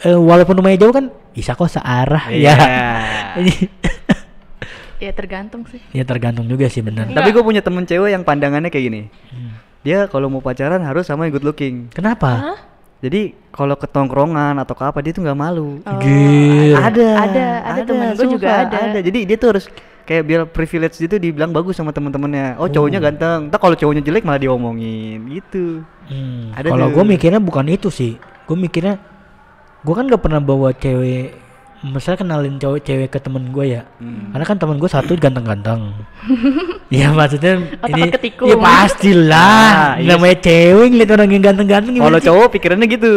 eh, 0.00 0.14
walaupun 0.14 0.54
rumahnya 0.54 0.78
jauh 0.80 0.94
kan 0.94 1.04
bisa 1.30 1.52
kok 1.52 1.66
searah 1.68 2.30
Iya. 2.30 2.54
ya 2.54 2.56
Ya 5.02 5.10
tergantung 5.10 5.66
sih. 5.68 5.82
ya 5.90 6.00
tergantung 6.02 6.46
juga 6.46 6.64
sih 6.64 6.80
Enggak. 6.80 7.12
Tapi 7.12 7.28
gue 7.28 7.42
punya 7.42 7.60
temen 7.60 7.84
cewek 7.84 8.08
yang 8.08 8.24
pandangannya 8.24 8.72
kayak 8.72 8.84
gini. 8.84 9.02
Hmm. 9.28 9.52
Dia 9.82 10.08
kalau 10.08 10.32
mau 10.32 10.40
pacaran 10.40 10.80
harus 10.80 11.04
sama 11.04 11.28
yang 11.28 11.34
good 11.34 11.44
looking. 11.44 11.92
kenapa 11.92 12.30
Hah? 12.32 12.58
Jadi 13.04 13.36
kalau 13.52 13.76
ke 13.76 13.84
tongkrongan 13.84 14.56
atau 14.56 14.72
ke 14.72 14.80
apa 14.80 15.04
dia 15.04 15.12
tuh 15.12 15.20
nggak 15.20 15.36
malu. 15.36 15.76
Oh, 15.84 15.98
Gila. 16.00 16.78
Ada, 16.80 17.08
Ada, 17.20 17.44
ada 17.68 17.80
temen 17.84 18.06
gue 18.16 18.26
juga 18.32 18.64
sumpah, 18.64 18.80
ada. 18.80 18.98
Jadi 19.02 19.18
dia 19.28 19.36
tuh 19.36 19.48
harus 19.52 19.64
kayak 20.04 20.22
biar 20.24 20.40
privilege 20.48 21.00
gitu 21.00 21.16
dibilang 21.16 21.50
bagus 21.50 21.80
sama 21.80 21.90
temen-temennya. 21.90 22.60
Oh 22.60 22.68
cowoknya 22.68 23.00
ganteng. 23.00 23.48
Ntar 23.48 23.58
kalau 23.60 23.76
cowoknya 23.76 24.04
jelek 24.04 24.24
malah 24.24 24.40
diomongin 24.40 25.24
gitu. 25.32 25.80
Hmm, 26.04 26.52
kalau 26.52 26.92
gue 26.92 27.04
mikirnya 27.04 27.40
bukan 27.40 27.64
itu 27.72 27.88
sih. 27.88 28.20
Gue 28.44 28.56
mikirnya, 28.60 29.00
gue 29.80 29.94
kan 29.96 30.04
gak 30.04 30.20
pernah 30.20 30.36
bawa 30.36 30.76
cewek, 30.76 31.32
misalnya 31.80 32.20
kenalin 32.20 32.60
cowok 32.60 32.80
cewek 32.84 33.08
ke 33.08 33.18
temen 33.20 33.48
gue 33.48 33.80
ya. 33.80 33.88
Hmm. 33.96 34.28
Karena 34.36 34.44
kan 34.44 34.56
temen 34.60 34.76
gue 34.76 34.90
satu 34.92 35.16
ganteng-ganteng. 35.16 35.96
ya 36.92 37.08
maksudnya 37.08 37.64
Oh, 37.80 37.88
ini, 37.88 38.12
ketikung. 38.12 38.52
ya 38.52 38.56
pastilah. 38.60 39.64
Ah, 39.72 39.92
iya 39.96 40.12
namanya 40.12 40.36
cewek 40.44 40.86
ngeliat 40.92 41.10
orang 41.16 41.28
yang 41.32 41.44
ganteng-ganteng 41.44 41.94
Kalau 41.96 42.20
cowok 42.20 42.46
pikirannya 42.52 42.86
gitu. 42.92 43.12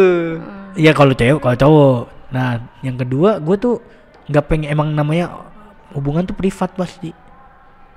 Iya 0.80 0.92
kalau 0.96 1.12
cewek, 1.12 1.44
kalau 1.44 1.58
cowok. 1.60 2.00
Nah, 2.32 2.64
yang 2.80 2.96
kedua 2.96 3.44
gue 3.44 3.56
tuh 3.60 3.76
nggak 4.32 4.44
pengen 4.48 4.72
emang 4.72 4.92
namanya 4.96 5.32
hubungan 5.96 6.28
tuh 6.28 6.36
privat 6.36 6.74
pasti. 6.76 7.12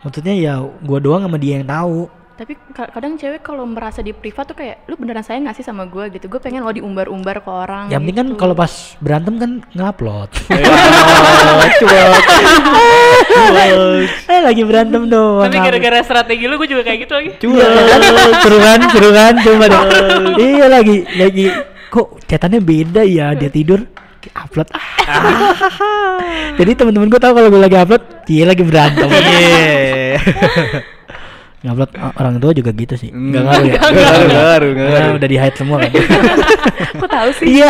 Maksudnya 0.01 0.35
ya 0.37 0.55
gue 0.63 0.99
doang 1.03 1.27
sama 1.27 1.37
dia 1.37 1.61
yang 1.61 1.67
tahu. 1.69 2.09
Tapi 2.41 2.57
ka- 2.73 2.89
kadang 2.89 3.21
cewek 3.21 3.45
kalau 3.45 3.69
merasa 3.69 4.01
di 4.01 4.17
privat 4.17 4.49
tuh 4.49 4.57
kayak 4.57 4.89
lu 4.89 4.97
beneran 4.97 5.21
sayang 5.21 5.45
gak 5.45 5.61
sih 5.61 5.67
sama 5.67 5.85
gue 5.85 6.09
gitu. 6.09 6.25
Gue 6.25 6.41
pengen 6.41 6.65
lo 6.65 6.73
diumbar-umbar 6.73 7.45
ke 7.45 7.51
orang. 7.53 7.93
Yang 7.93 8.01
penting 8.01 8.17
kan 8.17 8.27
gitu. 8.33 8.39
kalau 8.41 8.55
pas 8.57 8.73
berantem 8.97 9.35
kan 9.37 9.51
ngupload. 9.77 10.31
Eh 14.25 14.41
lagi 14.41 14.63
berantem 14.65 15.05
doang. 15.05 15.53
Tapi 15.53 15.59
gara-gara 15.61 16.01
strategi 16.01 16.45
lu 16.49 16.57
gue 16.57 16.69
juga 16.73 16.81
kayak 16.81 16.99
gitu 17.05 17.13
lagi. 17.13 17.31
Iya, 17.45 17.69
seru 18.41 18.59
kan, 18.65 18.79
seru 18.89 19.11
kan, 19.13 19.33
coba 19.45 19.65
deh. 19.69 19.83
iya 20.41 20.67
lagi, 20.73 20.97
lagi. 21.21 21.47
Kok 21.93 22.25
catatannya 22.25 22.61
beda 22.65 23.03
ya 23.05 23.37
dia 23.37 23.53
tidur 23.53 23.85
upload. 24.31 24.69
Jadi 26.59 26.71
teman-teman 26.75 27.09
gue 27.09 27.17
tahu 27.19 27.33
kalau 27.33 27.49
gue 27.49 27.61
lagi 27.61 27.77
upload, 27.77 28.03
dia 28.25 28.45
lagi 28.45 28.61
berantem. 28.61 29.09
Iya. 29.09 30.21
Ngupload 31.61 31.93
o- 31.95 32.15
orang 32.17 32.41
tua 32.41 32.53
juga 32.53 32.73
gitu 32.73 32.97
sih. 32.97 33.09
Hmm. 33.09 33.29
Enggak 33.31 33.43
ngaruh 33.45 33.67
ya. 33.67 33.73
Nggak 33.77 33.91
ngaruh, 33.93 34.25
nggak 34.25 34.43
ngaruh, 34.43 34.71
nggak 34.71 34.89
ngaruh. 34.91 35.13
udah 35.15 35.29
di 35.29 35.37
hide 35.37 35.57
semua 35.57 35.77
kan. 35.79 35.91
Kok 37.01 37.09
tahu 37.11 37.31
sih? 37.37 37.47
iya. 37.55 37.69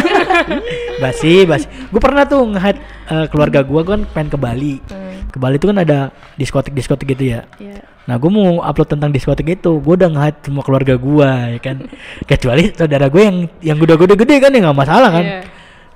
basi, 0.96 1.32
basi. 1.42 1.66
Gue 1.86 1.98
pernah 1.98 2.22
tuh 2.22 2.46
nge-hide 2.48 2.78
eh, 3.08 3.26
keluarga 3.26 3.60
gue 3.60 3.80
kan 3.82 4.00
pengen 4.08 4.28
ke 4.30 4.38
Bali. 4.38 4.74
Hmm, 4.86 5.26
Ke 5.26 5.38
Bali 5.38 5.58
tuh 5.58 5.70
kan 5.70 5.78
ada 5.80 5.98
diskotik-diskotik 6.34 7.06
gitu 7.08 7.34
ya. 7.34 7.42
Iya. 7.58 7.82
Nah 8.06 8.14
gue 8.16 8.26
mau 8.26 8.58
upload 8.60 8.88
tentang 8.88 9.10
diskotik 9.10 9.46
itu 9.52 9.78
Gue 9.78 9.94
udah 9.94 10.08
nge 10.08 10.42
semua 10.42 10.64
keluarga 10.64 10.96
gue 10.96 11.30
ya 11.52 11.60
kan 11.60 11.84
Kecuali 12.24 12.72
saudara 12.72 13.06
gue 13.06 13.22
yang 13.22 13.36
yang 13.60 13.76
udah 13.76 13.94
gede-gede 13.94 14.40
kan 14.40 14.50
ya 14.50 14.60
nggak 14.64 14.78
masalah 14.78 15.10
kan 15.12 15.22
Iya. 15.22 15.40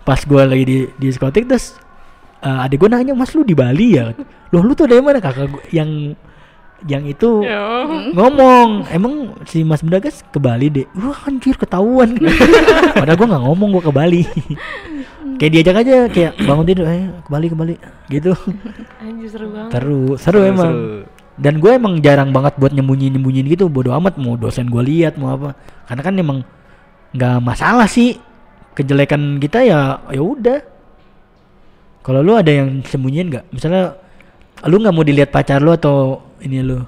Pas 0.04 0.20
gue 0.20 0.42
lagi 0.42 0.64
di, 0.64 0.76
di 0.94 1.06
diskotik 1.08 1.44
terus 1.44 1.74
eh, 2.38 2.62
Adik 2.62 2.78
gue 2.78 2.88
nanya 2.88 3.12
mas 3.12 3.32
lu 3.32 3.40
di 3.40 3.52
Bali 3.52 3.96
ya? 3.96 4.12
Loh 4.50 4.60
lu 4.60 4.72
tuh 4.72 4.84
dari 4.84 5.00
mana? 5.00 5.18
Kakak 5.18 5.48
gue 5.48 5.62
yang 5.70 6.12
yang 6.84 7.00
itu 7.02 7.40
Ya. 7.40 7.88
ngomong 8.12 8.84
emang 8.92 9.14
si 9.44 9.64
Mas 9.64 9.80
Bragas 9.80 10.20
ke 10.22 10.36
Bali 10.36 10.68
deh 10.68 10.84
wah 10.92 11.16
anjir 11.24 11.56
ketahuan. 11.56 12.12
Padahal 12.94 13.16
gue 13.16 13.24
nggak 13.26 13.42
ngomong 13.42 13.68
gue 13.72 13.82
ke 13.82 13.92
Bali. 13.92 14.22
Kayak 15.34 15.50
diajak 15.50 15.76
aja 15.80 15.96
kayak 16.06 16.32
bangun 16.38 16.62
tidur 16.62 16.86
eh 16.86 17.10
ke 17.18 17.28
Bali 17.28 17.46
ke 17.48 17.56
Bali 17.56 17.74
gitu. 18.06 18.36
Anjir 19.00 19.28
seru 19.28 19.48
banget. 19.50 19.70
seru 19.72 20.00
seru 20.14 20.38
Seru, 20.38 20.40
emang. 20.44 20.70
seru. 20.70 20.88
dan 21.34 21.58
gue 21.58 21.70
emang 21.72 21.98
jarang 21.98 22.30
banget 22.30 22.54
buat 22.54 22.70
nyembunyi 22.70 23.10
nyembunyiin 23.10 23.50
gitu 23.50 23.66
bodo 23.66 23.90
amat 23.90 24.14
mau 24.14 24.36
dosen 24.36 24.68
gue 24.68 24.78
lihat 24.78 25.16
mau 25.16 25.32
apa. 25.32 25.56
Karena 25.84 26.02
kan 26.02 26.14
emang 26.14 26.38
nggak 27.10 27.36
masalah 27.40 27.88
sih 27.88 28.14
kejelekan 28.74 29.38
kita 29.38 29.62
ya 29.62 29.80
ya 30.10 30.20
udah 30.20 30.58
kalau 32.04 32.20
lu 32.20 32.34
ada 32.34 32.50
yang 32.50 32.84
sembunyiin 32.84 33.30
nggak 33.30 33.44
misalnya 33.48 33.96
lu 34.64 34.76
nggak 34.76 34.94
mau 34.94 35.02
dilihat 35.02 35.30
pacar 35.30 35.58
lu 35.58 35.72
atau 35.72 36.20
ini 36.38 36.60
lu 36.60 36.84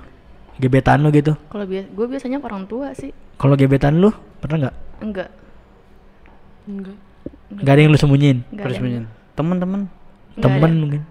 gebetan 0.57 1.01
lu 1.01 1.09
gitu 1.11 1.33
Kalau 1.46 1.64
biasa 1.64 1.87
gue 1.88 2.07
biasanya 2.09 2.38
orang 2.40 2.64
tua 2.64 2.92
sih. 2.92 3.12
kalau 3.37 3.55
gebetan 3.55 3.96
lu 3.96 4.11
pernah 4.38 4.68
nggak 4.68 4.77
Enggak. 4.96 5.29
Enggak. 6.64 6.96
Nggak 7.53 7.72
ada 7.77 7.81
yang 7.81 7.92
lu 7.92 8.01
sembunyiin. 8.01 8.38
Nggak 8.49 9.05
temen-temen. 9.37 9.81
Nggak 10.33 10.40
Temen 10.40 10.70
ada. 10.72 10.81
mungkin. 10.81 11.03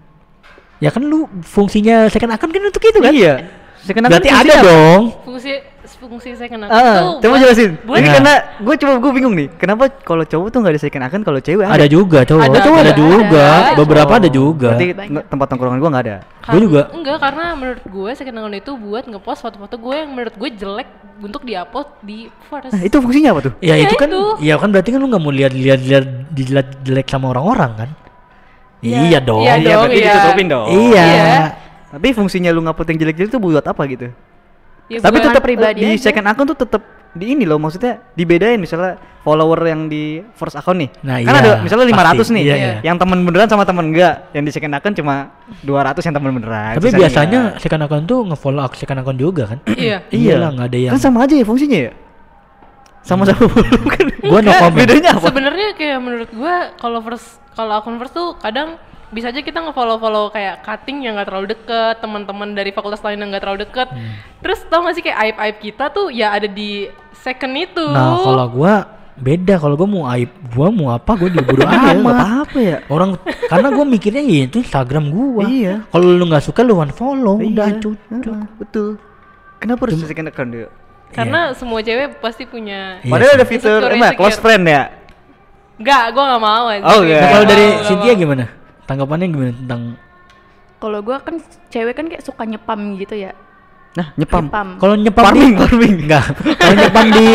Ya 0.82 0.90
kan 0.90 1.02
lu 1.06 1.30
fungsinya 1.40 2.10
second 2.10 2.34
account 2.34 2.50
kan 2.50 2.62
untuk 2.66 2.82
itu 2.82 2.98
kan? 2.98 3.14
Iya. 3.14 3.34
Second 3.80 4.10
account 4.10 4.12
Berarti 4.18 4.30
ada 4.34 4.54
apa? 4.58 4.66
dong. 4.66 5.02
Fungsi 5.22 5.52
fungsi 5.88 6.34
second 6.34 6.62
Ah, 6.62 6.68
account 6.68 7.22
coba 7.22 7.30
buat- 7.30 7.40
jelasin. 7.40 7.70
buat- 7.80 7.96
Ini 7.96 8.06
Nah. 8.06 8.14
karena 8.14 8.34
gue 8.58 8.74
coba 8.76 8.92
gue 8.98 9.12
bingung 9.12 9.34
nih. 9.34 9.48
Kenapa 9.54 9.82
kalau 10.00 10.22
cowok 10.22 10.46
tuh 10.48 10.58
nggak 10.58 10.72
ada 10.72 10.82
second 10.82 11.02
account, 11.02 11.22
kalau 11.22 11.38
cewek 11.38 11.62
ada? 11.62 11.74
Ada 11.74 11.86
juga 11.86 12.18
cowok. 12.22 12.42
Ada, 12.42 12.58
Cowok 12.58 12.76
ada 12.76 12.84
ada, 12.84 12.92
juga. 12.94 13.44
ada. 13.46 13.76
Beberapa 13.76 14.12
ada 14.14 14.26
Oh, 14.26 14.34
juga. 14.34 14.68
Berarti 14.74 14.88
Banyak. 14.92 15.24
tempat 15.28 15.46
tongkrongan 15.46 15.78
gue 15.78 15.90
nggak 15.90 16.04
ada. 16.04 16.16
Gua 16.46 16.60
juga. 16.60 16.82
Enggak, 16.90 17.18
karena 17.18 17.44
menurut 17.52 17.82
gue 17.82 18.10
second 18.12 18.36
account 18.36 18.56
itu 18.56 18.72
buat 18.72 19.04
ngepost 19.04 19.40
foto-foto 19.40 19.74
gue 19.76 19.94
yang 19.96 20.10
menurut 20.10 20.34
gue 20.34 20.50
jelek 20.52 20.88
untuk 21.18 21.42
diupload 21.42 21.88
di 22.00 22.18
first. 22.44 22.70
Nah, 22.70 22.82
itu 22.82 22.96
fungsinya 22.96 23.30
apa 23.30 23.40
tuh? 23.46 23.52
Ya, 23.58 23.74
Ya 23.74 23.84
itu 23.84 23.94
kan 23.94 24.08
itu. 24.08 24.22
ya 24.40 24.54
kan 24.56 24.68
berarti 24.68 24.90
kan 24.90 24.98
lu 24.98 25.06
nggak 25.06 25.20
mau 25.20 25.30
lihat-lihat 25.30 25.80
lihat 25.80 26.04
dijilat 26.30 26.66
jelek 26.82 27.06
sama 27.06 27.30
orang-orang 27.30 27.72
kan? 27.76 27.90
Ya, 28.78 29.00
Iya 29.02 29.18
dong. 29.18 29.42
iya 29.42 29.56
dong, 29.56 29.88
berarti 29.88 29.98
iya. 29.98 30.12
ditutupin 30.12 30.46
dong. 30.46 30.66
Iya. 30.68 31.02
Iya. 31.02 31.38
Tapi 31.88 32.08
fungsinya 32.12 32.50
lu 32.50 32.60
ngupload 32.60 32.88
yang 32.88 32.98
jelek-jelek 33.00 33.30
itu 33.30 33.40
buat 33.40 33.64
apa 33.64 33.82
gitu? 33.88 34.12
Ya, 34.86 34.98
Tapi 34.98 35.18
tetap 35.18 35.42
pribadi 35.42 35.82
di 35.82 35.86
aja. 35.92 36.06
second 36.06 36.26
account 36.26 36.48
tuh 36.54 36.58
tetap 36.58 36.82
di 37.10 37.32
ini 37.32 37.42
loh 37.42 37.56
maksudnya 37.56 38.06
dibedain 38.12 38.54
misalnya 38.54 38.94
follower 39.20 39.58
yang 39.64 39.88
di 39.88 40.22
first 40.32 40.54
account 40.54 40.78
nih. 40.78 40.90
Nah, 41.00 41.16
kan 41.18 41.32
iya, 41.32 41.40
ada 41.40 41.52
misalnya 41.58 41.86
500 41.88 41.96
pasti. 42.14 42.32
nih. 42.32 42.42
Iya, 42.44 42.54
iya. 42.54 42.72
Yang 42.84 42.96
teman 43.02 43.18
beneran 43.24 43.48
sama 43.48 43.64
teman 43.64 43.84
enggak. 43.88 44.30
Yang 44.30 44.42
di 44.44 44.52
second 44.52 44.74
account 44.74 44.94
cuma 44.94 45.14
200 45.64 46.06
yang 46.06 46.14
teman 46.14 46.30
beneran. 46.32 46.72
Tapi 46.76 46.88
biasanya 46.92 47.40
enggak. 47.50 47.58
second 47.58 47.82
account 47.82 48.04
tuh 48.04 48.18
nge-follow 48.26 48.62
ak- 48.62 48.78
second 48.78 48.98
account 49.00 49.18
juga 49.18 49.42
kan? 49.48 49.58
Iya. 49.76 49.96
Iya 50.06 50.34
lah 50.36 50.50
nggak 50.52 50.66
ada 50.68 50.78
yang. 50.78 50.92
Kan 50.94 51.00
sama 51.00 51.18
aja 51.24 51.34
ya 51.34 51.42
fungsinya 51.42 51.78
ya? 51.80 51.92
Sama-sama 53.00 53.46
kan. 53.88 54.06
Gua 54.20 54.38
no 54.40 54.50
comment. 54.52 54.76
Bedanya 54.76 55.10
apa? 55.14 55.26
Sebenarnya 55.26 55.68
kayak 55.74 55.98
menurut 55.98 56.30
gue 56.30 56.54
kalau 56.76 56.98
first 57.00 57.26
kalau 57.54 57.72
akun 57.74 57.96
first 57.96 58.12
tuh 58.12 58.34
kadang 58.36 58.78
bisa 59.06 59.30
aja 59.30 59.38
kita 59.38 59.62
nge-follow-follow 59.62 60.30
kayak 60.30 60.62
cutting 60.62 61.06
yang 61.06 61.14
gak 61.14 61.30
terlalu 61.30 61.54
deket, 61.54 62.02
teman-teman 62.02 62.52
dari 62.52 62.70
fakultas 62.70 63.00
lain 63.00 63.22
yang 63.22 63.30
gak 63.30 63.42
terlalu 63.46 63.60
deket. 63.62 63.88
Hmm. 63.88 64.18
Terus 64.42 64.60
tau 64.66 64.82
gak 64.82 64.94
sih 64.94 65.04
kayak 65.04 65.18
aib-aib 65.22 65.56
kita 65.62 65.84
tuh 65.90 66.10
ya 66.10 66.34
ada 66.34 66.46
di 66.46 66.90
second 67.14 67.54
itu. 67.54 67.86
Nah 67.86 68.18
kalau 68.18 68.46
gua 68.50 68.74
beda 69.16 69.56
kalau 69.56 69.74
gua 69.74 69.88
mau 69.88 70.04
aib 70.12 70.28
gua 70.52 70.68
mau 70.68 70.88
apa 70.92 71.16
gua 71.16 71.28
juga 71.30 71.44
bodo 71.46 71.62
Iya, 71.64 71.92
amat. 71.96 72.14
apa-apa 72.14 72.58
ya. 72.58 72.76
Orang 72.86 73.10
karena 73.46 73.68
gua 73.70 73.84
mikirnya 73.86 74.22
ya 74.22 74.40
itu 74.44 74.56
Instagram 74.60 75.04
gua. 75.08 75.42
Iya. 75.46 75.74
Kalau 75.88 76.06
lu 76.10 76.24
nggak 76.26 76.44
suka 76.44 76.60
lu 76.66 76.76
unfollow 76.76 77.38
udah 77.38 77.66
Iya, 77.70 77.78
cucuk. 77.78 77.96
heeh, 78.26 78.44
betul. 78.58 78.88
Kenapa 79.56 79.80
harus 79.88 80.02
second 80.02 80.28
account 80.28 80.50
dia? 80.52 80.68
Karena 81.06 81.54
semua 81.54 81.78
cewek 81.80 82.18
pasti 82.18 82.44
punya 82.44 82.98
Iya 83.00 83.08
Padahal 83.08 83.32
ada 83.38 83.46
fitur 83.46 83.78
emang 83.88 84.18
close 84.18 84.36
friend 84.36 84.66
ya. 84.66 84.90
Enggak, 85.76 86.02
gue 86.10 86.22
gak 86.24 86.42
mau 86.42 86.64
aja. 86.66 86.84
Oh, 86.88 86.98
enggak. 87.04 87.20
Nah, 87.20 87.30
kalau 87.36 87.46
dari 87.46 87.66
Cynthia 87.84 88.12
gimana? 88.16 88.44
Tanggapannya 88.86 89.26
gimana 89.26 89.52
tentang 89.52 89.82
Kalau 90.76 91.00
gua 91.00 91.18
kan 91.18 91.40
cewek 91.68 91.92
kan 91.92 92.06
kayak 92.06 92.20
suka 92.20 92.44
nyepam 92.44 92.78
gitu 92.94 93.16
ya. 93.16 93.32
Nah, 93.92 94.12
nyepam. 94.14 94.46
Nyepam. 94.46 94.68
kalau 94.76 94.94
nyepam 94.94 95.24
Farming, 95.24 95.50
di 95.50 95.58
farming. 95.58 95.94
enggak. 96.04 96.24
Kalau 96.54 96.74
nyepam 96.76 97.06
di 97.10 97.26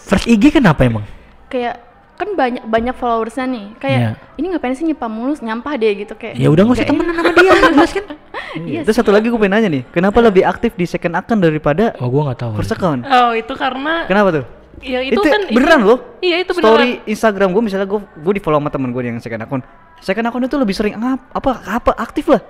first 0.00 0.26
IG 0.26 0.44
kenapa 0.52 0.80
emang? 0.82 1.02
Kayak 1.46 1.82
kan 2.14 2.28
banyak 2.32 2.62
banyak 2.64 2.94
followersnya 2.94 3.44
nih. 3.44 3.66
Kayak 3.76 3.98
Iya. 3.98 4.10
ini 4.36 4.46
ngapain 4.48 4.72
sih 4.72 4.86
nyepam 4.86 5.10
mulus 5.10 5.42
nyampah 5.42 5.74
deh 5.74 5.92
gitu 5.98 6.14
kayak. 6.14 6.34
Ya 6.34 6.46
udah 6.46 6.62
nggak 6.62 6.72
usah 6.72 6.84
Nggak 6.84 6.94
temenan 6.94 7.14
sama 7.16 7.30
dia, 7.34 7.52
jelas 7.68 7.92
kan? 7.92 8.06
Iya 8.56 8.80
Terus 8.82 8.96
satu 8.96 9.10
lagi 9.12 9.28
gue 9.28 9.36
pengen 9.36 9.52
nanya 9.52 9.68
nih, 9.68 9.82
kenapa 9.86 10.16
lebih 10.18 10.40
aktif 10.42 10.72
di 10.72 10.86
second 10.86 11.12
account 11.14 11.42
daripada 11.42 11.92
Oh, 11.98 12.08
gua 12.08 12.30
nggak 12.30 12.40
tahu. 12.40 12.52
first 12.56 12.72
account? 12.72 13.04
Oh, 13.04 13.36
itu 13.36 13.52
karena 13.52 14.06
Kenapa 14.06 14.28
tuh? 14.32 14.44
ya 14.78 15.00
itu, 15.02 15.12
itu 15.12 15.20
kan 15.22 15.42
beneran 15.50 15.80
loh. 15.82 15.98
Iya, 16.18 16.40
itu 16.40 16.52
Story 16.54 16.64
beneran. 16.96 17.10
Instagram 17.10 17.48
gue 17.50 17.62
misalnya 17.62 17.84
gue 17.84 18.00
gue 18.00 18.32
di 18.32 18.40
follow 18.40 18.56
sama 18.56 18.70
temen 18.70 18.88
gue 18.88 19.02
yang 19.02 19.18
second 19.18 19.42
account. 19.42 19.64
Second 19.98 20.26
account 20.26 20.44
itu 20.44 20.56
lebih 20.56 20.72
sering 20.72 20.94
ngap, 20.94 21.20
apa 21.30 21.50
apa 21.66 21.90
aktif 21.96 22.26
lah 22.26 22.42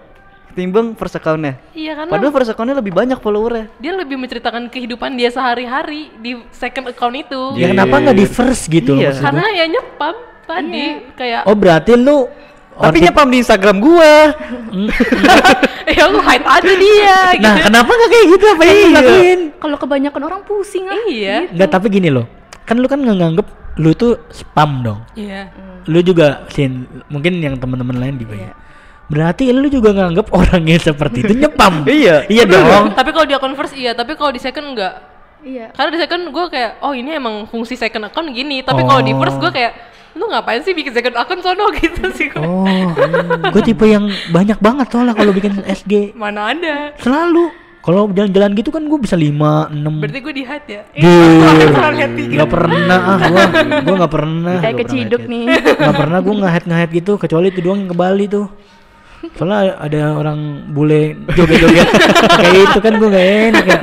ketimbang 0.48 0.96
first 0.96 1.12
accountnya. 1.12 1.60
Iya, 1.76 1.92
karena 1.92 2.08
Padahal 2.08 2.32
first 2.32 2.48
accountnya 2.48 2.80
lebih 2.80 2.88
banyak 2.90 3.20
followernya. 3.20 3.68
dia 3.76 3.92
lebih 3.92 4.16
menceritakan 4.16 4.72
kehidupan 4.72 5.12
dia 5.12 5.28
sehari-hari 5.28 6.08
di 6.16 6.40
second 6.48 6.88
account 6.88 7.12
itu. 7.12 7.40
Ya 7.54 7.68
kenapa 7.68 8.00
nggak 8.00 8.16
di 8.16 8.24
first 8.24 8.64
gitu 8.66 8.96
loh 8.96 9.04
Iya. 9.04 9.12
gua? 9.12 9.20
Karena 9.20 9.44
ya 9.52 9.64
nyepam 9.68 10.14
tadi 10.42 10.84
kayak 11.12 11.44
Oh 11.44 11.52
berarti 11.52 11.92
lu 11.92 12.24
Tapi 12.72 12.96
nyepam 13.00 13.28
di 13.28 13.40
Instagram 13.40 13.76
gue. 13.80 14.12
ya 15.96 16.04
lu 16.08 16.20
hide 16.20 16.44
aja 16.46 16.72
dia 16.72 17.16
gitu. 17.32 17.44
Nah 17.44 17.56
kenapa 17.62 17.90
nggak 17.90 18.10
kayak 18.10 18.26
gitu 18.32 18.44
apa 18.46 18.62
yang 18.62 18.76
Iya. 18.76 18.88
lakuin? 18.94 19.40
Kalau 19.56 19.76
kebanyakan 19.76 20.22
orang 20.24 20.40
pusing 20.44 20.84
ah. 20.84 21.00
Iya. 21.04 21.36
Nggak 21.52 21.68
tapi 21.68 21.86
gini 21.88 22.08
loh, 22.08 22.24
kan 22.64 22.76
lu 22.76 22.84
kan 22.84 22.96
nggak 22.96 23.16
nganggep 23.16 23.46
lu 23.76 23.92
tuh 23.92 24.16
spam 24.32 24.80
dong. 24.80 25.00
Iya. 25.12 25.52
Lu 25.84 26.00
juga 26.00 26.48
sin 26.48 26.88
mungkin 27.06 27.36
yang 27.38 27.56
teman-teman 27.56 27.96
lain 27.96 28.16
juga 28.16 28.34
Iya. 28.34 28.48
ya. 28.48 28.52
Berarti 29.06 29.54
lu 29.54 29.68
juga 29.68 29.94
nganggep 29.94 30.26
orang 30.32 30.62
yang 30.66 30.80
seperti 30.80 31.22
itu 31.22 31.32
nyepam. 31.36 31.84
Iya. 31.86 32.26
iya 32.26 32.44
dong. 32.44 32.96
Tapi 32.96 33.10
kalau 33.12 33.26
di 33.28 33.34
akun 33.36 33.54
first 33.54 33.76
iya, 33.76 33.92
tapi 33.92 34.16
kalau 34.16 34.32
di 34.32 34.40
second 34.40 34.74
enggak. 34.74 34.94
Iya. 35.46 35.70
Karena 35.70 35.90
di 35.94 36.00
second 36.00 36.22
gue 36.32 36.46
kayak, 36.50 36.82
oh 36.82 36.90
ini 36.90 37.14
emang 37.14 37.46
fungsi 37.46 37.78
second 37.78 38.08
account 38.08 38.32
gini. 38.34 38.64
Tapi 38.64 38.82
kalau 38.82 38.98
di 38.98 39.14
first 39.14 39.38
gue 39.38 39.52
kayak, 39.52 39.72
lu 40.16 40.26
ngapain 40.26 40.64
sih 40.64 40.72
bikin 40.72 40.90
second 40.90 41.14
account 41.14 41.44
sono 41.44 41.68
gitu 41.78 42.02
sih 42.16 42.32
gue. 42.32 42.40
Oh, 42.40 42.64
gue 43.52 43.62
tipe 43.62 43.84
yang 43.84 44.08
banyak 44.32 44.58
banget 44.58 44.88
soalnya 44.90 45.12
kalau 45.12 45.30
bikin 45.30 45.60
SG 45.62 46.16
Mana 46.16 46.50
ada. 46.50 46.96
selalu. 46.98 47.52
Kalau 47.86 48.10
jalan-jalan 48.10 48.50
gitu 48.58 48.74
kan 48.74 48.82
gue 48.82 48.98
bisa 48.98 49.14
5, 49.14 49.30
6 49.30 50.02
Berarti 50.02 50.18
gue 50.18 50.34
di 50.34 50.42
hide 50.42 50.66
ya. 50.66 50.82
Tiga. 50.90 52.34
nggak 52.34 52.50
pernah 52.50 52.98
ah 52.98 53.18
gua 53.22 53.44
gua 53.78 53.94
nggak 54.02 54.14
pernah 54.18 54.56
Kayak 54.58 54.76
keciduk 54.82 55.22
nih. 55.22 55.44
nggak 55.80 55.94
pernah 55.94 56.18
gua 56.18 56.34
nge 56.34 56.50
nge 56.66 56.78
gitu 56.92 57.12
kecuali 57.14 57.46
itu 57.48 57.60
doang 57.62 57.86
yang 57.86 57.90
ke 57.90 57.96
Bali 57.96 58.26
tuh 58.26 58.46
soalnya 59.38 59.74
ada 59.78 60.14
orang 60.14 60.38
bule 60.70 61.14
joget-joget 61.30 61.88
kayak 62.42 62.58
itu 62.66 62.78
kan 62.78 62.92
gua 62.98 63.08
nggak 63.10 63.26
enak 63.50 63.64
ya 63.64 63.78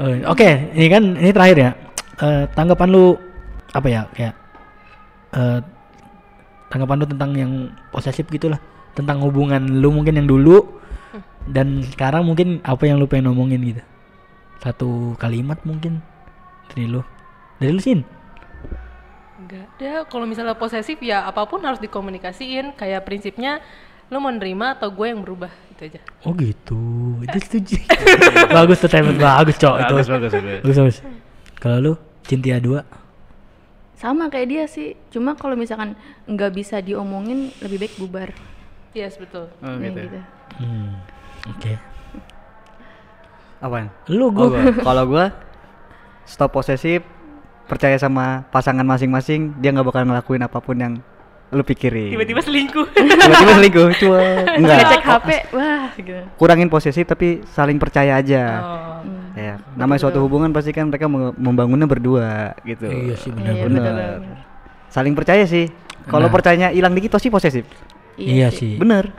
Eh, 0.00 0.24
oke 0.24 0.48
ini 0.72 0.86
kan 0.88 1.02
ini 1.14 1.30
terakhir 1.30 1.58
ya 1.58 1.70
Eh, 2.18 2.44
tanggapan 2.52 2.88
lu 2.90 3.16
apa 3.70 3.86
ya 3.86 4.02
kayak 4.10 4.34
eh, 5.32 5.58
tanggapan 6.66 6.96
lu 6.98 7.06
tentang 7.06 7.30
yang 7.32 7.52
posesif 7.88 8.26
gitulah 8.26 8.58
tentang 8.92 9.22
hubungan 9.22 9.80
lu 9.80 9.88
mungkin 9.88 10.18
yang 10.18 10.26
dulu 10.26 10.79
dan 11.48 11.80
sekarang 11.86 12.26
mungkin 12.26 12.60
apa 12.66 12.84
yang 12.84 13.00
lu 13.00 13.08
pengen 13.08 13.32
ngomongin 13.32 13.60
gitu 13.64 13.82
satu 14.60 15.16
kalimat 15.16 15.56
mungkin 15.64 16.04
dari 16.72 16.84
lu 16.90 17.00
dari 17.56 17.72
lu 17.72 17.80
sin 17.80 18.04
Enggak 19.40 19.66
ada. 19.80 20.04
Kalau 20.04 20.28
misalnya 20.28 20.52
posesif 20.52 21.00
ya 21.00 21.24
apa 21.24 21.48
pun 21.48 21.64
harus 21.64 21.80
dikomunikasiin. 21.80 22.76
Kayak 22.76 23.08
prinsipnya 23.08 23.64
lu 24.12 24.20
mau 24.20 24.28
nerima 24.28 24.74
atau 24.76 24.90
gue 24.90 25.06
yang 25.06 25.22
berubah 25.22 25.48
itu 25.70 25.86
aja. 25.86 26.00
oh 26.26 26.34
gitu 26.34 26.82
itu 27.22 27.38
setuju 27.46 27.78
bagus 28.58 28.82
tuh 28.82 28.90
statement 28.90 29.22
bagus 29.22 29.54
cok 29.54 29.76
itu 29.86 29.94
Bagus, 29.94 30.08
bagus, 30.10 30.30
bagus. 30.34 30.58
bagus 30.66 30.76
bagus 30.82 30.98
kalau 31.62 31.78
lu 31.78 31.92
Cintia 32.26 32.58
dua 32.58 32.82
Sama 34.00 34.32
kayak 34.32 34.48
dia 34.48 34.64
sih. 34.64 34.96
Cuma 35.12 35.36
kalau 35.36 35.52
misalkan 35.60 35.92
nggak 36.24 36.56
bisa 36.56 36.80
diomongin 36.80 37.52
lebih 37.60 37.84
baik 37.84 37.94
bubar. 38.00 38.32
Yes, 38.96 39.20
betul. 39.20 39.52
Oh, 39.60 39.76
gitu. 39.76 40.08
gitu. 40.08 40.20
hmm. 40.56 40.88
Oke 41.46 41.72
Apaan? 43.60 43.92
lu 44.08 44.24
Oh, 44.24 44.30
gua 44.30 44.46
gua. 44.48 44.62
Kalau 44.72 45.04
gua 45.06 45.24
stop 46.24 46.48
posesif, 46.50 47.04
percaya 47.66 47.92
sama 47.94 48.48
pasangan 48.48 48.82
masing-masing, 48.82 49.52
dia 49.58 49.68
nggak 49.68 49.84
bakal 49.84 50.02
ngelakuin 50.02 50.40
apa 50.40 50.58
pun 50.58 50.74
yang 50.74 50.94
lu 51.50 51.60
pikirin. 51.60 52.08
Tiba-tiba 52.08 52.40
selingkuh. 52.40 52.86
Tiba-tiba 52.88 53.52
selingkuh, 53.52 53.88
cuma 53.98 54.20
enggak. 54.54 54.78
Ngecek 54.80 55.02
HP, 55.02 55.28
wah 55.52 55.86
gitu. 55.92 56.12
Kurangin 56.36 56.70
posesif 56.70 57.04
tapi 57.04 57.44
saling 57.44 57.76
percaya 57.76 58.16
aja. 58.16 58.42
oh. 58.58 58.88
Hmm. 59.00 59.28
Ya, 59.32 59.54
namanya 59.74 60.00
suatu 60.00 60.18
hubungan 60.20 60.50
pasti 60.50 60.70
kan 60.70 60.86
mereka 60.86 61.04
mem- 61.04 61.34
membangunnya 61.34 61.84
berdua 61.84 62.54
gitu. 62.62 62.86
iya 62.86 63.14
sih 63.14 63.28
benar 63.28 63.54
Iya. 63.54 64.36
Saling 64.88 65.12
percaya 65.12 65.44
sih. 65.44 65.68
Kalau 66.02 66.26
Nah. 66.26 66.32
percayanya 66.32 66.68
hilang 66.70 66.92
dikit 66.92 67.12
pasti 67.12 67.28
posesif. 67.28 67.68
iya 68.16 68.48
sih 68.48 68.76
Bener. 68.76 69.12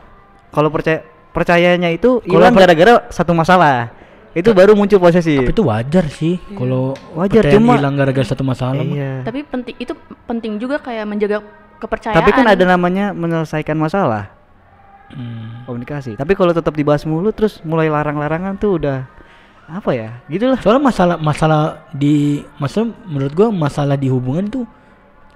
Kalau 0.49 0.67
percaya 0.67 1.05
percayanya 1.31 1.89
itu 1.89 2.19
Kalau 2.19 2.27
hilang 2.39 2.53
per- 2.53 2.61
gara-gara 2.65 2.93
satu 3.07 3.31
masalah. 3.31 3.91
Itu 4.31 4.55
baru 4.55 4.71
muncul 4.73 4.95
posesif. 4.95 5.43
tapi 5.43 5.51
itu 5.51 5.59
wajar 5.61 6.07
sih 6.07 6.39
kalau 6.55 6.95
Wajar, 7.11 7.51
cuma- 7.51 7.75
hilang 7.75 7.99
gara-gara 7.99 8.23
satu 8.23 8.43
masalah 8.43 8.79
mah. 8.79 8.87
Iya. 8.87 9.11
Tapi 9.23 9.43
penting 9.43 9.75
itu 9.75 9.91
penting 10.23 10.55
juga 10.55 10.79
kayak 10.79 11.03
menjaga 11.03 11.43
kepercayaan. 11.77 12.15
Tapi 12.15 12.31
kan 12.31 12.47
ada 12.47 12.63
namanya 12.63 13.11
menyelesaikan 13.11 13.75
masalah 13.75 14.31
Hmm. 15.11 15.67
komunikasi. 15.67 16.15
Tapi 16.15 16.31
kalau 16.31 16.51
tetap 16.51 16.71
dibahas 16.71 17.03
mulu 17.03 17.31
terus 17.31 17.59
mulai 17.61 17.91
larang-larangan 17.91 18.55
tuh 18.55 18.79
udah 18.79 19.03
apa 19.67 19.91
ya? 19.91 20.09
Gitulah. 20.25 20.59
soalnya 20.59 20.83
masalah 20.85 21.15
masalah 21.17 21.61
di 21.91 22.39
masalah 22.55 22.91
menurut 23.03 23.31
gua 23.31 23.47
masalah 23.49 23.95
di 23.95 24.07
hubungan 24.07 24.47
tuh 24.47 24.63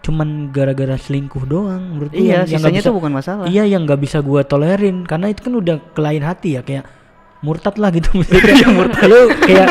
cuman 0.05 0.29
gara-gara 0.47 0.93
selingkuh 0.95 1.43
doang 1.43 1.81
menurut 1.91 2.13
Iya, 2.13 2.45
yang- 2.45 2.61
sisanya 2.61 2.77
bisa- 2.77 2.87
tuh 2.87 2.95
bukan 2.95 3.11
masalah. 3.11 3.45
Iya 3.45 3.65
yang 3.65 3.83
nggak 3.83 3.97
bisa 3.99 4.21
gua 4.21 4.41
tolerin 4.41 5.01
karena 5.01 5.27
itu 5.27 5.41
kan 5.41 5.53
udah 5.55 5.75
ke 5.89 5.99
lain 5.99 6.21
hati 6.21 6.49
ya 6.53 6.61
kayak 6.61 6.85
murtad 7.41 7.75
lah 7.75 7.89
gitu 7.89 8.13
maksudnya. 8.15 8.53
Iya 8.53 8.67
murtad. 8.69 9.05
Lu 9.05 9.19
kayak 9.39 9.67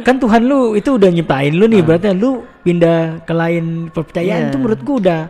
kan 0.00 0.16
Tuhan 0.16 0.42
lu 0.42 0.60
itu 0.72 0.90
udah 0.90 1.10
nyiptain 1.10 1.52
lu 1.52 1.64
nih 1.66 1.82
berarti 1.82 2.08
lu 2.10 2.30
pindah 2.58 3.20
ke 3.20 3.32
lain 3.32 3.64
percayaan 3.90 4.40
Iya. 4.40 4.48
itu 4.48 4.56
menurut 4.56 4.80
gua 4.80 4.96
udah 4.96 5.20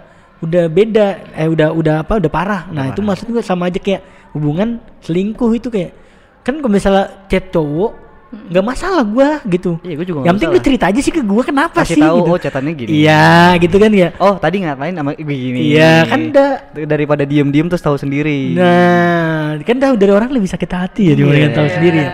udah 0.41 0.65
beda 0.67 1.07
eh 1.35 1.45
udah 1.47 1.69
udah 1.71 1.95
apa 2.01 2.17
udah 2.17 2.31
parah 2.31 2.63
nah 2.71 2.89
itu 2.89 3.03
maksud 3.03 3.29
gua 3.29 3.43
sama 3.43 3.67
aja 3.67 3.77
kayak 3.77 4.01
hubungan 4.31 4.79
selingkuh 5.01 5.51
itu 5.53 5.69
kayak 5.69 5.93
kan 6.41 6.57
kalau 6.57 6.71
misalnya 6.71 7.27
chat 7.27 7.51
cowok 7.51 7.93
nggak 8.31 8.63
masalah 8.63 9.03
gua 9.03 9.43
gitu 9.43 9.75
Iya, 9.83 9.95
gua 9.99 10.07
juga 10.07 10.19
yang 10.23 10.35
penting 10.39 10.51
lu 10.55 10.61
cerita 10.63 10.85
aja 10.87 11.01
sih 11.03 11.11
ke 11.11 11.19
gua 11.21 11.43
kenapa 11.43 11.83
Kasih 11.83 11.99
sih 11.99 12.03
tahu, 12.03 12.17
gitu. 12.23 12.31
oh, 12.31 12.39
chatannya 12.39 12.73
gini. 12.79 12.91
iya 13.03 13.59
gitu 13.59 13.75
kan 13.75 13.91
ya 13.91 14.09
Oh 14.23 14.39
tadi 14.39 14.63
ngapain 14.63 14.95
sama 14.95 15.11
begini? 15.15 15.75
Iya, 15.75 16.07
kan 16.07 16.31
udah. 16.31 16.51
daripada 16.87 17.27
diem-diem 17.27 17.67
terus 17.67 17.83
tahu 17.83 17.99
sendiri. 17.99 18.55
nah 18.55 19.59
kan 19.61 19.77
tahu 19.77 19.99
dari 19.99 20.13
orang 20.15 20.31
lebih 20.31 20.47
sakit 20.47 20.71
hati 20.71 21.03
ya 21.11 21.15
dibandingkan 21.19 21.51
Iya, 21.51 21.59
tahu 21.59 21.67
iya, 21.67 21.75
sendiri 21.75 21.99
ya. 21.99 22.11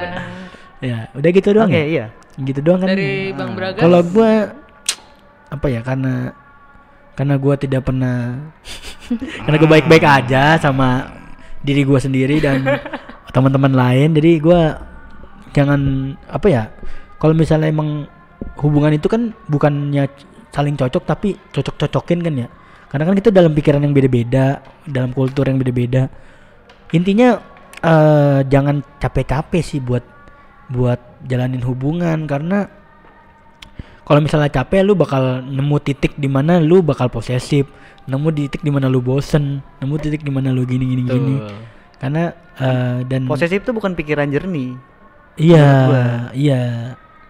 ya 0.80 0.98
udah 1.12 1.30
gitu 1.30 1.48
doang 1.52 1.68
Oke, 1.68 1.76
ya 1.76 1.84
iya. 1.84 2.06
gitu 2.38 2.60
doang 2.64 2.80
kan 2.80 2.88
Dari 2.88 3.12
Bang 3.36 3.52
Braga. 3.52 3.78
kalau 3.80 4.00
gua 4.00 4.30
apa 5.46 5.66
ya 5.68 5.80
karena 5.84 6.14
karena 7.12 7.34
gua 7.36 7.54
tidak 7.56 7.84
pernah 7.84 8.40
karena 9.44 9.56
gua 9.56 9.70
baik-baik 9.70 10.04
aja 10.04 10.56
sama 10.56 11.12
diri 11.60 11.84
gua 11.84 12.00
sendiri 12.00 12.40
dan 12.40 12.64
teman-teman 13.36 13.72
lain 13.72 14.16
jadi 14.16 14.32
gua 14.40 14.60
jangan 15.56 16.12
apa 16.28 16.46
ya 16.52 16.62
kalau 17.16 17.32
misalnya 17.32 17.72
emang 17.72 18.04
hubungan 18.60 18.92
itu 18.92 19.08
kan 19.08 19.32
bukannya 19.48 20.04
saling 20.52 20.76
cocok 20.76 21.02
tapi 21.04 21.36
cocok-cocokin 21.52 22.20
kan 22.24 22.34
ya. 22.36 22.48
Karena 22.86 23.04
kan 23.12 23.14
kita 23.18 23.28
dalam 23.34 23.52
pikiran 23.52 23.82
yang 23.82 23.92
beda-beda 23.92 24.64
dalam 24.88 25.12
kultur 25.12 25.44
yang 25.44 25.60
beda-beda. 25.60 26.08
Intinya 26.96 27.36
eh 27.84 28.40
jangan 28.48 28.80
capek-capek 28.96 29.60
sih 29.60 29.80
buat 29.84 30.04
buat 30.72 31.00
jalanin 31.28 31.60
hubungan. 31.60 32.24
Karena 32.24 32.64
kalau 34.06 34.22
misalnya 34.22 34.48
capek 34.48 34.86
lu 34.86 34.94
bakal 34.94 35.44
nemu 35.44 35.76
titik 35.82 36.16
di 36.16 36.28
mana 36.30 36.56
lu 36.62 36.80
bakal 36.80 37.12
posesif. 37.12 37.68
Nemu 38.06 38.28
titik 38.32 38.62
di 38.62 38.70
mana 38.70 38.86
lu 38.86 39.02
bosen. 39.02 39.60
Nemu 39.82 39.94
titik 39.98 40.22
di 40.22 40.32
mana 40.32 40.54
lu 40.54 40.62
gini 40.62 40.84
gini 40.86 41.02
gini. 41.04 41.36
Karena 41.96 42.32
eh, 42.60 42.98
dan 43.08 43.26
Posesif 43.26 43.66
itu 43.66 43.72
bukan 43.74 43.92
pikiran 43.98 44.30
jernih. 44.30 44.95
Iya 45.36 45.68
iya. 46.32 46.62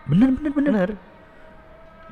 Benar 0.07 0.31
benar 0.39 0.53
benar. 0.55 0.73
Bener. 0.73 0.91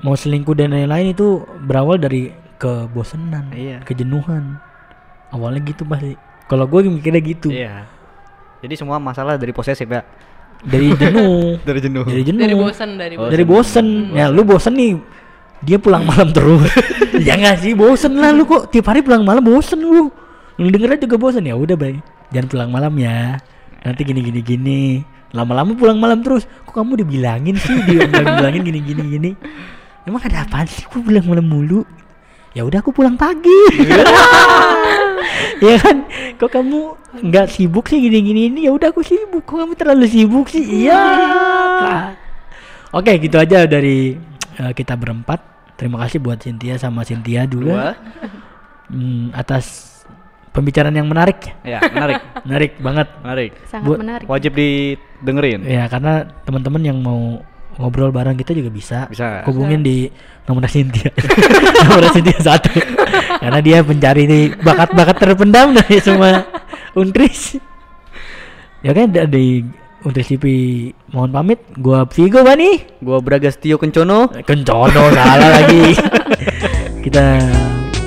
mau 0.03 0.18
selingkuh 0.18 0.59
dan 0.59 0.74
lain-lain 0.74 1.14
itu 1.14 1.47
berawal 1.64 1.97
dari 1.97 2.34
kebosanan 2.59 3.55
Iya. 3.55 3.80
kejenuhan. 3.86 4.59
Awalnya 5.30 5.64
gitu 5.70 5.86
pasti 5.86 6.18
kalau 6.51 6.66
gue 6.68 6.90
mikirnya 6.90 7.22
gitu. 7.22 7.49
Iya. 7.49 7.86
Jadi 8.61 8.74
semua 8.74 8.99
masalah 8.99 9.38
dari 9.38 9.55
posesif 9.55 9.86
ya. 9.86 10.03
dari 10.64 10.92
jenuh. 11.01 11.57
Dari 11.62 11.80
jenuh. 11.80 12.05
dari 12.05 12.22
jenuh. 12.26 12.40
Dari 12.42 12.55
bosan 12.59 12.90
dari 12.99 13.14
bosan. 13.16 13.30
dari 13.32 13.45
bosen. 13.47 13.86
ya 14.12 14.26
lu 14.28 14.42
bosen 14.42 14.74
nih. 14.74 14.92
Dia 15.64 15.78
pulang 15.80 16.05
malam 16.05 16.30
terus. 16.34 16.68
Ya 17.14 17.38
nggak 17.38 17.62
sih 17.62 17.78
bosen 17.78 18.18
lah 18.18 18.34
lu 18.34 18.42
kok. 18.42 18.74
Tiap 18.74 18.90
hari 18.90 18.99
pulang 18.99 19.22
malam 19.22 19.40
bosen 19.40 19.78
lu. 19.78 20.11
Lu 20.59 20.66
dengernya 20.66 21.07
juga 21.07 21.16
bosen. 21.16 21.47
Ya 21.47 21.55
udah 21.55 21.78
baik 21.78 22.03
jangan 22.34 22.49
pulang 22.51 22.70
malam 22.74 22.92
ya 22.99 23.38
nanti 23.85 24.01
gini 24.03 24.20
gini 24.24 24.41
gini. 24.41 24.80
Lama-lama 25.35 25.76
pulang 25.76 26.01
malam 26.01 26.24
terus. 26.24 26.49
Kok 26.64 26.74
kamu 26.74 27.05
dibilangin 27.05 27.55
sih? 27.61 27.76
Dia 27.87 28.09
bilangin 28.09 28.62
gini 28.64 28.80
gini 28.80 29.03
gini. 29.07 29.30
Emang 30.09 30.24
ada 30.24 30.43
apaan 30.43 30.66
sih? 30.66 30.89
Kok 30.89 31.05
pulang 31.05 31.26
malam 31.28 31.47
mulu. 31.47 31.85
Ya 32.55 32.62
udah 32.64 32.80
aku 32.80 32.91
pulang 32.91 33.14
pagi. 33.20 33.61
Ya 35.64 35.80
kan? 35.80 36.05
Kok 36.37 36.51
kamu 36.51 36.78
nggak 37.30 37.47
sibuk 37.49 37.89
sih 37.89 37.97
gini 37.97 38.20
gini 38.20 38.41
ini 38.53 38.61
ya 38.68 38.74
udah 38.74 38.93
aku 38.93 39.01
sibuk. 39.01 39.47
Kok 39.49 39.64
kamu 39.64 39.72
terlalu 39.78 40.07
sibuk 40.11 40.47
sih? 40.51 40.61
Iya. 40.61 41.01
Oke 42.93 43.16
gitu 43.18 43.41
aja 43.41 43.64
dari 43.64 44.18
eh, 44.61 44.72
kita 44.76 44.99
berempat. 44.99 45.41
Terima 45.74 45.99
kasih 46.05 46.22
buat 46.22 46.39
Cynthia 46.39 46.76
sama 46.76 47.03
Cynthia 47.03 47.49
dulu. 47.49 47.74
Hmm, 48.93 49.32
atas 49.32 49.93
pembicaraan 50.55 50.94
yang 50.94 51.05
menarik 51.05 51.50
Ya, 51.61 51.82
menarik. 51.84 52.22
menarik 52.46 52.72
banget 52.78 53.09
Menarik. 53.20 53.50
Sangat 53.66 53.84
Buat- 53.84 54.00
menarik. 54.00 54.26
Wajib 54.26 54.52
didengerin. 54.55 55.61
ya 55.66 55.84
karena 55.86 56.12
teman-teman 56.46 56.80
yang 56.80 56.96
mau 56.96 57.42
ngobrol 57.74 58.09
bareng 58.09 58.38
kita 58.38 58.55
juga 58.55 58.70
bisa 58.70 59.11
Bisa. 59.11 59.42
hubungin 59.44 59.82
di 59.82 60.07
nomor 60.46 60.62
Cynthia 60.64 61.11
nomor 61.82 62.07
Cynthia 62.09 62.38
satu 62.38 62.70
karena 63.34 63.59
dia 63.59 63.82
pencari 63.82 64.22
nih 64.24 64.55
bakat-bakat 64.55 65.16
terpendam 65.18 65.74
dari 65.74 65.98
semua 65.98 66.46
untris 66.94 67.59
ya 68.78 68.94
kan 68.94 69.11
dari 69.11 69.66
untris 70.07 70.30
TV 70.30 70.44
mohon 71.11 71.34
pamit 71.34 71.59
gua 71.74 72.07
Vigo 72.07 72.46
Bani 72.46 72.78
Gua 73.02 73.18
Bragas 73.18 73.59
Tio 73.59 73.74
Kencono. 73.74 74.30
kencono 74.46 75.11
salah 75.11 75.50
lagi 75.59 75.98
kita 77.05 77.24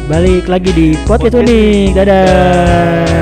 balik 0.07 0.47
lagi 0.47 0.71
di 0.71 0.87
podcast 1.03 1.35
unik. 1.35 1.87
Dadah 1.93 3.16